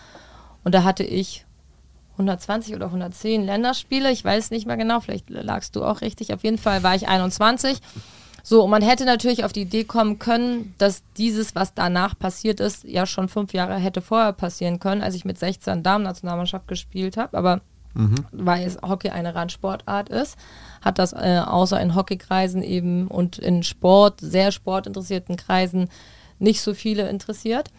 [0.63, 1.45] Und da hatte ich
[2.15, 4.11] 120 oder 110 Länderspiele.
[4.11, 6.33] Ich weiß nicht mehr genau, vielleicht lagst du auch richtig.
[6.33, 7.79] Auf jeden Fall war ich 21.
[8.43, 12.59] So, und man hätte natürlich auf die Idee kommen können, dass dieses, was danach passiert
[12.59, 17.17] ist, ja schon fünf Jahre hätte vorher passieren können, als ich mit 16 Damen-Nationalmannschaft gespielt
[17.17, 17.37] habe.
[17.37, 17.61] Aber
[18.31, 20.37] weil es Hockey eine Randsportart ist,
[20.81, 25.89] hat das äh, außer in Hockeykreisen eben und in Sport, sehr sportinteressierten Kreisen
[26.37, 27.71] nicht so viele interessiert.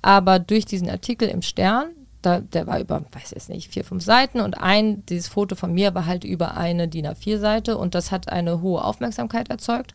[0.00, 1.86] Aber durch diesen Artikel im Stern,
[2.24, 5.72] da, der war über, weiß ich nicht, vier, fünf Seiten und ein, dieses Foto von
[5.72, 9.94] mir war halt über eine DIN A4-Seite und das hat eine hohe Aufmerksamkeit erzeugt,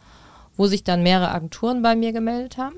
[0.55, 2.75] wo sich dann mehrere Agenturen bei mir gemeldet haben.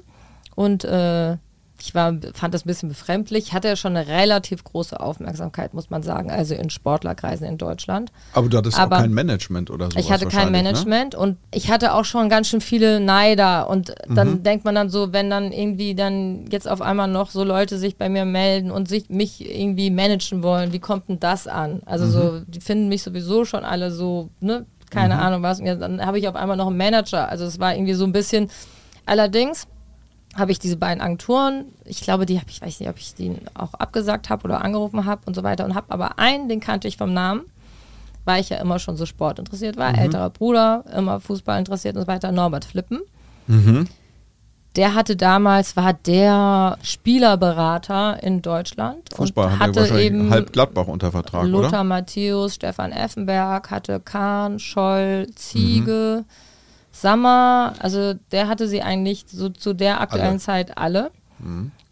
[0.56, 1.38] Und äh,
[1.82, 3.53] ich war, fand das ein bisschen befremdlich.
[3.53, 8.11] Hatte ja schon eine relativ große Aufmerksamkeit, muss man sagen, also in Sportlerkreisen in Deutschland.
[8.34, 9.99] Aber du hattest Aber auch kein Management oder so.
[9.99, 14.43] Ich hatte kein Management und ich hatte auch schon ganz schön viele Neider und dann
[14.43, 17.97] denkt man dann so, wenn dann irgendwie dann jetzt auf einmal noch so Leute sich
[17.97, 21.82] bei mir melden und sich mich irgendwie managen wollen, wie kommt denn das an?
[21.86, 25.59] Also so, die finden mich sowieso schon alle so, ne, keine Ahnung was.
[25.59, 27.29] Und dann habe ich auf einmal noch einen Manager.
[27.29, 28.49] Also es war irgendwie so ein bisschen.
[29.05, 29.67] Allerdings
[30.36, 33.36] habe ich diese beiden Agenturen, ich glaube, die habe ich weiß nicht, ob ich die
[33.53, 36.88] auch abgesagt habe oder angerufen habe und so weiter und habe aber einen, den kannte
[36.88, 37.41] ich vom Namen,
[38.23, 42.03] weil ich ja immer schon so Sport interessiert war, älterer Bruder, immer Fußball interessiert und
[42.03, 43.01] so weiter, Norbert Flippen.
[44.77, 50.29] Der hatte damals, war der Spielerberater in Deutschland Fußball und hat er hatte wahrscheinlich eben
[50.29, 51.84] halb Gladbach unter Vertrag, Lothar oder?
[51.84, 56.23] Matthäus, Stefan Effenberg, hatte Kahn, Scholl, Ziege,
[56.91, 57.73] Sammer.
[57.79, 60.39] Also der hatte sie eigentlich so zu der aktuellen Alle.
[60.39, 61.11] Zeit alle.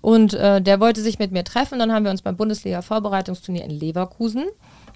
[0.02, 1.80] Und äh, der wollte sich mit mir treffen.
[1.80, 4.46] Dann haben wir uns beim Bundesliga-Vorbereitungsturnier in Leverkusen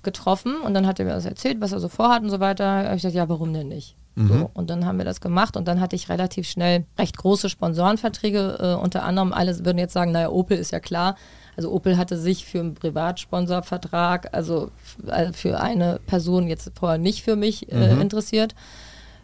[0.04, 0.56] getroffen.
[0.58, 2.64] Und dann hat er mir das erzählt, was er so vorhat und so weiter.
[2.64, 3.96] Da habe ich gesagt, ja, warum denn nicht?
[4.16, 7.50] So, und dann haben wir das gemacht und dann hatte ich relativ schnell recht große
[7.50, 8.58] Sponsorenverträge.
[8.60, 11.16] Äh, unter anderem, alle würden jetzt sagen, naja, Opel ist ja klar.
[11.58, 14.70] Also Opel hatte sich für einen Privatsponsorvertrag, also
[15.08, 18.54] äh, für eine Person jetzt vorher nicht für mich äh, interessiert.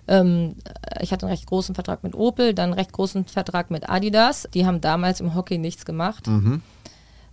[0.10, 0.56] Ähm,
[1.00, 4.50] ich hatte einen recht großen Vertrag mit Opel, dann einen recht großen Vertrag mit Adidas.
[4.54, 6.28] Die haben damals im Hockey nichts gemacht.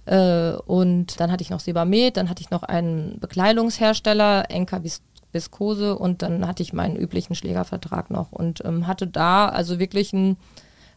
[0.04, 5.02] Äh, und dann hatte ich noch Sebamed, dann hatte ich noch einen Bekleidungshersteller, Enka Vis
[5.32, 10.14] Viskose und dann hatte ich meinen üblichen Schlägervertrag noch und ähm, hatte da also wirklich
[10.14, 10.36] einen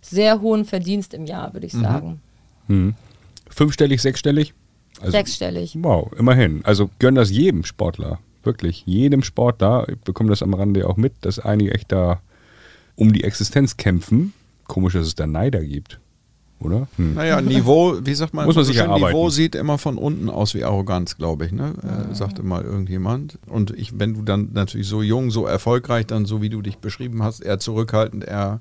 [0.01, 2.21] sehr hohen Verdienst im Jahr, würde ich sagen.
[3.49, 4.53] Fünfstellig, sechsstellig?
[4.99, 5.77] Also, Sechsstellig.
[5.81, 6.63] Wow, immerhin.
[6.63, 8.19] Also gönn das jedem Sportler.
[8.43, 8.83] Wirklich.
[8.85, 9.87] Jedem Sportler.
[9.89, 12.21] Ich bekomme das am Rande auch mit, dass einige echt da
[12.95, 14.33] um die Existenz kämpfen.
[14.67, 15.99] Komisch, dass es da Neider gibt.
[16.61, 16.87] Oder?
[16.97, 17.13] Hm.
[17.13, 19.15] Naja, Niveau, wie sagt man, Muss man so sich erarbeiten.
[19.15, 21.73] Niveau sieht immer von unten aus wie Arroganz, glaube ich, ne?
[22.11, 23.39] Äh, sagte mal irgendjemand.
[23.47, 26.77] Und ich, wenn du dann natürlich so jung, so erfolgreich, dann so wie du dich
[26.77, 28.59] beschrieben hast, eher zurückhaltend, eher,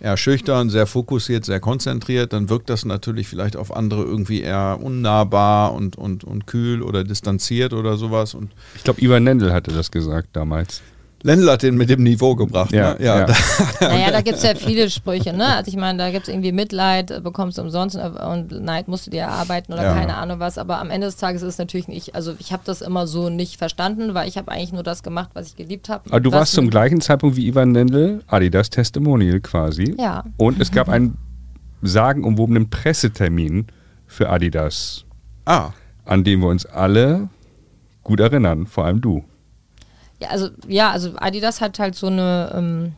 [0.00, 4.78] eher schüchtern, sehr fokussiert, sehr konzentriert, dann wirkt das natürlich vielleicht auf andere irgendwie eher
[4.82, 8.34] unnahbar und, und, und kühl oder distanziert oder sowas.
[8.34, 10.82] Und Ich glaube, Ivan Nendel hatte das gesagt damals.
[11.22, 12.72] Lendl hat den mit dem Niveau gebracht.
[12.72, 13.04] Ja, ne?
[13.04, 13.24] ja, ja.
[13.26, 13.34] da-
[13.88, 15.46] Naja, da gibt es ja viele Sprüche, ne?
[15.56, 18.88] Also ich meine, da gibt es irgendwie Mitleid, äh, bekommst du umsonst äh, und Neid
[18.88, 19.94] musst du dir erarbeiten oder Ja.
[19.94, 20.56] keine Ahnung was.
[20.56, 23.28] Aber am Ende des Tages ist es natürlich nicht, also ich habe das immer so
[23.28, 26.04] nicht verstanden, weil ich habe eigentlich nur das gemacht, was ich geliebt habe.
[26.08, 29.94] Aber du warst zum gleichen Zeitpunkt wie Ivan Nendel Adidas Testimonial quasi.
[29.98, 30.24] Ja.
[30.38, 31.18] Und es gab einen
[31.82, 33.66] sagenumwobenen Pressetermin
[34.06, 35.04] für Adidas,
[35.44, 35.70] ah,
[36.04, 37.28] an den wir uns alle
[38.02, 39.24] gut erinnern, vor allem du.
[40.20, 42.92] Ja, also ja, also Adidas hat halt so eine ähm,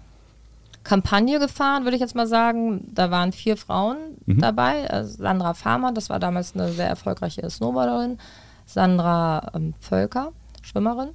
[0.84, 2.88] Kampagne gefahren, würde ich jetzt mal sagen.
[2.92, 3.96] Da waren vier Frauen
[4.26, 4.90] dabei.
[4.90, 8.18] Also Sandra Farmer, das war damals eine sehr erfolgreiche Snowboarderin.
[8.66, 11.10] Sandra ähm, Völker, Schwimmerin.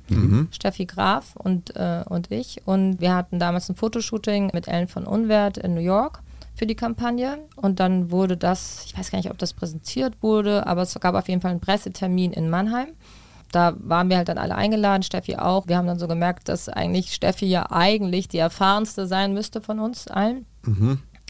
[0.51, 2.61] Steffi Graf und, äh, und ich.
[2.65, 6.21] Und wir hatten damals ein Fotoshooting mit Ellen von Unwert in New York
[6.55, 7.39] für die Kampagne.
[7.55, 11.15] Und dann wurde das, ich weiß gar nicht, ob das präsentiert wurde, aber es gab
[11.15, 12.87] auf jeden Fall einen Pressetermin in Mannheim
[13.51, 15.67] da waren wir halt dann alle eingeladen, Steffi auch.
[15.67, 19.79] Wir haben dann so gemerkt, dass eigentlich Steffi ja eigentlich die erfahrenste sein müsste von
[19.79, 20.45] uns allen.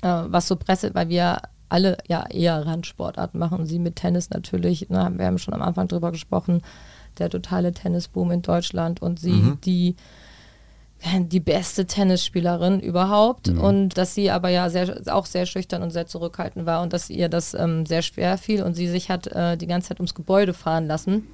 [0.02, 3.66] Äh, was so Presse, weil wir alle ja eher Randsportarten machen.
[3.66, 6.62] Sie mit Tennis natürlich, ne, wir haben schon am Anfang drüber gesprochen,
[7.18, 9.96] der totale Tennisboom in Deutschland und sie die
[11.20, 16.08] die beste Tennisspielerin überhaupt und dass sie aber ja sehr, auch sehr schüchtern und sehr
[16.08, 19.58] zurückhaltend war und dass ihr das ähm, sehr schwer fiel und sie sich hat äh,
[19.58, 21.28] die ganze Zeit ums Gebäude fahren lassen,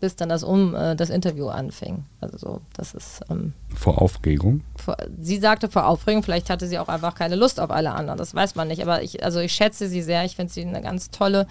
[0.00, 2.04] bis dann das um äh, das Interview anfing.
[2.20, 4.62] Also so, das ist ähm, Vor Aufregung.
[4.76, 8.18] vor, sie sagte vor Aufregung, vielleicht hatte sie auch einfach keine Lust auf alle anderen,
[8.18, 8.82] das weiß man nicht.
[8.82, 11.46] Aber ich, also ich schätze sie sehr, ich finde sie eine ganz tolle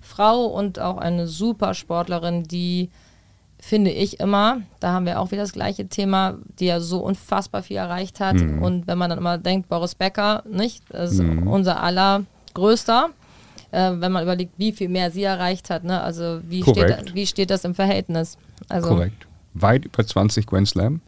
[0.00, 2.90] Frau und auch eine super Sportlerin, die
[3.60, 7.64] finde ich immer, da haben wir auch wieder das gleiche Thema, die ja so unfassbar
[7.64, 8.36] viel erreicht hat.
[8.40, 10.84] Und wenn man dann immer denkt, Boris Becker, nicht?
[10.90, 13.10] Das ist unser allergrößter.
[13.70, 16.00] Äh, wenn man überlegt, wie viel mehr sie erreicht hat, ne?
[16.00, 17.00] Also wie Korrekt.
[17.00, 18.38] steht, wie steht das im Verhältnis?
[18.68, 19.26] Also Korrekt.
[19.54, 21.00] Weit über 20 Grand Slam.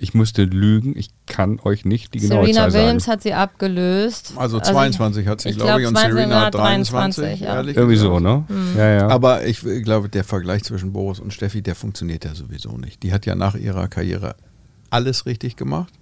[0.00, 2.84] Ich musste lügen, ich kann euch nicht die genaue Serena Zahl sagen.
[2.84, 4.32] Williams hat sie abgelöst.
[4.36, 7.24] also 22 hat sie, ich glaube ich, und 22 Serena hat 23.
[7.24, 7.54] 23, ja.
[7.56, 8.12] ehrlich Irgendwie gesagt.
[8.12, 8.44] so, ne?
[8.46, 8.76] Hm.
[8.76, 9.08] Ja, ja.
[9.08, 13.02] Aber ich glaube, der Vergleich zwischen Boris und Steffi, der funktioniert ja sowieso nicht.
[13.02, 14.36] Die hat ja nach ihrer Karriere
[14.90, 15.92] alles richtig gemacht.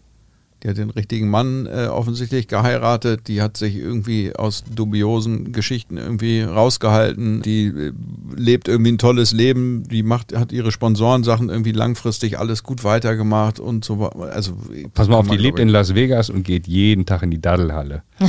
[0.63, 3.29] Die hat den richtigen Mann äh, offensichtlich geheiratet.
[3.29, 7.43] Die hat sich irgendwie aus dubiosen Geschichten irgendwie rausgehalten.
[7.43, 7.93] Die äh,
[8.35, 9.85] lebt irgendwie ein tolles Leben.
[9.89, 14.01] Die macht, hat ihre Sponsorensachen irgendwie langfristig alles gut weitergemacht und so.
[14.01, 14.53] wa- Also
[14.95, 18.03] Pass mal auf, die lebt in Las Vegas und geht jeden Tag in die Daddelhalle.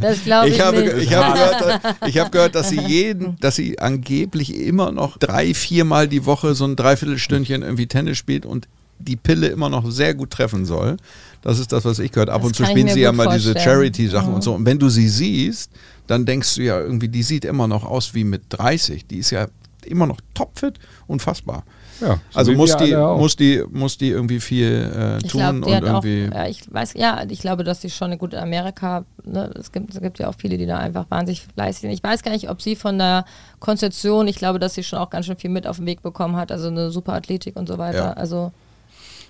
[0.00, 0.96] Das glaube ich, ich habe, nicht.
[0.98, 5.54] ich habe gehört, ich habe gehört, dass sie jeden, dass sie angeblich immer noch drei,
[5.54, 8.68] viermal die Woche so ein Dreiviertelstündchen irgendwie Tennis spielt und
[8.98, 10.96] die Pille immer noch sehr gut treffen soll.
[11.42, 12.28] Das ist das, was ich gehört.
[12.30, 13.76] Ab Das und zu spielen sie ja mal diese vorstellen.
[13.76, 14.34] Charity-Sachen Mhm.
[14.36, 14.54] und so.
[14.54, 15.70] Und wenn du sie siehst,
[16.06, 19.06] dann denkst du ja irgendwie, die sieht immer noch aus wie mit 30.
[19.06, 19.46] Die ist ja
[19.84, 21.62] immer noch topfit, unfassbar.
[22.00, 25.56] Ja, so Also muss die, muss die, muss die irgendwie viel äh, Ich tun glaube,
[25.58, 26.34] und die hat auch, irgendwie.
[26.34, 29.94] ja, ich weiß, ja, ich glaube, dass sie schon eine gute Amerika, ne, es gibt,
[29.94, 31.90] es gibt ja auch viele, die da einfach wahnsinnig fleißig sind.
[31.92, 33.24] Ich weiß gar nicht, ob sie von der
[33.60, 36.36] Konzeption, ich glaube, dass sie schon auch ganz schön viel mit auf den Weg bekommen
[36.36, 37.98] hat, also eine super Athletik und so weiter.
[37.98, 38.12] Ja.
[38.12, 38.52] Also,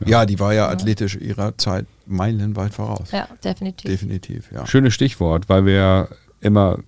[0.05, 3.11] ja, die war ja athletisch ihrer Zeit meilenweit voraus.
[3.11, 3.91] ja, definitiv.
[3.91, 4.67] Definitiv, ja.
[4.67, 6.09] Schönes Stichwort, weil wir
[6.41, 6.79] immer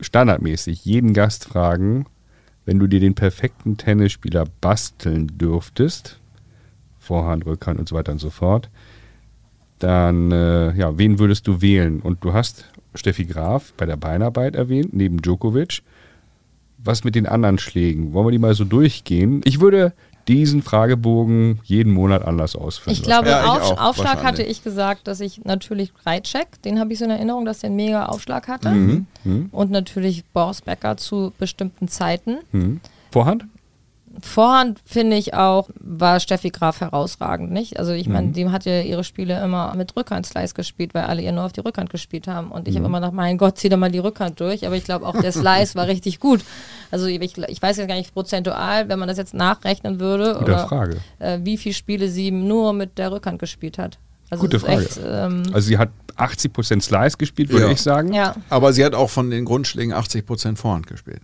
[0.00, 2.06] standardmäßig jeden Gast fragen,
[2.64, 6.18] wenn du dir den perfekten Tennisspieler basteln dürftest,
[6.98, 8.68] Vorhand, Rückhand und so weiter und so fort,
[9.78, 12.00] dann, äh, ja, wen würdest du wählen?
[12.00, 12.64] Und du hast
[12.94, 15.82] Steffi Graf bei der Beinarbeit erwähnt, neben Djokovic.
[16.78, 18.12] Was mit den anderen Schlägen?
[18.12, 19.40] Wollen wir die mal so durchgehen?
[19.44, 19.92] Ich würde
[20.28, 22.96] diesen Fragebogen jeden Monat anders ausfüllen.
[22.96, 26.80] Ich glaube, Ja, ich Auf, auch, Aufschlag hatte ich gesagt, dass ich natürlich Reitscheck, den
[26.80, 28.70] habe ich so in Erinnerung, dass der einen mega Aufschlag hatte.
[28.70, 29.06] Mhm.
[29.52, 32.38] Und natürlich Boris Becker zu bestimmten Zeiten.
[32.52, 32.80] Hm.
[33.10, 33.44] Vorhand?
[34.22, 37.78] Vorhand finde ich auch, war Steffi Graf herausragend, nicht?
[37.78, 38.12] Also ich Mhm.
[38.12, 41.52] meine, die hat ja ihre Spiele immer mit Rückhand-Slice gespielt, weil alle ihr nur auf
[41.52, 42.50] die Rückhand gespielt haben.
[42.50, 42.78] Und ich Mhm.
[42.78, 44.66] habe immer gedacht, mein Gott, zieh doch mal die Rückhand durch.
[44.66, 45.32] Aber ich glaube auch der
[45.66, 46.44] Slice war richtig gut.
[46.90, 50.66] Also ich, ich weiß jetzt gar nicht prozentual, wenn man das jetzt nachrechnen würde, oder
[50.68, 50.98] Frage.
[51.18, 53.98] Äh, wie viele Spiele sie nur mit der Rückhand gespielt hat.
[54.30, 54.82] Also Gute Frage.
[54.82, 57.70] Echt, ähm, Also sie hat 80% Slice gespielt, würde Ja.
[57.72, 58.12] ich sagen.
[58.12, 58.34] ja.
[58.50, 61.20] Aber sie hat auch von den Grundschlägen 80% Vorhand gespielt.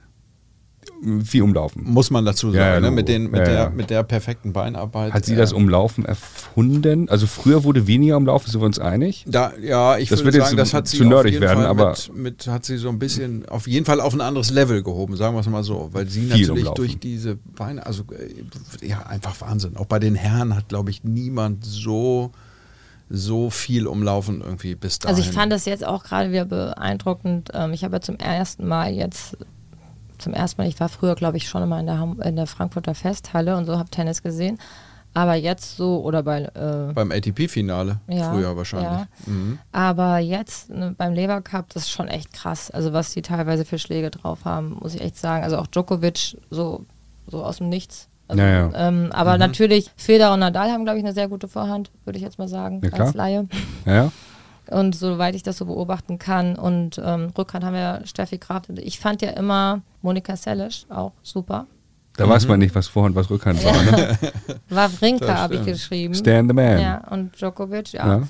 [1.25, 1.83] Viel umlaufen.
[1.85, 2.57] Muss man dazu sagen.
[2.59, 2.91] Ja, ja, ne?
[2.91, 3.71] Mit, den, mit, Ja, der, ja.
[3.71, 5.13] mit der perfekten Beinarbeit.
[5.13, 7.09] Hat sie äh, das Umlaufen erfunden?
[7.09, 9.25] Also früher wurde weniger Umlaufen, sind wir uns einig?
[9.27, 11.67] Da, ja, ich Das würde sagen, das hat sie zu auf nerdig jeden werden, Fall
[11.67, 14.83] aber- mit, mit, hat sie so ein bisschen, auf jeden Fall auf ein anderes Level
[14.83, 15.89] gehoben, sagen wir es mal so.
[15.93, 16.75] Weil sie natürlich umlaufen.
[16.77, 18.05] durch diese Beine, also
[18.81, 19.77] äh, ja, einfach Wahnsinn.
[19.77, 22.31] Auch bei den Herren hat, glaube ich, niemand so,
[23.11, 25.17] so viel umlaufen irgendwie bis dahin.
[25.17, 27.51] Also ich fand das jetzt auch gerade wieder beeindruckend.
[27.55, 29.37] Ähm, ich habe ja zum ersten Mal jetzt,
[30.23, 32.47] zum ersten Mal, ich war früher, glaube ich, schon immer in der, Ham in der
[32.47, 34.59] Frankfurter Festhalle und so habe Tennis gesehen.
[35.15, 38.89] Aber jetzt so, oder bei, äh, Beim ATP-Finale ja, früher wahrscheinlich.
[39.01, 39.07] Ja.
[39.27, 39.59] Mhm.
[39.71, 42.71] Aber jetzt ne, beim Lever Cup, das ist schon echt krass.
[42.71, 45.45] Also was die teilweise für Schläge drauf haben, muss ich echt sagen.
[45.45, 46.87] Also auch Djokovic so,
[47.27, 48.09] so aus dem Nichts.
[48.27, 48.71] Also, Ja, ja.
[48.89, 49.13] Ähm, Mhm.
[49.13, 52.39] aber natürlich, Federer und Nadal haben, glaube ich, eine sehr gute Vorhand, würde ich jetzt
[52.39, 53.07] mal sagen, Ja, klar.
[53.09, 53.47] als Laie.
[53.85, 54.11] Ja.
[54.71, 56.57] Und soweit ich das so beobachten kann.
[56.57, 58.63] Und ähm, Rückhand haben wir Steffi Graf.
[58.77, 61.67] Ich fand ja immer Monika Seles auch super.
[62.17, 63.73] Da weiß man nicht, was Vorhand, was Rückhand war.
[63.73, 64.19] Ne?
[64.69, 66.15] Wawrinka habe ich geschrieben.
[66.15, 66.79] Stand the man.
[66.79, 68.07] Ja, und Djokovic, ja.
[68.07, 68.23] Ja.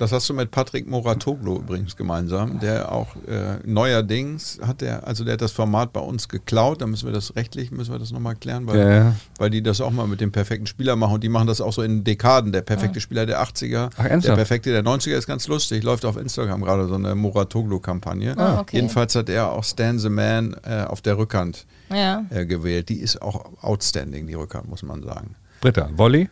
[0.00, 5.24] Das hast du mit Patrick Moratoglu übrigens gemeinsam, der auch äh, neuerdings hat der, also
[5.24, 8.10] der hat das Format bei uns geklaut, da müssen wir das rechtlich, müssen wir das
[8.10, 9.16] nochmal klären, weil, Ja, ja.
[9.38, 11.74] weil die das auch mal mit dem perfekten Spieler machen und die machen das auch
[11.74, 12.50] so in Dekaden.
[12.50, 16.16] Der perfekte Spieler der 80er, Ach, der perfekte der 90er ist ganz lustig, läuft auf
[16.16, 18.38] Instagram gerade so eine Moratoglu-Kampagne.
[18.38, 18.76] Ah, okay.
[18.76, 22.24] Jedenfalls hat er auch Stan the Man äh, auf der Rückhand Ja.
[22.30, 22.88] äh, gewählt.
[22.88, 25.34] Die ist auch outstanding, die Rückhand, muss man sagen.
[25.60, 26.30] Britta, Volley?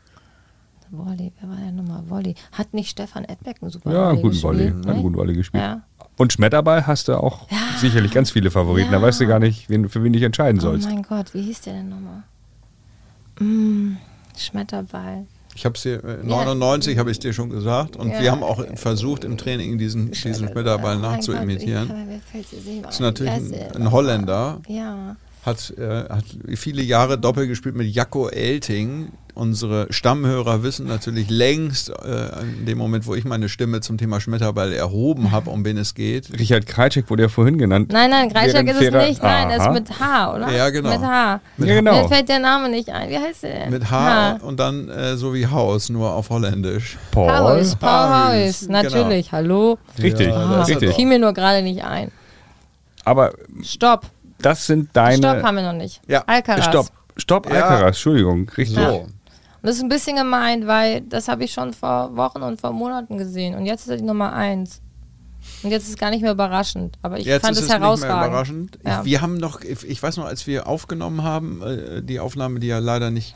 [0.91, 2.03] Wolli, wer war denn nochmal?
[2.09, 2.34] Wolli.
[2.53, 4.59] Hat nicht Stefan Edbeck einen super Ja, einen Volley guten Volley.
[4.64, 4.78] gespielt?
[4.78, 5.03] Hat einen Nee?
[5.03, 5.62] guten Volley gespielt.
[5.62, 5.80] Ja.
[6.16, 7.47] Und Schmetterball hast du auch
[7.78, 8.91] sicherlich ganz viele Favoriten.
[8.91, 9.03] Da Ja.
[9.03, 10.89] weißt du gar nicht, wen, für wen du dich entscheiden Oh sollst.
[10.89, 12.22] mein Gott, wie hieß der denn nochmal?
[13.41, 13.97] Mm,
[14.36, 15.26] Schmetterball.
[15.55, 18.20] Ich habe es dir, äh, 99 habe ich dir schon gesagt und Ja.
[18.20, 21.91] wir haben auch versucht im Training diesen, diesen Schmetterball Oh nachzuimitieren.
[22.82, 23.93] Das ist natürlich ein, der ein noch?
[23.93, 25.16] Holländer, Ja.
[25.49, 26.24] Hat, äh, hat
[26.55, 29.09] viele Jahre Doppel gespielt mit Jacko Elting.
[29.34, 34.20] Unsere Stammhörer wissen natürlich längst, äh, in dem Moment, wo ich meine Stimme zum Thema
[34.20, 36.36] Schmetterball erhoben habe, um wen es geht.
[36.36, 37.92] Richard Kreitschek wurde ja vorhin genannt.
[37.92, 39.22] Nein, nein, Während ist es nicht.
[39.22, 40.51] Nein, er ist mit H, oder?
[40.51, 40.90] Ja, genau.
[40.90, 41.40] Mit H.
[41.59, 42.03] Ja, genau.
[42.03, 43.11] Mir fällt der Name nicht ein.
[43.11, 43.55] Wie heißt der?
[43.61, 43.70] denn?
[43.70, 46.99] Mit H, und dann äh, so wie Haus, nur auf Holländisch.
[47.12, 47.30] Paul.
[47.30, 48.68] Haus, Paul Haus, Haus.
[48.68, 49.78] Natürlich, hallo.
[50.03, 50.94] Richtig, Ja, das richtig.
[50.94, 52.11] fiel mir nur gerade nicht ein.
[53.05, 53.32] Aber
[53.62, 54.07] Stopp.
[54.41, 55.16] Das sind deine.
[55.18, 56.01] Stopp haben wir noch nicht.
[56.09, 56.64] Ja, Alcaraz.
[56.64, 56.86] Stopp.
[57.16, 57.55] Stopp, Ja.
[57.62, 58.49] Alcaraz, Entschuldigung.
[58.57, 58.76] Richtig.
[58.78, 59.07] So.
[59.61, 62.72] Und das ist ein bisschen gemeint, weil das habe ich schon vor Wochen und vor
[62.72, 63.57] Monaten gesehen.
[63.57, 64.80] Und jetzt ist er die Nummer eins.
[65.62, 66.97] Und jetzt ist es gar nicht mehr überraschend.
[67.03, 68.26] Aber ich Jetzt fand ist es es nicht mehr herausragend.
[68.28, 68.78] überraschend.
[68.84, 69.01] Ja.
[69.01, 72.61] Ich, wir haben noch, ich, ich weiß noch, als wir aufgenommen haben, äh, die Aufnahme,
[72.61, 73.34] die ja leider nicht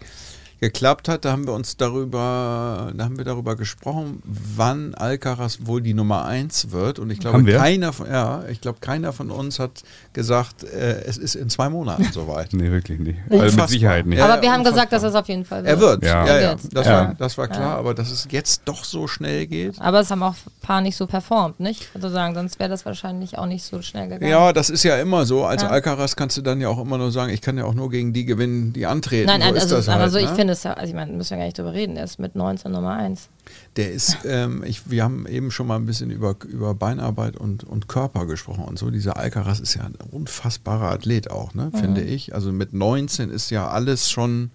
[0.63, 5.83] geklappt hat, da haben wir uns darüber, da haben wir darüber gesprochen, wann Alcaraz wohl
[5.83, 7.01] die Nummer 1 wird.
[7.01, 7.59] Und ich glaube, Haben wir?
[7.59, 9.83] keiner von, ja, ich glaube, keiner von uns hat
[10.13, 12.53] gesagt, äh, es ist in zwei Monaten soweit.
[12.53, 13.19] Nee, wirklich nicht.
[13.29, 13.69] Also mit.
[13.71, 14.19] Sicherheit nicht.
[14.21, 14.87] Ja, Aber wir haben unfassbar.
[14.87, 15.75] gesagt, dass es auf jeden Fall wird.
[15.75, 16.27] Er wird, Ja.
[16.27, 16.93] ja, ja, das, Ja.
[16.93, 19.81] War, das war klar, aber dass es jetzt doch so schnell geht.
[19.81, 21.89] Aber es haben auch ein paar nicht so performt, nicht?
[21.93, 24.31] Sozusagen, sonst wäre das wahrscheinlich auch nicht so schnell gegangen.
[24.31, 25.45] Ja, das ist ja immer so.
[25.45, 25.71] Als Ja.
[25.71, 28.13] Alcaraz kannst du dann ja auch immer nur sagen, ich kann ja auch nur gegen
[28.13, 29.27] die gewinnen, die antreten.
[29.27, 30.35] Nein, so nein, ist also, das aber halt, so, ich ne?
[30.37, 32.35] finde es ja, also ich meine, müssen wir gar nicht drüber reden, er ist mit
[32.37, 33.29] 19 Nummer 1.
[33.77, 37.65] Der ist, ähm, ich, wir haben eben schon mal ein bisschen über, über Beinarbeit und,
[37.65, 38.91] und Körper gesprochen und so.
[38.91, 42.35] Dieser Alcaraz ist ja ein unfassbarer Athlet auch, ne, finde ich.
[42.35, 44.51] Also mit 19 ist ja alles schon,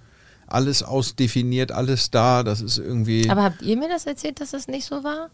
[0.48, 2.44] alles ausdefiniert, alles da.
[2.44, 3.30] Das ist irgendwie.
[3.30, 5.30] Aber habt ihr mir das erzählt, dass es nicht so war?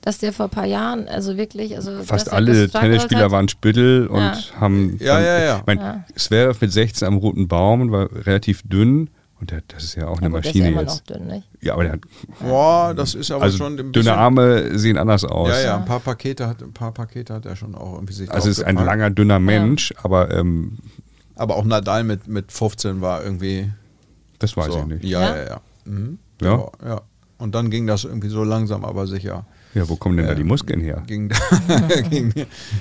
[0.00, 4.18] Dass der vor ein paar Jahren, also wirklich, also Fast alle Tennisspieler waren Spittel und
[4.20, 4.36] Ja.
[4.60, 4.98] haben.
[5.00, 5.56] Ja, dann- ja, ja.
[5.60, 6.04] Ich mein, Ja.
[6.14, 9.08] Zverev mit 16 am roten Baum und war relativ dünn.
[9.44, 11.08] Und der, das ist ja auch Ja, eine gut, der ist ja Maschine immer jetzt.
[11.10, 11.48] noch dünn, nicht?
[11.60, 12.00] Ja, aber der hat.
[12.40, 13.92] Boah, das ist aber Also schon ein bisschen.
[13.92, 15.50] dünne Arme sehen anders aus.
[15.50, 18.30] Ja, ja, ein paar Pakete hat, ein paar Pakete hat er schon auch irgendwie sich
[18.30, 20.78] Also es ist ein langer, dünner Mensch, aber ähm,
[21.36, 23.70] Aber auch Nadal mit, mit 15 war irgendwie.
[24.38, 24.78] das weiß so.
[24.78, 25.04] ich nicht.
[25.04, 25.36] Ja, Ja?
[25.36, 25.60] ja, ja.
[25.84, 26.18] Mhm.
[26.40, 26.48] Ja?
[26.82, 26.88] ja.
[26.88, 27.00] ja.
[27.36, 29.44] Und dann ging das irgendwie so langsam, aber sicher.
[29.74, 31.02] Ja, wo kommen denn da Ähm, die Muskeln her?
[31.06, 31.28] Ging,
[32.10, 32.32] ging,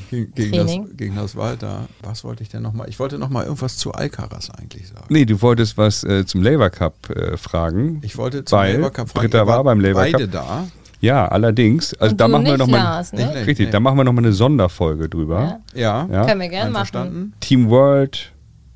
[0.10, 1.88] ging, ging, das, ging das weiter.
[2.04, 2.88] Was wollte ich denn nochmal?
[2.89, 5.06] Ich wollte nochmal irgendwas zu Alcaraz eigentlich sagen.
[5.10, 8.00] Nee, du wolltest was äh, zum Labour Cup äh, fragen.
[8.04, 9.28] Ich wollte zum weil Labour Cup fragen.
[9.28, 10.32] Britta war beim Labour beide Cup.
[10.32, 10.68] da.
[11.02, 11.94] Ja, allerdings.
[11.96, 13.26] Also Und da du machen wir nicht, noch mal Lars, ne?
[13.26, 13.66] Nicht, richtig.
[13.68, 13.72] nee.
[13.72, 15.60] Da machen wir noch mal eine Sonderfolge drüber.
[15.74, 16.26] Ja, Ja.
[16.26, 17.34] Können wir gerne machen.
[17.41, 18.32] Team World,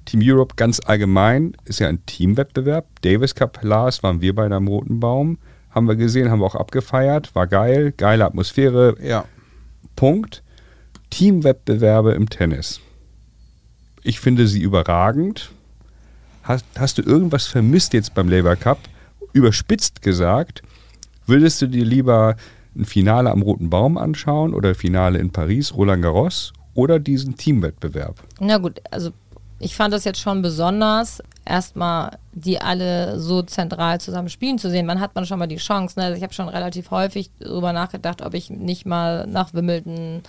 [0.06, 2.86] Team Europe ganz allgemein ist ja ein Teamwettbewerb.
[3.02, 5.38] Davis Cup Lars waren wir beide am Roten Baum.
[5.78, 7.36] Haben wir gesehen, haben wir auch abgefeiert.
[7.36, 8.96] War geil, geile Atmosphäre.
[9.00, 9.26] Ja.
[9.96, 10.42] Punkt.
[11.12, 12.80] Teamwettbewerbe im Tennis.
[14.02, 15.52] Ich finde sie überragend.
[16.42, 18.80] Hast, hast du irgendwas vermisst jetzt beim Labour Cup?
[19.34, 20.64] Überspitzt gesagt,
[21.28, 22.38] würdest du dir lieber
[22.76, 28.16] ein Finale am Roten Baum anschauen oder Finale in Paris, Roland Garros oder diesen Teamwettbewerb?
[28.40, 29.12] Na gut, also
[29.60, 34.88] ich fand das jetzt schon besonders, erstmal die alle so zentral zusammen spielen zu sehen.
[34.88, 36.00] Wann hat man schon mal die Chance?
[36.00, 36.06] Ne?
[36.06, 40.22] Also ich habe schon relativ häufig darüber nachgedacht, ob ich nicht mal nach Wimbledon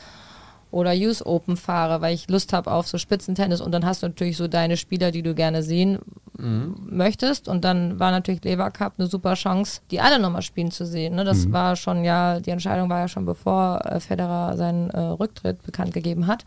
[0.70, 4.08] oder US Open fahre, weil ich Lust habe auf so Spitzentennis und dann hast du
[4.08, 5.98] natürlich so deine Spieler, die du gerne sehen
[6.38, 10.86] möchtest und dann war natürlich Lever Cup eine super Chance, die alle nochmal spielen zu
[10.86, 11.16] sehen.
[11.16, 11.24] Ne?
[11.24, 15.62] Das war schon ja, die Entscheidung war ja schon bevor äh, Federer seinen äh, Rücktritt
[15.64, 16.44] bekannt gegeben hat.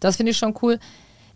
[0.00, 0.80] Das finde ich schon cool.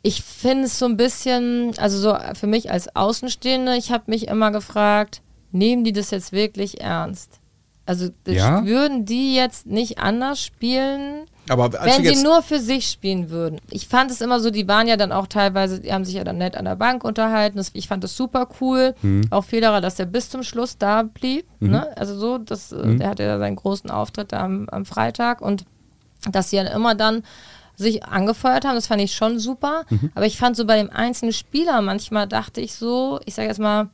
[0.03, 4.27] Ich finde es so ein bisschen, also so für mich als Außenstehende, ich habe mich
[4.29, 5.23] immer gefragt,
[5.53, 7.39] nehmen die das jetzt wirklich ernst?
[7.87, 8.65] Also Ja?
[8.65, 13.59] würden die jetzt nicht anders spielen, Aber als wenn sie nur für sich spielen würden.
[13.71, 16.23] Ich fand es immer so, die waren ja dann auch teilweise, die haben sich ja
[16.25, 17.57] dann nett an der Bank unterhalten.
[17.59, 18.95] Das, ich fand das super cool.
[19.03, 19.23] Mhm.
[19.31, 21.45] Auch Federer, dass er bis zum Schluss da blieb.
[21.61, 21.97] Ne?
[21.97, 22.99] Also so, das, Mhm.
[22.99, 25.65] der hatte ja seinen großen Auftritt da am, am Freitag und
[26.31, 27.25] dass sie dann immer dann
[27.77, 29.85] sich angefeuert haben, das fand ich schon super.
[29.91, 30.11] Mhm.
[30.14, 33.59] Aber ich fand so bei dem einzelnen Spieler manchmal dachte ich so, ich sage jetzt
[33.61, 33.89] mal,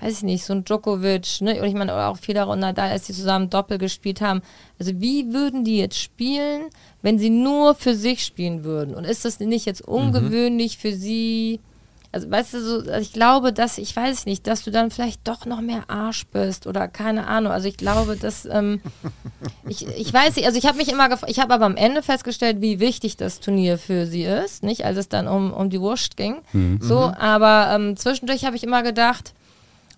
[0.00, 1.56] weiß ich nicht, so ein Djokovic, ne?
[1.56, 4.42] Oder ich meine, oder auch Federer und Nadal, als die zusammen Doppel gespielt haben.
[4.78, 6.66] Also wie würden die jetzt spielen,
[7.02, 8.94] wenn sie nur für sich spielen würden?
[8.94, 11.60] Und ist das nicht jetzt ungewöhnlich für sie?
[12.10, 15.28] Also weißt du, so, also ich glaube, dass, ich weiß nicht, dass du dann vielleicht
[15.28, 17.52] doch noch mehr Arsch bist oder keine Ahnung.
[17.52, 18.80] Also ich glaube, dass, ähm,
[19.68, 22.02] ich, ich weiß nicht, also ich habe mich immer gefragt, ich habe aber am Ende
[22.02, 25.80] festgestellt, wie wichtig das Turnier für sie ist, nicht, als es dann um, um die
[25.80, 26.36] Wurst ging.
[26.80, 29.34] So, aber ähm, zwischendurch habe ich immer gedacht,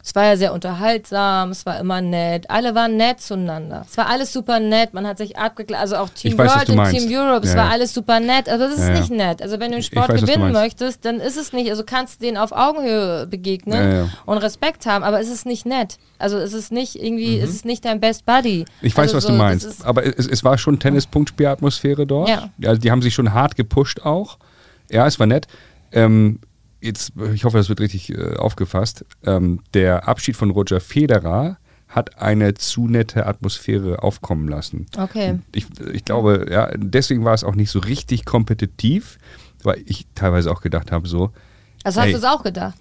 [0.03, 3.85] es war ja sehr unterhaltsam, es war immer nett, alle waren nett zueinander.
[3.89, 6.91] Es war alles super nett, man hat sich abgeklärt, also auch Team weiß, World und.
[6.91, 7.71] Team Europe, es Ja, war ja.
[7.73, 9.43] alles super nett, aber das ist Ja, nicht nett.
[9.43, 12.25] Also wenn du im Sport weiß, gewinnen möchtest, dann ist es nicht, also kannst du
[12.27, 15.99] denen auf Augenhöhe begegnen und Respekt haben, aber es ist nicht nett.
[16.19, 18.61] Also es ist nicht irgendwie, es ist nicht dein Best Buddy.
[18.61, 18.87] Mhm.
[18.87, 19.87] Ich weiß, also was so, du meinst.
[19.87, 22.29] Aber es, es war schon Tennis-Punktspielatmosphäre dort.
[22.29, 22.51] Ja.
[22.65, 24.39] Also die haben sich schon hart gepusht auch.
[24.91, 25.47] Ja, es war nett.
[25.93, 26.41] Ähm,
[26.81, 29.05] jetzt, ich hoffe, das wird richtig äh, aufgefasst.
[29.25, 31.59] Ähm, der Abschied von Roger Federer
[31.89, 34.87] hat eine zu nette Atmosphäre aufkommen lassen.
[34.97, 35.41] Okay.
[35.53, 39.19] Ich, ich glaube, ja, deswegen war es auch nicht so richtig kompetitiv,
[39.65, 41.31] weil ich teilweise auch gedacht habe, so,
[41.83, 42.13] Also hast Hey.
[42.13, 42.77] du es auch gedacht?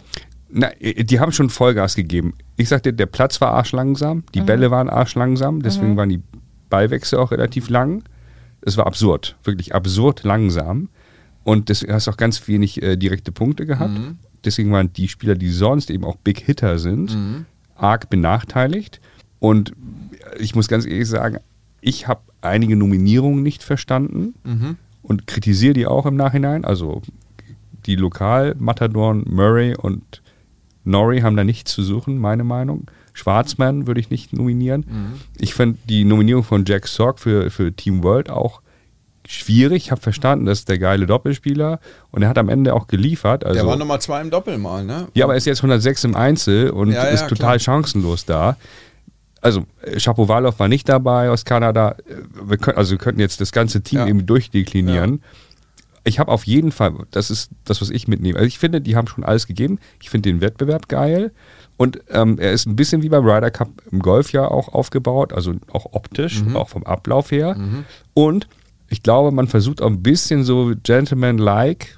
[0.52, 2.34] na, äh, die haben schon Vollgas gegeben.
[2.58, 4.24] Ich sagte, der Platz war arschlangsam, Mhm.
[4.36, 6.22] die Bälle waren arschlangsam, deswegen waren die
[6.70, 8.04] Ballwechsel auch relativ lang.
[8.62, 10.90] Es war absurd, wirklich absurd langsam.
[11.50, 13.98] Und deswegen hast du auch ganz wenig äh, direkte Punkte gehabt.
[13.98, 14.18] Mhm.
[14.46, 17.18] Deswegen waren die Spieler, die sonst eben auch Big Hitter sind,
[17.76, 19.02] arg benachteiligt.
[19.40, 19.74] Und
[20.40, 21.38] ich muss ganz ehrlich sagen,
[21.82, 24.78] ich habe einige Nominierungen nicht verstanden Mhm.
[25.02, 26.64] und kritisiere die auch im Nachhinein.
[26.66, 27.02] Also
[27.86, 30.22] die Lokal, Matadorn, Murray und
[30.84, 32.90] Norrie haben da nichts zu suchen, meine Meinung.
[33.14, 34.86] Schwarzmann würde ich nicht nominieren.
[35.38, 38.62] Ich fand die Nominierung von Jack Sorg für, für Team World auch
[39.32, 39.86] schwierig.
[39.86, 41.80] Ich habe verstanden, das ist der geile Doppelspieler
[42.12, 43.46] und er hat am Ende auch geliefert.
[43.46, 45.08] Also, Der war Nummer zwei im Doppel mal, ne?
[45.14, 47.60] ja, aber er ist jetzt 106 im Einzel und Ja, ja, ist total klar.
[47.60, 48.58] chancenlos da.
[49.42, 49.64] Also
[49.98, 51.96] Shapovalov war nicht dabei aus Kanada.
[52.44, 54.08] Wir können, also wir könnten jetzt das ganze Team Ja.
[54.08, 55.24] eben durchdeklinieren.
[56.04, 58.38] Ich habe auf jeden Fall, das ist das, was ich mitnehme.
[58.38, 59.80] Also ich finde, die haben schon alles gegeben.
[60.02, 61.32] Ich finde den Wettbewerb geil.
[61.78, 65.32] Und ähm, er ist ein bisschen wie beim Ryder Cup im Golf ja auch aufgebaut,
[65.32, 66.58] also auch optisch, Mhm.
[66.58, 67.56] auch vom Ablauf her.
[68.14, 68.50] Und
[68.90, 71.98] ich glaube, man versucht auch ein bisschen so Gentleman-like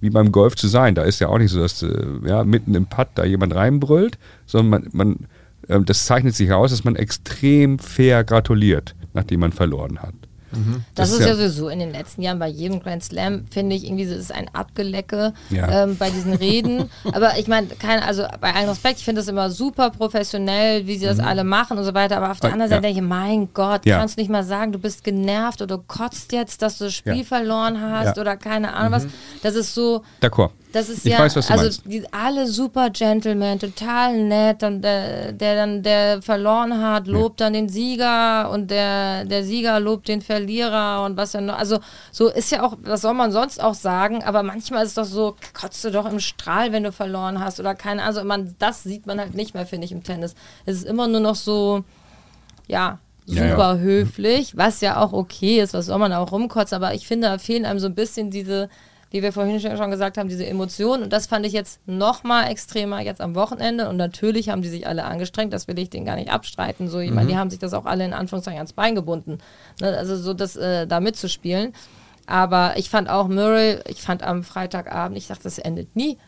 [0.00, 0.94] wie beim Golf zu sein.
[0.94, 4.18] Da ist ja auch nicht so, dass äh, ja, mitten im Putt da jemand reinbrüllt,
[4.46, 5.16] sondern man, man
[5.68, 10.14] ähm, das zeichnet sich aus, dass man extrem fair gratuliert, nachdem man verloren hat.
[10.94, 13.84] Das, Das ist ja sowieso in den letzten Jahren bei jedem Grand Slam, finde ich,
[13.84, 15.84] irgendwie, das ist ein Abgelecke Ja.
[15.84, 16.90] ähm, bei diesen Reden.
[17.12, 17.68] Aber ich meine,
[18.06, 21.78] also bei allem Respekt, ich finde das immer super professionell, wie sie das alle machen
[21.78, 22.16] und so weiter.
[22.16, 22.76] Aber auf der Ah, anderen ja.
[22.76, 25.82] Seite denke ich, mein Gott, kannst du nicht mal sagen, du bist genervt oder du
[25.86, 28.16] kotzt jetzt, dass du das Spiel verloren hast.
[28.16, 28.20] Mhm.
[28.22, 29.06] oder keine Ahnung was.
[29.42, 30.50] Das ist so, D'accord.
[30.72, 34.62] Das ist ich ja, weiß, also die, alle super Gentlemen, total nett.
[34.62, 39.80] Und der, der dann der verloren hat, lobt dann den Sieger und der, der Sieger
[39.80, 41.58] lobt den Verlierer und was ja noch.
[41.58, 41.78] Also
[42.12, 45.04] so ist ja auch, was soll man sonst auch sagen, aber manchmal ist es doch
[45.04, 48.82] so, kotzt du doch im Strahl, wenn du verloren hast oder keine Also man, das
[48.82, 50.34] sieht man halt nicht mehr, finde ich, im Tennis.
[50.66, 51.82] Es ist immer nur noch so,
[52.66, 53.50] ja, Ja, ja.
[53.50, 57.28] super höflich, was ja auch okay ist, was soll man auch rumkotzen, aber ich finde,
[57.28, 58.68] da fehlen einem so ein bisschen diese,
[59.10, 62.50] wie wir vorhin schon gesagt haben, diese Emotionen und das fand ich jetzt noch mal
[62.50, 66.04] extremer jetzt am Wochenende und natürlich haben die sich alle angestrengt, das will ich denen
[66.04, 68.72] gar nicht abstreiten, so, ich meine, die haben sich das auch alle in Anführungszeichen ans
[68.74, 69.38] Bein gebunden,
[69.80, 69.96] ne?
[69.96, 71.72] also so das äh, da mitzuspielen,
[72.26, 76.18] aber ich fand auch Murray, ich fand am Freitagabend, ich dachte, das endet nie,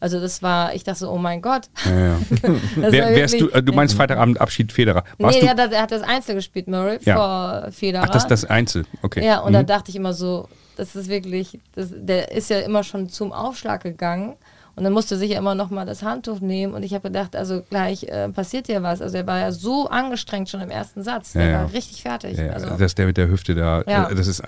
[0.00, 1.62] also das war, ich dachte so, oh mein Gott.
[1.86, 2.18] Ja, ja.
[2.76, 5.02] Wer, du, äh, du meinst Freitagabend Abschied Federer.
[5.18, 7.16] Warst Nee, der, hat- der hat das Einzel gespielt, Murray, Ja.
[7.62, 8.04] vor Federer.
[8.04, 8.84] ach, das ist das Einzel.
[9.02, 9.24] Okay.
[9.24, 9.54] Ja, und Mhm.
[9.54, 13.32] da dachte ich immer so, das ist wirklich, das, der ist ja immer schon zum
[13.32, 14.34] Aufschlag gegangen.
[14.76, 16.74] Und dann musste sich ja immer noch mal das Handtuch nehmen.
[16.74, 19.00] Und ich habe gedacht, also gleich äh, passiert ja was.
[19.00, 21.32] Also er war ja so angestrengt schon im ersten Satz.
[21.32, 21.58] Der Ja, ja.
[21.60, 22.36] war richtig fertig.
[22.36, 23.84] ja, also, das der mit der Hüfte da.
[23.86, 24.08] Ja.
[24.10, 24.42] äh, Das ist,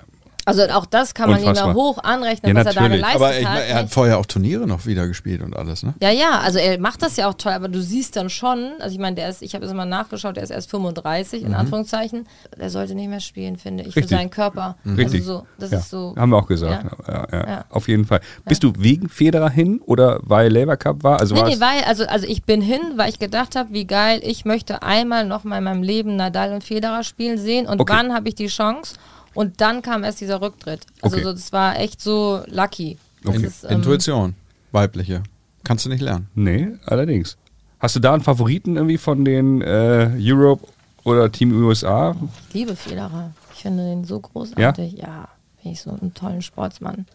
[0.47, 1.69] also auch das kann man ihm Unfassbar.
[1.69, 3.01] ja hoch anrechnen, Ja, was er da natürlich.
[3.05, 3.63] geleistet Aber ich, hat.
[3.67, 5.93] er hat vorher auch Turniere noch wieder gespielt und alles, ne?
[6.01, 8.93] Ja, ja, also er macht das ja auch toll, aber du siehst dann schon, also
[8.93, 12.27] ich meine, der ist, ich habe es mal nachgeschaut, der ist erst 35, in Anführungszeichen.
[12.59, 14.03] Der sollte nicht mehr spielen, finde ich, für Mhm.
[14.03, 14.17] Richtig.
[14.17, 14.77] seinen Körper.
[14.85, 15.21] Richtig.
[15.21, 16.15] Also so, das ja, ist so.
[16.17, 16.85] haben wir auch gesagt.
[17.07, 17.13] Ja.
[17.13, 17.27] Ja.
[17.31, 17.65] Ja, Ja.
[17.69, 18.21] Auf jeden Fall.
[18.45, 21.19] Bist du wegen Federer hin oder weil Labour Cup war?
[21.19, 23.85] Also Nee, war nee, weil, also, also ich bin hin, weil ich gedacht habe, wie
[23.85, 27.81] geil, ich möchte einmal noch mal in meinem Leben Nadal und Federer spielen sehen und
[27.81, 27.93] Okay.
[27.95, 28.95] wann habe ich die Chance?
[29.37, 30.87] Und dann kam erst dieser Rücktritt.
[31.03, 31.25] Also Okay.
[31.25, 32.97] so, das war echt so lucky.
[33.23, 34.35] In, ist, ähm, Intuition,
[34.71, 35.21] weibliche.
[35.63, 36.27] Kannst du nicht lernen.
[36.33, 37.37] Nee, allerdings.
[37.79, 40.65] Hast du da einen Favoriten irgendwie von den äh, Europe
[41.03, 42.15] oder Team USA?
[42.47, 43.31] ich liebe Federer.
[43.53, 44.93] Ich finde den so großartig.
[44.93, 45.27] Ja,
[45.61, 47.05] finde ich so einen tollen Sportsmann.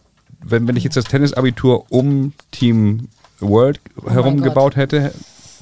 [0.44, 3.08] Wenn, wenn ich jetzt das Tennisabitur um Team
[3.40, 4.44] World herum Oh Gott.
[4.44, 5.12] gebaut hätte,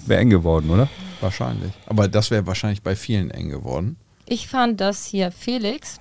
[0.05, 0.89] wäre eng geworden, oder?
[1.23, 1.73] Wahrscheinlich.
[1.87, 3.97] Aber das wäre wahrscheinlich bei vielen eng geworden.
[4.27, 5.99] Ich fand das hier Felix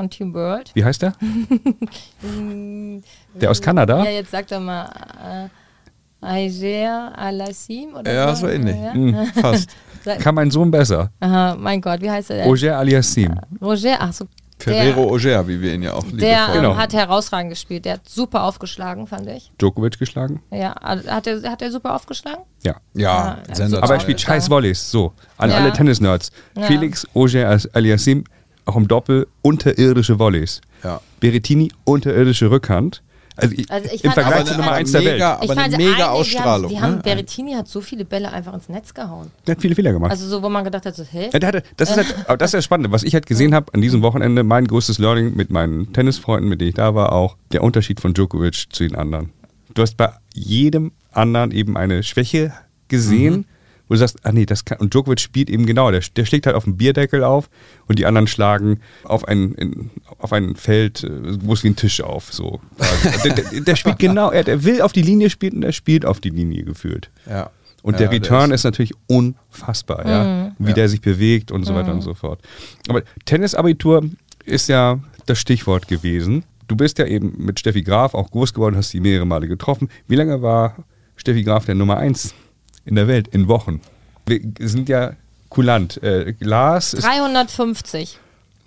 [0.00, 0.70] von Team World.
[0.74, 1.12] Wie heißt der?
[3.34, 4.02] der aus Kanada?
[4.04, 4.86] Ja, jetzt sagt er mal
[6.22, 8.46] äh, Aiger Alassim oder Ja, so.
[8.46, 8.76] so ähnlich.
[8.76, 8.92] Ja.
[8.94, 9.68] Hm, fast.
[10.20, 11.10] Kann mein Sohn besser.
[11.20, 12.48] Aha, mein Gott, wie heißt er denn?
[12.48, 13.34] Oger Aliassim.
[13.60, 14.26] Roger, ach so.
[14.58, 16.72] Ferrero Auger, wie wir ihn ja auch Der, liebevoll der Genau.
[16.72, 17.84] ähm, hat herausragend gespielt.
[17.86, 19.50] Der hat super aufgeschlagen, fand ich.
[19.58, 20.42] Djokovic geschlagen?
[20.50, 22.42] Ja, hat er, hat er super aufgeschlagen?
[22.62, 22.76] Ja.
[22.94, 23.78] Ja, Ja.
[23.82, 24.90] Aber er spielt scheiß Volleys.
[24.90, 25.56] So, an Ja.
[25.56, 26.30] alle Tennis-Nerds.
[26.56, 26.64] Ja.
[26.64, 28.24] Felix Oger Aliassim,
[28.70, 30.60] auch im Doppel, unterirdische Volleys.
[30.82, 31.00] Ja.
[31.20, 33.02] Berettini, unterirdische Rückhand.
[33.36, 35.22] Also, ich- Also ich im Vergleich zu Nummer aber 1 der mega- Welt.
[35.22, 37.02] Aber eine fand mega einige, Ausstrahlung, Die haben, die haben ne?
[37.02, 39.30] Berrettini hat so viele Bälle einfach ins Netz gehauen.
[39.46, 40.10] Der hat viele Fehler gemacht.
[40.10, 41.30] Also so, wo man gedacht hat, so, hä?
[41.32, 42.90] Ja, hatte, das, ist halt, aber das ist das Spannende.
[42.92, 46.60] Was ich halt gesehen habe an diesem Wochenende, mein größtes Learning mit meinen Tennisfreunden, mit
[46.60, 49.30] denen ich da war, auch der Unterschied von Djokovic zu den anderen.
[49.72, 52.52] Du hast bei jedem anderen eben eine Schwäche
[52.88, 53.46] gesehen,
[53.90, 54.78] wo du sagst, ah nee, das kann.
[54.78, 57.50] Und Djokovic spielt eben genau, der, der schlägt halt auf den Bierdeckel auf
[57.88, 61.10] und die anderen schlagen auf ein, in, auf ein Feld, äh,
[61.44, 62.32] wo es wie ein Tisch auf.
[62.32, 62.60] So.
[63.24, 66.06] der, der, der spielt genau, er, der will auf die Linie spielen und er spielt
[66.06, 67.10] auf die Linie gefühlt.
[67.28, 67.50] Ja.
[67.82, 70.74] Und Ja, der der Return ist- ist, natürlich unfassbar, ja, wie Ja.
[70.74, 72.40] der sich bewegt und so weiter und so fort.
[72.88, 74.04] Aber Tennisabitur
[74.44, 76.44] ist ja das Stichwort gewesen.
[76.68, 79.88] Du bist ja eben mit Steffi Graf auch groß geworden, hast sie mehrere Male getroffen.
[80.06, 80.76] Wie lange war
[81.16, 82.32] Steffi Graf der Nummer eins
[82.84, 83.80] in der Welt in Wochen?
[84.26, 85.12] Wir sind ja
[85.48, 86.02] kulant.
[86.02, 88.18] Äh, Glas ist 350.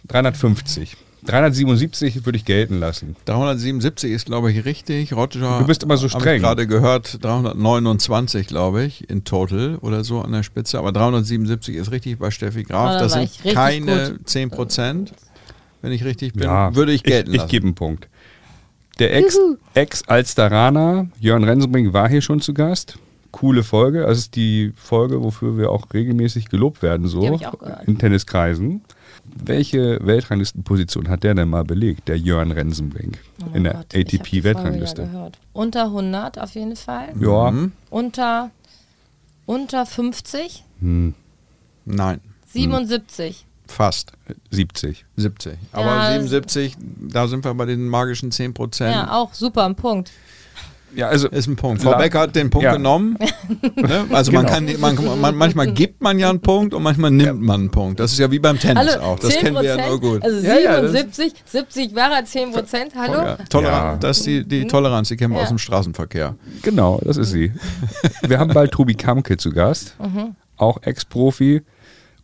[0.07, 0.97] 350.
[1.25, 3.15] 377 würde ich gelten lassen.
[3.25, 5.13] 377 ist, glaube ich, richtig.
[5.13, 5.59] Roger.
[5.59, 6.35] Du bist immer so streng.
[6.37, 10.77] Ich gerade gehört, 329, glaube ich, in total oder so an der Spitze.
[10.79, 12.95] Aber 377 ist richtig bei Steffi Graf.
[12.95, 14.27] Da das sind ich keine gut.
[14.27, 15.13] 10 Prozent,
[15.81, 16.43] wenn ich richtig bin.
[16.43, 17.51] Ja, würde ich gelten Ich, ich lassen.
[17.51, 18.09] gebe einen Punkt.
[18.99, 19.39] Der Ex-
[19.75, 22.97] Ex-Alsteraner Jörn Rensenbrink war hier schon zu Gast.
[23.33, 24.03] Coole Folge.
[24.03, 27.55] Das ist die Folge, wofür wir auch regelmäßig gelobt werden, so auch
[27.85, 28.81] in Tenniskreisen.
[29.25, 35.01] Welche Weltranglistenposition hat der denn mal belegt, der Jörn Rensenbrink, Oh in der Gott, ATP-Weltrangliste?
[35.03, 35.39] Ja gehört.
[35.51, 37.09] Unter 100 auf jeden Fall.
[37.19, 37.71] Ja, Mhm.
[37.89, 38.51] Unter,
[39.45, 40.63] unter 50.
[40.79, 41.13] hm,
[41.85, 43.45] Nein, 77.
[43.67, 44.13] fast.
[44.51, 45.05] 70.
[45.15, 45.53] 70.
[45.71, 46.75] Aber Ja, 77,
[47.09, 48.93] da sind wir bei den magischen 10 Prozent.
[48.93, 50.11] Ja, auch super, ein Punkt.
[50.95, 51.81] Ja, also Ist ein Punkt.
[51.81, 52.73] Frau Becker hat den Punkt Ja.
[52.73, 53.17] genommen.
[53.75, 54.05] ne?
[54.11, 54.55] Also man Genau.
[54.55, 57.99] kann, man, man, manchmal gibt man ja einen Punkt und manchmal nimmt man einen Punkt.
[57.99, 59.19] Das ist ja wie beim Tennis Hallo, auch.
[59.19, 60.23] Das 10 kennen wir ja nur gut.
[60.23, 63.13] Also Ja, ja, das- 77, 70 wäre 10 Prozent, hallo?
[63.25, 64.07] Ja, Toleranz, Ja.
[64.07, 65.43] Das ist die, die Toleranz, die kennen wir Ja.
[65.43, 66.35] aus dem Straßenverkehr.
[66.61, 67.51] Genau, das ist sie.
[68.21, 69.95] Wir haben bald Tobi Kamke zu Gast,
[70.57, 71.61] auch Ex-Profi,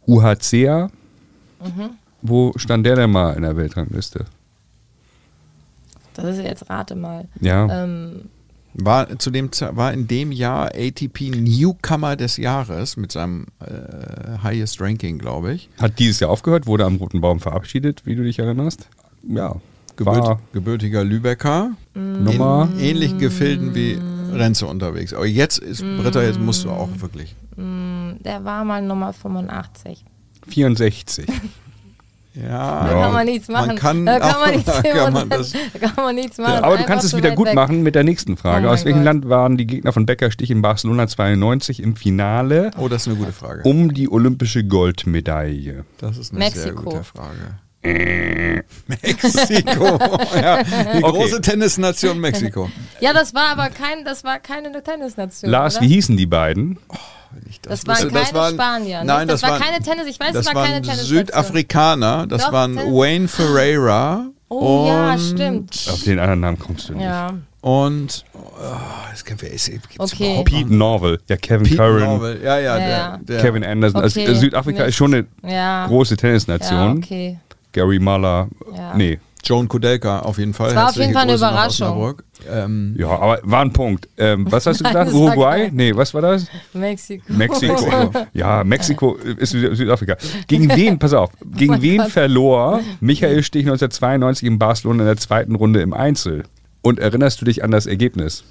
[0.07, 0.91] UHCer.
[2.21, 4.25] Wo stand der denn mal in der Weltrangliste?
[6.13, 7.27] Das ist jetzt rate mal.
[7.39, 8.29] Ja, Ähm,
[8.73, 14.79] War, zu dem, war in dem Jahr ATP Newcomer des Jahres mit seinem äh, Highest
[14.79, 15.69] Ranking, glaube ich.
[15.81, 18.87] hat dieses Jahr aufgehört, wurde am Roten Baum verabschiedet, wie du dich erinnerst.
[19.27, 19.55] Ja,
[19.95, 21.71] Gebürt, war gebürtiger Lübecker.
[21.93, 22.69] Nummer.
[22.77, 23.99] In ähnlichen Gefilden wie
[24.31, 25.13] Renze unterwegs.
[25.13, 27.35] Aber jetzt ist, Britta, jetzt musst du auch wirklich.
[27.57, 30.05] der war mal Nummer 85.
[30.47, 31.27] 64.
[32.41, 33.67] Ja, Da kann man nichts machen.
[33.67, 36.63] Man kann, da kann man nichts, da kann man das, da kann man nichts machen.
[36.63, 37.55] Aber du kannst es wieder gut weg.
[37.55, 38.67] machen mit der nächsten Frage.
[38.67, 39.05] Oh Aus welchem Gott.
[39.05, 43.17] Land waren die Gegner von Beckerstich in Barcelona 92 im Finale oh, das ist eine
[43.17, 43.63] gute Frage.
[43.63, 45.85] um die olympische Goldmedaille?
[45.97, 46.83] Das ist eine sehr Mexiko.
[46.83, 47.59] gute Frage.
[48.87, 49.85] Mexiko.
[50.35, 51.17] ja, die Okay.
[51.17, 52.69] große Tennisnation Mexiko.
[52.99, 55.49] Ja, das war aber kein, das war keine Tennisnation.
[55.49, 55.85] Lars, oder?
[55.85, 56.77] wie hießen die beiden?
[56.91, 56.97] Ich
[57.63, 58.09] Das waren wusste.
[58.11, 59.03] keine waren- Spanier.
[59.03, 60.07] Nein, das, das, war waren, keine Tennis.
[60.07, 61.07] Ich weiß, das es war keine waren Tennis.
[61.07, 62.27] Südafrikaner.
[62.27, 64.25] Das Doch, waren Tennis- Wayne Ferreira.
[64.49, 65.87] Oh ja, stimmt.
[65.91, 67.03] Auf den anderen Namen kommst du nicht.
[67.03, 67.33] Ja.
[67.61, 68.39] Und oh,
[69.11, 70.43] das kann, wer ist, gibt's Okay.
[70.45, 72.41] Pete Norville, ja Kevin Pete Curran, Norville.
[72.41, 73.19] Ja, ja, Ja, der, ja.
[73.21, 74.01] der Kevin Anderson.
[74.01, 74.89] Also, Okay, äh, Südafrika Mist.
[74.89, 75.85] ist schon eine Ja.
[75.87, 76.97] große Ja, Tennisnation.
[76.97, 77.37] okay.
[77.73, 78.93] Gary Muller, Ja.
[78.95, 79.19] nee.
[79.43, 80.69] Joan Kudelka auf jeden Fall.
[80.69, 82.15] Es war auf jeden Fall eine Grüße Überraschung.
[82.47, 84.07] Ähm, Ja, aber war ein Punkt.
[84.17, 85.13] Ähm, was hast du Nein, gesagt?
[85.13, 85.69] Uruguay?
[85.73, 86.45] Nee, was war das?
[86.73, 87.23] Mexiko.
[87.33, 88.11] Mexiko.
[88.33, 90.15] ja, Mexiko ist Süd- Südafrika.
[90.47, 92.11] Gegen wen, pass auf, gegen mein wen Gott.
[92.11, 96.43] verlor Michael Stich 1992 in Barcelona in der zweiten Runde im Einzel?
[96.81, 98.43] Und erinnerst du dich an das Ergebnis?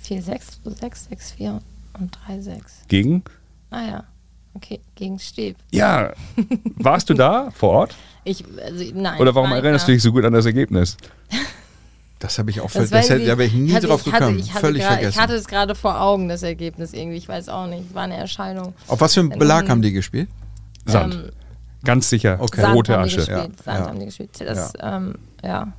[0.00, 1.60] 4, 6, 6, 6, 4
[1.98, 2.82] und 3, 6.
[2.88, 3.22] Gegen?
[3.70, 4.04] Ah ja.
[4.54, 5.56] Okay, gegen Steb.
[5.70, 6.12] Ja.
[6.76, 7.94] Warst du da vor Ort?
[8.24, 9.20] Ich, also, nein.
[9.20, 9.86] Oder warum war nicht erinnerst da.
[9.88, 10.96] du dich so gut an das Ergebnis?
[12.18, 14.24] das habe ich auch Das das hätte, da wäre ich nie hatte, drauf ich hatte,
[14.24, 14.38] gekommen.
[14.38, 15.10] Ich hatte, Völlig grad, vergessen.
[15.10, 17.18] ich hatte es gerade vor Augen, das Ergebnis irgendwie.
[17.18, 17.84] Ich weiß auch nicht.
[17.90, 18.74] Es war eine Erscheinung.
[18.88, 20.28] auf was für einen Belag haben die gespielt?
[20.86, 21.14] Sand.
[21.14, 21.30] Ähm,
[21.84, 22.38] Ganz sicher.
[22.40, 22.62] Okay.
[22.62, 23.20] Sand Rote Asche.
[23.20, 23.86] Ja, Sand ja.
[23.86, 24.30] haben die gespielt.
[24.40, 25.72] Das, ähm, ja.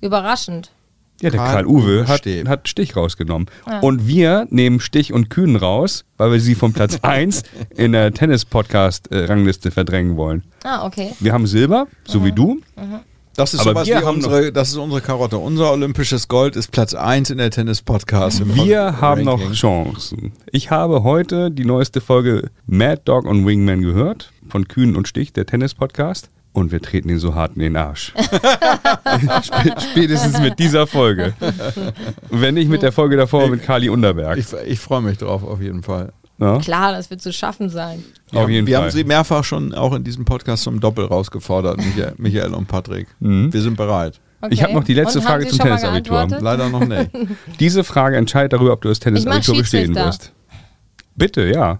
[0.00, 0.70] Überraschend.
[1.22, 3.48] Ja, der Karl Karl-Uwe Uwe hat, hat Stich rausgenommen.
[3.66, 3.80] Ja.
[3.80, 7.42] Und wir nehmen Stich und Kühn raus, weil wir sie vom Platz 1
[7.74, 10.42] in der Tennis-Podcast-Rangliste verdrängen wollen.
[10.62, 11.12] Ah, okay.
[11.20, 12.60] Wir haben Silber, so wie du.
[13.36, 15.36] Das ist Aber wir haben unsere, das ist unsere Karotte.
[15.36, 18.54] Unser olympisches Gold ist Platz 1 in der Tennis-Podcast.
[18.54, 19.52] Wir haben noch.
[19.52, 20.32] Chancen.
[20.52, 25.34] Ich habe heute die neueste Folge Mad Dog und Wingman gehört, von Kühn und Stich,
[25.34, 26.30] der Tennis-Podcast.
[26.54, 28.14] Und wir treten ihn so hart in den Arsch.
[29.44, 31.34] Sp- Spätestens mit dieser Folge.
[32.30, 34.38] Wenn nicht mit der Folge davor mit Kali Unterberg.
[34.38, 36.14] Ich, ich freue mich drauf, auf jeden Fall.
[36.38, 36.58] Ja?
[36.58, 38.04] Klar, das wird zu schaffen sein.
[38.32, 38.84] Auf jeden wir Fall.
[38.84, 43.06] haben sie mehrfach schon auch in diesem Podcast zum Doppel rausgefordert, Michael, Michael und Patrick.
[43.20, 44.20] Wir sind bereit.
[44.40, 44.52] Okay.
[44.54, 46.28] Ich habe noch die letzte Und Frage zum Tennisabitur.
[46.40, 47.10] Leider noch nicht.
[47.60, 50.32] Diese Frage entscheidet darüber, ob du das Tennisabitur bestehen wirst.
[51.14, 51.78] Bitte, ja.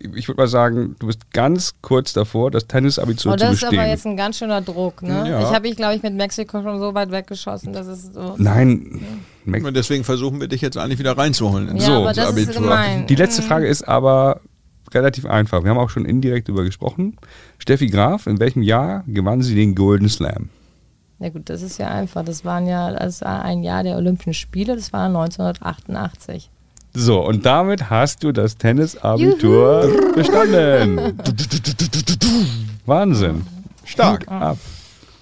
[0.00, 3.60] Ich würde mal sagen, du bist ganz kurz davor, das Tennisabitur Oh, zu das ist
[3.60, 3.78] bestehen.
[3.78, 5.28] aber jetzt ein ganz schöner Druck, ne?
[5.30, 5.40] Ja.
[5.40, 8.34] Ich habe ich, glaube ich, mit Mexiko schon so weit weggeschossen, dass es so.
[8.38, 9.00] Nein.
[9.46, 11.76] Und deswegen versuchen wir dich jetzt eigentlich wieder reinzuholen.
[11.76, 12.62] Ja, So, aber das ist Abitur.
[12.62, 13.06] gemein.
[13.06, 14.40] Die letzte Frage ist aber
[14.92, 15.62] relativ einfach.
[15.64, 17.16] Wir haben auch schon indirekt darüber gesprochen.
[17.58, 20.50] Steffi Graf, in welchem Jahr gewann sie den Golden Slam?
[21.18, 22.24] Na gut, das ist ja einfach.
[22.24, 26.50] Das waren ja das war ein Jahr der Olympischen Spiele, das war 1988.
[26.94, 31.18] So, und damit hast du das Tennisabitur bestanden.
[32.86, 33.46] Wahnsinn.
[33.84, 34.58] Stark, Ab.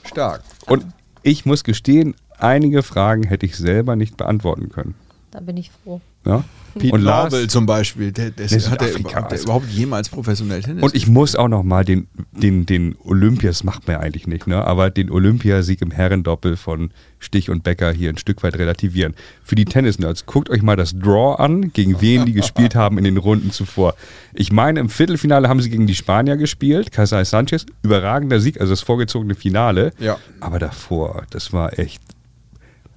[0.05, 0.43] stark.
[0.67, 0.87] Und
[1.23, 4.95] ich muss gestehen, einige Fragen hätte ich selber nicht beantworten können.
[5.31, 6.01] Da bin ich froh.
[6.25, 6.45] Ja?
[6.79, 9.45] Pete und Lars, Norville zum Beispiel, der, der, Der hat der, überhaupt- der also.
[9.45, 13.65] überhaupt jemals professionell Tennis Und ich muss auch noch mal den, den, den Olympia, das
[13.65, 14.65] macht man ja eigentlich nicht, ne?
[14.65, 19.15] aber den Olympiasieg im Herrendoppel von Stich und Becker hier ein Stück weit relativieren.
[19.43, 23.05] Für die Tennis-Nerds, guckt euch mal das Draw an, gegen wen die gespielt haben in
[23.05, 23.95] den Runden zuvor.
[24.35, 28.73] Ich meine, im Viertelfinale haben sie gegen die Spanier gespielt, Casal Sanchez, überragender Sieg, also
[28.73, 29.93] das vorgezogene Finale.
[29.99, 30.19] Ja.
[30.41, 32.03] Aber davor, das war echt,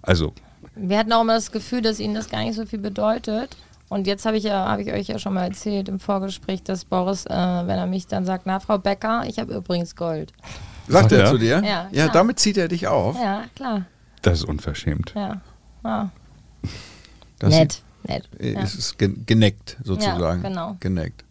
[0.01, 0.34] also
[0.75, 3.55] Wir hatten auch immer das Gefühl, dass ihnen das gar nicht so viel bedeutet.
[3.90, 6.86] Und jetzt habe ich ja, habe ich euch ja schon mal erzählt im Vorgespräch, dass
[6.86, 10.32] Boris, äh, wenn er mich dann sagt, na Frau Becker, ich habe übrigens Gold.
[10.88, 11.32] Sagt er Ja.
[11.32, 11.62] zu dir?
[11.66, 12.10] Ja, ja klar.
[12.14, 13.16] damit zieht er dich auf.
[13.16, 13.86] Ja, klar.
[14.22, 15.14] das ist unverschämt.
[15.16, 15.42] Ja.
[15.84, 16.10] ja.
[17.40, 17.82] Das Nett.
[18.08, 18.30] Nett.
[18.40, 18.62] Äh, Ja.
[18.62, 20.44] Es ist gen geneckt sozusagen.
[20.44, 20.78] Ja, genau.
[20.80, 21.24] Geneckt.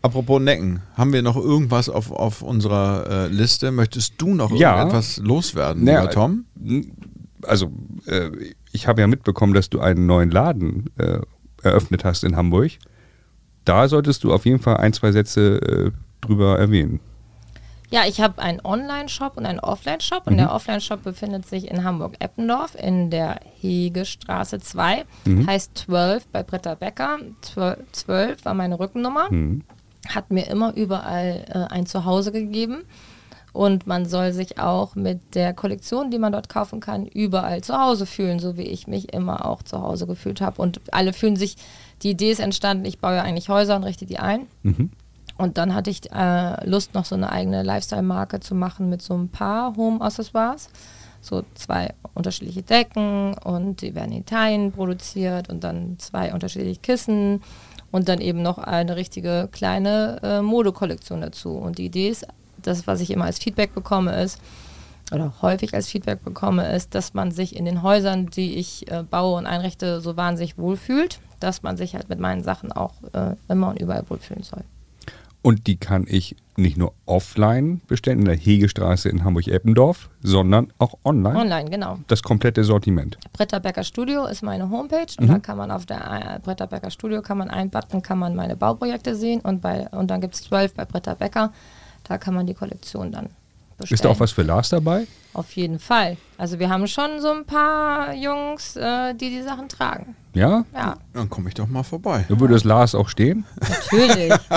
[0.00, 3.70] Apropos Necken, haben wir noch irgendwas auf, auf unserer äh, Liste?
[3.70, 4.76] Möchtest du noch Ja.
[4.78, 6.44] irgendetwas loswerden, Naja, lieber Tom?
[7.42, 7.70] Also,
[8.06, 8.30] äh,
[8.72, 11.20] ich habe ja mitbekommen, dass du einen neuen Laden äh,
[11.62, 12.72] eröffnet hast in Hamburg.
[13.64, 15.90] Da solltest du auf jeden Fall ein, zwei Sätze äh,
[16.20, 17.00] drüber erwähnen.
[17.92, 20.24] Ja, ich habe einen Online-Shop und einen Offline-Shop.
[20.24, 20.32] Mhm.
[20.32, 25.04] Und der Offline-Shop befindet sich in Hamburg-Eppendorf in der Hegestraße 2.
[25.26, 25.46] Mhm.
[25.46, 27.18] Heißt 12 bei Britta Becker.
[27.42, 29.30] 12, 12 war meine Rückennummer.
[29.30, 29.62] Mhm.
[30.08, 32.84] Hat mir immer überall äh, ein Zuhause gegeben.
[33.52, 37.78] Und man soll sich auch mit der Kollektion, die man dort kaufen kann, überall zu
[37.78, 40.60] Hause fühlen, so wie ich mich immer auch zu Hause gefühlt habe.
[40.62, 41.56] Und alle fühlen sich,
[42.02, 44.46] die Idee ist entstanden, ich baue ja eigentlich Häuser und richte die ein.
[45.36, 49.14] Und dann hatte ich äh, Lust, noch so eine eigene Lifestyle-Marke zu machen mit so
[49.14, 50.68] ein paar Home-Accessoires.
[51.20, 57.42] So zwei unterschiedliche Decken und die werden in Italien produziert und dann zwei unterschiedliche Kissen
[57.92, 61.52] und dann eben noch eine richtige kleine äh, Modekollektion dazu.
[61.52, 62.26] Und die Idee ist,
[62.66, 64.40] das, was ich immer als Feedback bekomme, ist,
[65.12, 69.02] oder häufig als Feedback bekomme, ist, dass man sich in den Häusern, die ich äh,
[69.02, 73.36] baue und einrichte, so wahnsinnig wohlfühlt, dass man sich halt mit meinen Sachen auch äh,
[73.48, 74.64] immer und überall wohlfühlen soll.
[75.42, 80.94] Und die kann ich nicht nur offline bestellen, in der Hegestraße in Hamburg-Eppendorf, sondern auch
[81.04, 81.36] online.
[81.36, 81.98] Online, genau.
[82.06, 83.18] Das komplette Sortiment.
[83.32, 86.90] Britta Becker Studio ist meine Homepage und da kann man auf der äh, Britta Becker
[86.90, 90.34] Studio kann man einen Button, kann man meine Bauprojekte sehen und bei und dann gibt
[90.34, 91.52] es 12 bei Britta Becker,
[92.04, 93.28] da kann man die Kollektion dann
[93.78, 93.94] bestellen.
[93.94, 95.06] Ist da auch was für Lars dabei?
[95.34, 96.18] Auf jeden Fall.
[96.36, 100.14] Also wir haben schon so ein paar Jungs, äh, die die Sachen tragen.
[100.34, 100.64] Ja?
[100.74, 102.24] Ja, Dann komme ich doch mal vorbei.
[102.28, 103.44] Da würde das Lars auch stehen?
[103.68, 104.32] natürlich.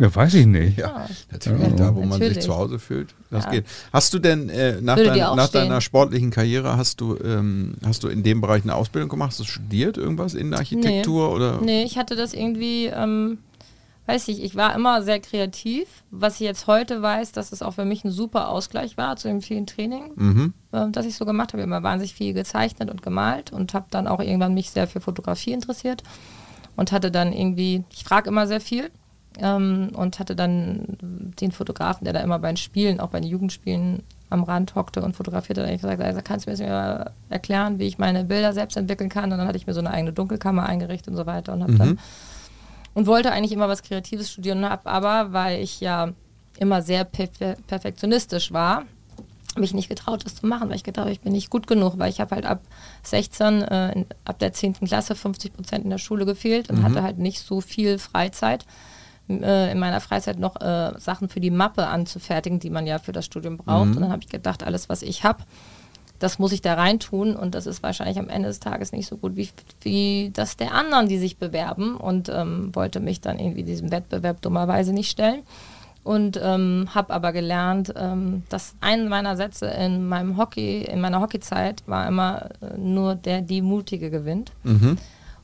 [0.00, 0.78] Ja, weiß ich nicht.
[0.78, 2.44] Ja, natürlich, da wo man sich Natürlich.
[2.44, 3.14] zu Hause fühlt.
[3.30, 3.50] Das Ja.
[3.50, 3.66] geht.
[3.92, 8.08] Hast du denn äh, nach, dein, nach deiner sportlichen Karriere, hast du, ähm, hast du
[8.08, 9.30] in dem Bereich eine Ausbildung gemacht?
[9.30, 11.32] Hast du studiert irgendwas in Architektur?
[11.32, 11.60] Oder?
[11.60, 13.38] Nee, ich hatte das irgendwie, ähm,
[14.08, 15.86] weiß ich, ich war immer sehr kreativ.
[16.10, 19.28] Was ich jetzt heute weiß, dass es auch für mich ein super Ausgleich war zu
[19.28, 20.54] dem vielen Training, Mhm.
[20.72, 21.60] ähm, das ich so gemacht habe.
[21.60, 24.86] Ich habe immer wahnsinnig viel gezeichnet und gemalt und habe dann auch irgendwann mich sehr
[24.88, 26.02] für Fotografie interessiert
[26.74, 28.90] und hatte dann irgendwie, ich frage immer sehr viel
[29.40, 30.96] ähm, und hatte dann
[31.40, 35.02] den Fotografen, der da immer bei den Spielen, auch bei den Jugendspielen am Rand hockte
[35.02, 38.24] und fotografierte, dann ich gesagt, also kannst du mir jetzt mal erklären, wie ich meine
[38.24, 41.16] Bilder selbst entwickeln kann und dann hatte ich mir so eine eigene Dunkelkammer eingerichtet und
[41.16, 41.98] so weiter und habe dann
[42.98, 46.14] und wollte eigentlich immer was Kreatives studieren, habe aber, weil ich ja
[46.58, 48.86] immer sehr perfe perfektionistisch war,
[49.56, 51.96] mich nicht getraut, das zu machen, weil ich gedacht habe, ich bin nicht gut genug,
[51.98, 52.60] weil ich habe halt ab
[53.04, 54.74] 16, äh, in, ab der 10.
[54.80, 58.66] Klasse 50 Prozent in der Schule gefehlt und hatte halt nicht so viel Freizeit,
[59.28, 63.12] äh, in meiner Freizeit noch äh, Sachen für die Mappe anzufertigen, die man ja für
[63.12, 63.90] das Studium braucht.
[63.94, 65.44] Und dann habe ich gedacht, alles, was ich habe,
[66.18, 69.16] das muss ich da reintun und das ist wahrscheinlich am Ende des Tages nicht so
[69.16, 69.48] gut wie,
[69.82, 74.42] wie das der anderen, die sich bewerben und ähm, wollte mich dann irgendwie diesem Wettbewerb
[74.42, 75.42] dummerweise nicht stellen
[76.04, 81.20] und ähm, habe aber gelernt, ähm, dass ein meiner Sätze in meinem Hockey, in meiner
[81.20, 84.52] Hockeyzeit war immer äh, nur der die Mutige gewinnt.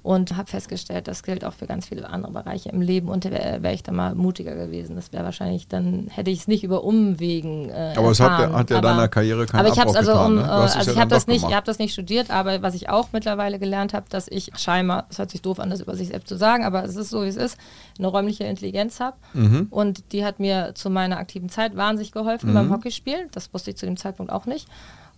[0.05, 3.09] Und habe festgestellt, das gilt auch für ganz viele andere Bereiche im Leben.
[3.09, 4.97] Und wäre wär ich da mal mutiger gewesen.
[4.97, 7.71] Das wäre wahrscheinlich, dann hätte ich es nicht über Umwegen.
[7.71, 8.53] Äh, Aber es hat erfahren.
[8.53, 10.43] ja- hat ja Aber- deiner Karriere keinen Aber ich habe es also, um, ne?
[10.43, 11.51] äh, es also ja ich habe das nicht, gemacht.
[11.53, 15.07] ich habe das nicht studiert, aber was ich auch mittlerweile gelernt habe, dass ich scheinbar,
[15.09, 17.23] das hört sich doof an, das über sich selbst zu sagen, aber es ist so,
[17.25, 17.57] wie es ist,
[17.99, 19.17] eine räumliche Intelligenz habe.
[19.33, 19.69] Mhm.
[19.71, 23.29] Und die hat mir zu meiner aktiven Zeit wahnsinnig geholfen beim Hockeyspielen.
[23.33, 24.69] Das wusste ich zu dem Zeitpunkt auch nicht.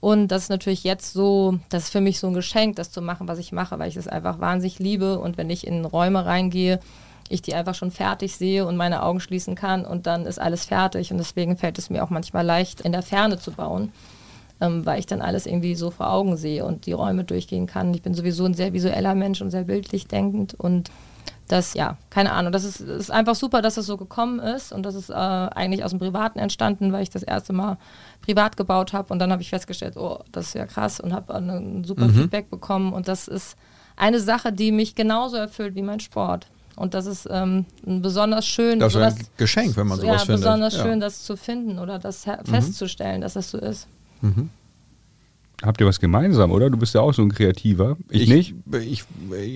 [0.00, 3.00] Und das ist natürlich jetzt so, das ist für mich so ein Geschenk, das zu
[3.00, 5.18] machen, was ich mache, weil ich es einfach wahnsinnig liebe.
[5.18, 6.80] Und wenn ich in Räume reingehe,
[7.28, 10.64] ich die einfach schon fertig sehe und meine Augen schließen kann und dann ist alles
[10.64, 11.10] fertig.
[11.10, 13.92] Und deswegen fällt es mir auch manchmal leicht, in der Ferne zu bauen,
[14.60, 17.94] ähm, weil ich dann alles irgendwie so vor Augen sehe und die Räume durchgehen kann.
[17.94, 20.90] Ich bin sowieso ein sehr visueller Mensch und sehr bildlich denkend und
[21.48, 22.52] das, ja, keine Ahnung.
[22.52, 24.72] Das ist, ist einfach super, dass es so gekommen ist.
[24.72, 27.78] Und das ist äh, eigentlich aus dem Privaten entstanden, weil ich das erste Mal
[28.22, 29.12] privat gebaut habe.
[29.12, 32.50] Und dann habe ich festgestellt, oh, das ist ja krass und habe ein super Feedback
[32.50, 32.92] bekommen.
[32.92, 33.56] Und das ist
[33.96, 36.48] eine Sache, die mich genauso erfüllt wie mein Sport.
[36.74, 38.80] Und das ist ähm, ein besonders schön.
[38.80, 40.40] Das ist ein sowas- Geschenk, wenn man ja, sowas findet.
[40.42, 40.82] besonders Ja.
[40.82, 43.86] schön, das zu finden oder das her- festzustellen, dass das so ist.
[45.62, 46.68] Habt ihr was gemeinsam, oder?
[46.68, 47.96] Du bist ja auch so ein Kreativer.
[48.10, 48.54] Ich, nicht.
[48.82, 49.04] Ich,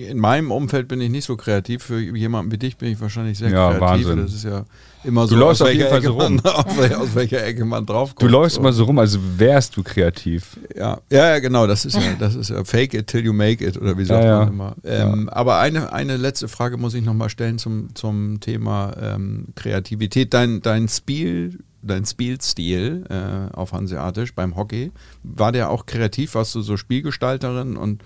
[0.09, 1.83] in meinem Umfeld bin ich nicht so kreativ.
[1.83, 4.07] Für jemanden wie dich bin ich wahrscheinlich sehr Ja, kreativ.
[4.07, 4.17] Wahnsinn.
[4.25, 4.65] Das ist ja
[5.03, 7.65] immer so, läufst aus auf jeden Fall so Ecke man, aus, wel- aus welcher Ecke
[7.65, 8.21] man drauf kommt.
[8.23, 8.61] Du läufst so.
[8.61, 10.57] immer so rum, als wärst du kreativ.
[10.75, 13.63] Ja, ja, ja, genau, das ist ja, das ist ja fake it till you make
[13.63, 14.39] it, oder wie sagt ja.
[14.39, 14.75] man immer.
[14.83, 20.33] Ähm, Aber eine, eine letzte Frage muss ich nochmal stellen zum, zum Thema ähm, Kreativität.
[20.33, 24.91] Dein, dein Spiel, dein Spielstil äh, auf Hanseatisch beim Hockey,
[25.23, 26.35] war der auch kreativ?
[26.35, 28.03] Warst du so Spielgestalterin und,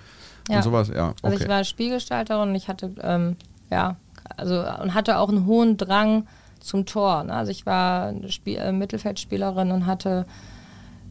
[0.49, 0.57] Ja.
[0.57, 0.89] und sowas?
[0.89, 1.19] Ja, okay.
[1.23, 3.35] Also ich war Spielgestalterin und ich hatte, ähm,
[3.69, 3.97] ja,
[4.38, 6.27] also und hatte auch einen hohen Drang
[6.60, 7.23] zum Tor.
[7.26, 7.34] Ne?
[7.34, 10.26] Also ich war Spiel äh, Mittelfeldspielerin und hatte,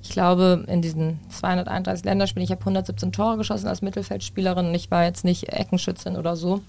[0.03, 4.91] ich glaube, in diesen 231 Länderspielen, ich habe 117 Tore geschossen als Mittelfeldspielerin und ich
[4.91, 6.63] war jetzt nicht Eckenschützin oder so,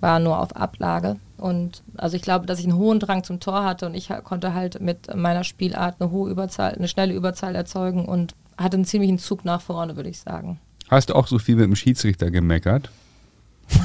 [0.00, 1.16] war nur auf Ablage.
[1.38, 4.54] Und also ich glaube, dass ich einen hohen Drang zum Tor hatte und ich konnte
[4.54, 9.18] halt mit meiner Spielart eine hohe Überzahl, eine schnelle Überzahl erzeugen und hatte einen ziemlichen
[9.18, 10.58] Zug nach vorne, würde ich sagen.
[10.88, 12.90] Hast du auch so viel mit dem Schiedsrichter gemeckert?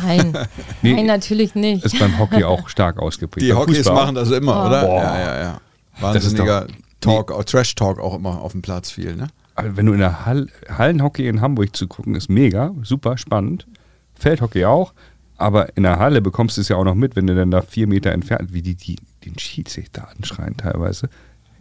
[0.03, 0.37] Nein,
[0.81, 1.83] Nee, nein, natürlich nicht.
[1.83, 3.45] Ist beim Hockey auch stark ausgeprägt.
[3.45, 4.67] Die Hockeys Fußball machen das immer, Oh.
[4.67, 4.85] oder?
[4.85, 5.01] Boah.
[5.03, 5.61] Ja, ja, ja.
[5.99, 6.67] Wahnsinniger
[7.01, 9.27] Talk, auch Trash-Talk auch immer auf dem Platz viel, ne?
[9.55, 13.67] Also wenn du in der Hall Hallenhockey in Hamburg zu gucken, ist mega, super spannend.
[14.15, 14.93] Feldhockey auch,
[15.41, 17.61] aber in der Halle bekommst du es ja auch noch mit, wenn du dann da
[17.61, 21.09] vier Meter entfernt, wie die, die den Schiedsrichter anschreien teilweise.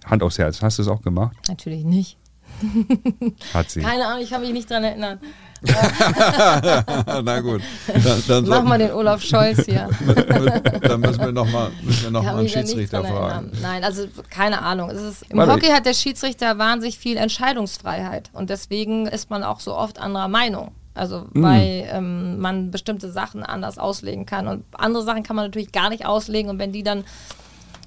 [0.04, 1.36] Hand aufs Herz, hast du es auch gemacht?
[1.48, 2.16] Natürlich nicht.
[3.54, 3.80] Hat sie.
[3.80, 5.20] Keine Ahnung, ich kann mich nicht dran erinnern.
[7.22, 7.60] Na gut.
[7.86, 9.90] Dann, dann, Mach mal den Olaf Scholz hier.
[10.80, 11.70] dann müssen wir nochmal
[12.10, 13.52] noch Ich mal einen Schiedsrichter fragen.
[13.60, 14.90] Nein, also keine Ahnung.
[14.90, 19.42] Es ist, Im Warte, Hockey hat der Schiedsrichter wahnsinnig viel Entscheidungsfreiheit und deswegen ist man
[19.42, 20.72] auch so oft anderer Meinung.
[21.00, 21.42] Also Mhm.
[21.42, 25.88] weil ähm, man bestimmte Sachen anders auslegen kann und andere Sachen kann man natürlich gar
[25.88, 27.04] nicht auslegen und wenn die dann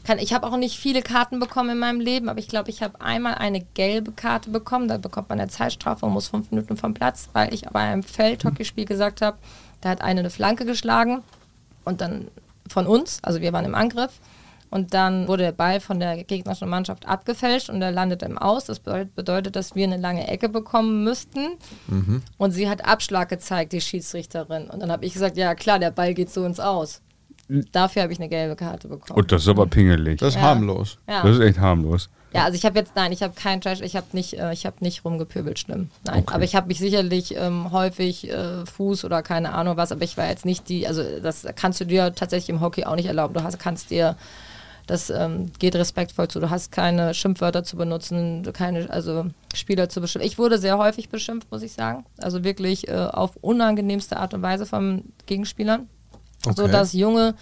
[0.03, 2.84] kann, ich habe auch nicht viele Karten bekommen in meinem Leben, aber ich glaube, ich
[2.84, 4.90] habe einmal eine gelbe Karte bekommen.
[4.90, 8.03] Da bekommt man eine Zeitstrafe und muss fünf Minuten vom Platz, weil ich bei einem
[8.03, 9.38] Feldhockeyspiel gesagt habe,
[9.80, 11.23] da hat eine eine Flanke geschlagen
[11.85, 12.27] und dann
[12.68, 14.19] von uns, also wir waren im Angriff.
[14.74, 18.66] Und dann wurde der Ball von der gegnerischen Mannschaft abgefälscht und er landet im Aus.
[18.66, 21.50] Das bedeutet, dass wir eine lange Ecke bekommen müssten.
[22.38, 24.70] Und sie hat Abschlag gezeigt, die Schiedsrichterin.
[24.72, 27.02] Und dann habe ich gesagt, ja klar, der Ball geht so ins Aus.
[27.72, 29.20] Dafür habe ich eine gelbe Karte bekommen.
[29.20, 30.20] Und das ist aber pingelig.
[30.20, 30.41] Das ist Ja.
[30.41, 30.98] harmlos.
[31.08, 31.22] ja.
[31.22, 32.10] Das ist echt harmlos.
[32.34, 34.66] Ja, also ich habe jetzt, nein, ich habe keinen Trash, ich habe nicht, äh, ich
[34.66, 35.91] habe nicht rumgepöbelt, stimmt.
[36.04, 36.34] Nein, Okay.
[36.34, 40.18] aber ich habe mich sicherlich ähm, häufig äh, Fuß oder keine Ahnung was, aber ich
[40.18, 43.36] war jetzt nicht die, also das kannst du dir tatsächlich im Hockey auch nicht erlauben.
[43.36, 44.16] Du hast, kannst dir,
[44.88, 46.40] das ähm, geht respektvoll zu.
[46.40, 50.28] Du hast keine Schimpfwörter zu benutzen, keine, also Spieler zu beschimpfen.
[50.28, 52.06] Ich wurde sehr häufig beschimpft, muss ich sagen.
[52.22, 55.88] Also wirklich äh, auf unangenehmste Art und Weise von Gegenspielern.
[56.56, 56.72] So Okay.
[56.72, 57.36] dass junge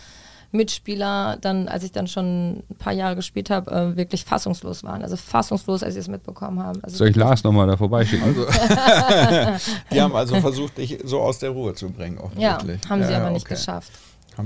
[0.52, 5.02] Mitspieler dann, als ich dann schon ein paar Jahre gespielt habe, äh, wirklich fassungslos waren.
[5.02, 6.84] Also fassungslos, als sie es mitbekommen haben.
[6.84, 8.36] Also Soll ich Lars nochmal da vorbeischicken?
[9.92, 12.90] Die haben also versucht, dich so aus der Ruhe zu bringen, ja, offensichtlich.
[12.90, 13.56] haben sie Ja, aber nicht okay.
[13.56, 13.92] geschafft.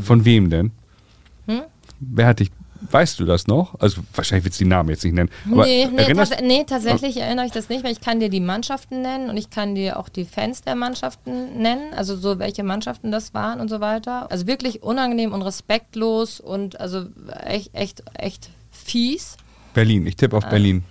[0.02, 0.72] Von wem denn?
[1.48, 1.62] Hm?
[2.00, 2.52] Wer hat dich,
[2.92, 3.80] weißt du das noch?
[3.80, 5.30] Also wahrscheinlich willst du die Namen jetzt nicht nennen.
[5.52, 8.40] Aber nee, nee, tats nee, tatsächlich erinnere ich das nicht, weil ich kann dir die
[8.40, 12.64] Mannschaften nennen und ich kann dir auch die Fans der Mannschaften nennen, also so welche
[12.64, 14.32] Mannschaften das waren und so weiter.
[14.32, 17.06] Also wirklich unangenehm und respektlos und also
[17.46, 19.38] echt, echt, echt fies.
[19.74, 20.84] Berlin, ich tippe auf Berlin.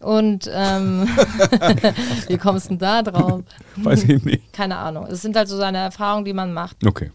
[0.00, 1.06] Und ähm,
[2.28, 3.42] wie kommst du denn da drauf?
[3.76, 4.52] Weiß ich nicht.
[4.52, 5.06] Keine Ahnung.
[5.06, 6.84] Es sind halt so seine Erfahrungen, die man macht.
[6.86, 7.10] Okay.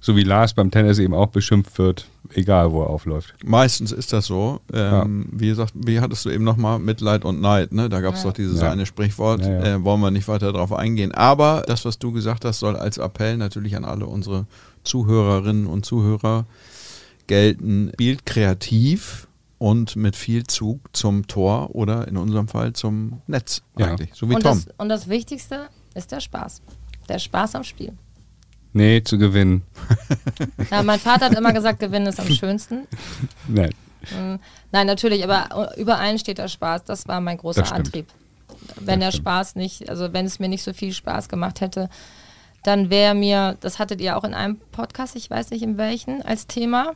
[0.00, 3.34] So wie Lars beim Tennis eben auch beschimpft wird, egal wo er aufläuft.
[3.44, 4.60] Meistens ist das so.
[4.72, 7.88] Ähm, Wie gesagt, wie hattest du eben nochmal Mitleid und Neid, ne?
[7.88, 8.70] Da gab es doch dieses Ja.
[8.70, 9.62] eine Sprichwort, Ja, ja.
[9.74, 11.10] Äh, wollen wir nicht weiter darauf eingehen.
[11.12, 14.46] Aber das, was du gesagt hast, soll als Appell natürlich an alle unsere
[14.84, 16.46] Zuhörerinnen und Zuhörer
[17.26, 17.90] gelten.
[17.94, 19.26] Spielt kreativ
[19.58, 23.86] und mit viel Zug zum Tor oder in unserem Fall zum Netz Ja.
[23.86, 24.10] eigentlich.
[24.14, 24.62] So wie Und Tom.
[24.64, 26.62] das, und das Wichtigste ist der Spaß.
[27.08, 27.92] Der Spaß am Spiel.
[28.72, 29.62] Nee, zu gewinnen.
[30.70, 32.86] Ja, mein Vater hat immer gesagt, Gewinnen ist am schönsten.
[33.46, 33.70] Nein.
[34.70, 36.84] Nein, natürlich, aber über allen steht der Spaß.
[36.84, 37.72] Das war mein großer.
[37.72, 38.06] Antrieb.
[38.80, 39.12] Wenn der.
[39.12, 41.88] Spaß nicht, also wenn es mir nicht so viel Spaß gemacht hätte,
[42.64, 46.22] dann wäre mir, das hattet ihr auch in einem Podcast, ich weiß nicht in welchen,
[46.22, 46.92] als Thema.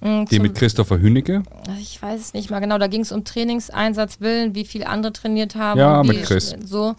[0.00, 1.42] Mm, Die mit Christopher Hünecke?
[1.80, 5.56] ich weiß es nicht mal genau, da ging es um Trainingseinsatzwillen, wie viel andere trainiert
[5.56, 5.78] haben.
[5.78, 6.54] Ja, mit Chris.
[6.64, 6.94] So.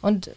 [0.00, 0.30] Und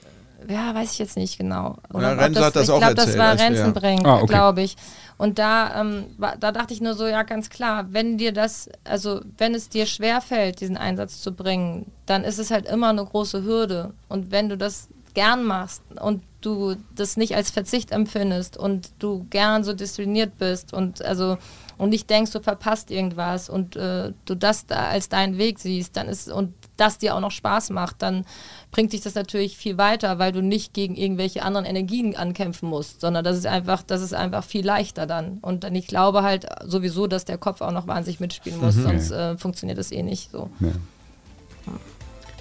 [0.48, 1.78] ja, weiß ich jetzt nicht genau.
[1.94, 4.16] Ja, ob Renze hat das ich auch glaube, das erzählt, war als wir- Renzenbrink, Ah,
[4.18, 4.26] okay.
[4.28, 4.76] glaube ich.
[5.18, 8.70] Und da, ähm, war, da dachte ich nur so, ja, ganz klar, wenn dir das,
[8.84, 13.04] also wenn es dir schwerfällt, diesen Einsatz zu bringen, dann ist es halt immer eine
[13.04, 13.94] große Hürde.
[14.10, 19.26] Und wenn du das gern machst und du das nicht als Verzicht empfindest und du
[19.32, 21.38] gern so diszipliniert bist und also
[21.80, 25.98] und nicht denkst, du verpasst irgendwas und äh, du das da als deinen Weg siehst,
[25.98, 28.26] dann ist und das dir auch noch Spaß macht, dann
[28.72, 33.02] bringt dich das natürlich viel weiter, weil du nicht gegen irgendwelche anderen Energien ankämpfen musst,
[33.02, 35.40] sondern das ist einfach, das ist einfach viel leichter dann.
[35.42, 38.84] Und dann ich glaube halt sowieso, dass der Kopf auch noch wahnsinnig mitspielen muss, mhm.
[38.84, 40.50] sonst äh, funktioniert das eh nicht so.
[40.60, 40.72] Ja.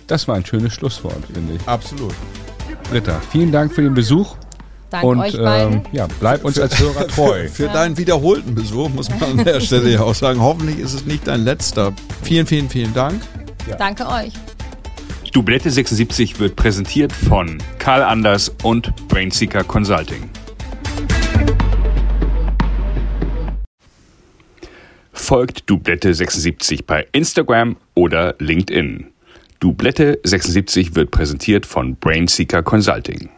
[0.06, 1.68] Das war ein schönes Schlusswort, finde ich.
[1.68, 2.14] Absolut.
[2.90, 4.36] Britta, vielen Dank für den Besuch.
[4.90, 5.74] Danke und, euch beiden.
[5.74, 7.44] Ähm, ja, bleib uns als Hörer treu.
[7.44, 7.72] Für, für ja.
[7.72, 11.26] deinen wiederholten Besuch muss man an der Stelle ja auch sagen, hoffentlich ist es nicht
[11.26, 11.92] dein letzter.
[12.22, 13.20] Vielen, vielen, vielen Dank.
[13.66, 13.76] Ja.
[13.76, 14.32] Danke euch.
[15.32, 20.30] Dublette 76 wird präsentiert von Karl Anders und Brainseeker Consulting.
[25.12, 29.08] Folgt Dublette 76 bei Instagram oder LinkedIn.
[29.58, 33.30] Dublette 76 wird präsentiert von Brainseeker Consulting.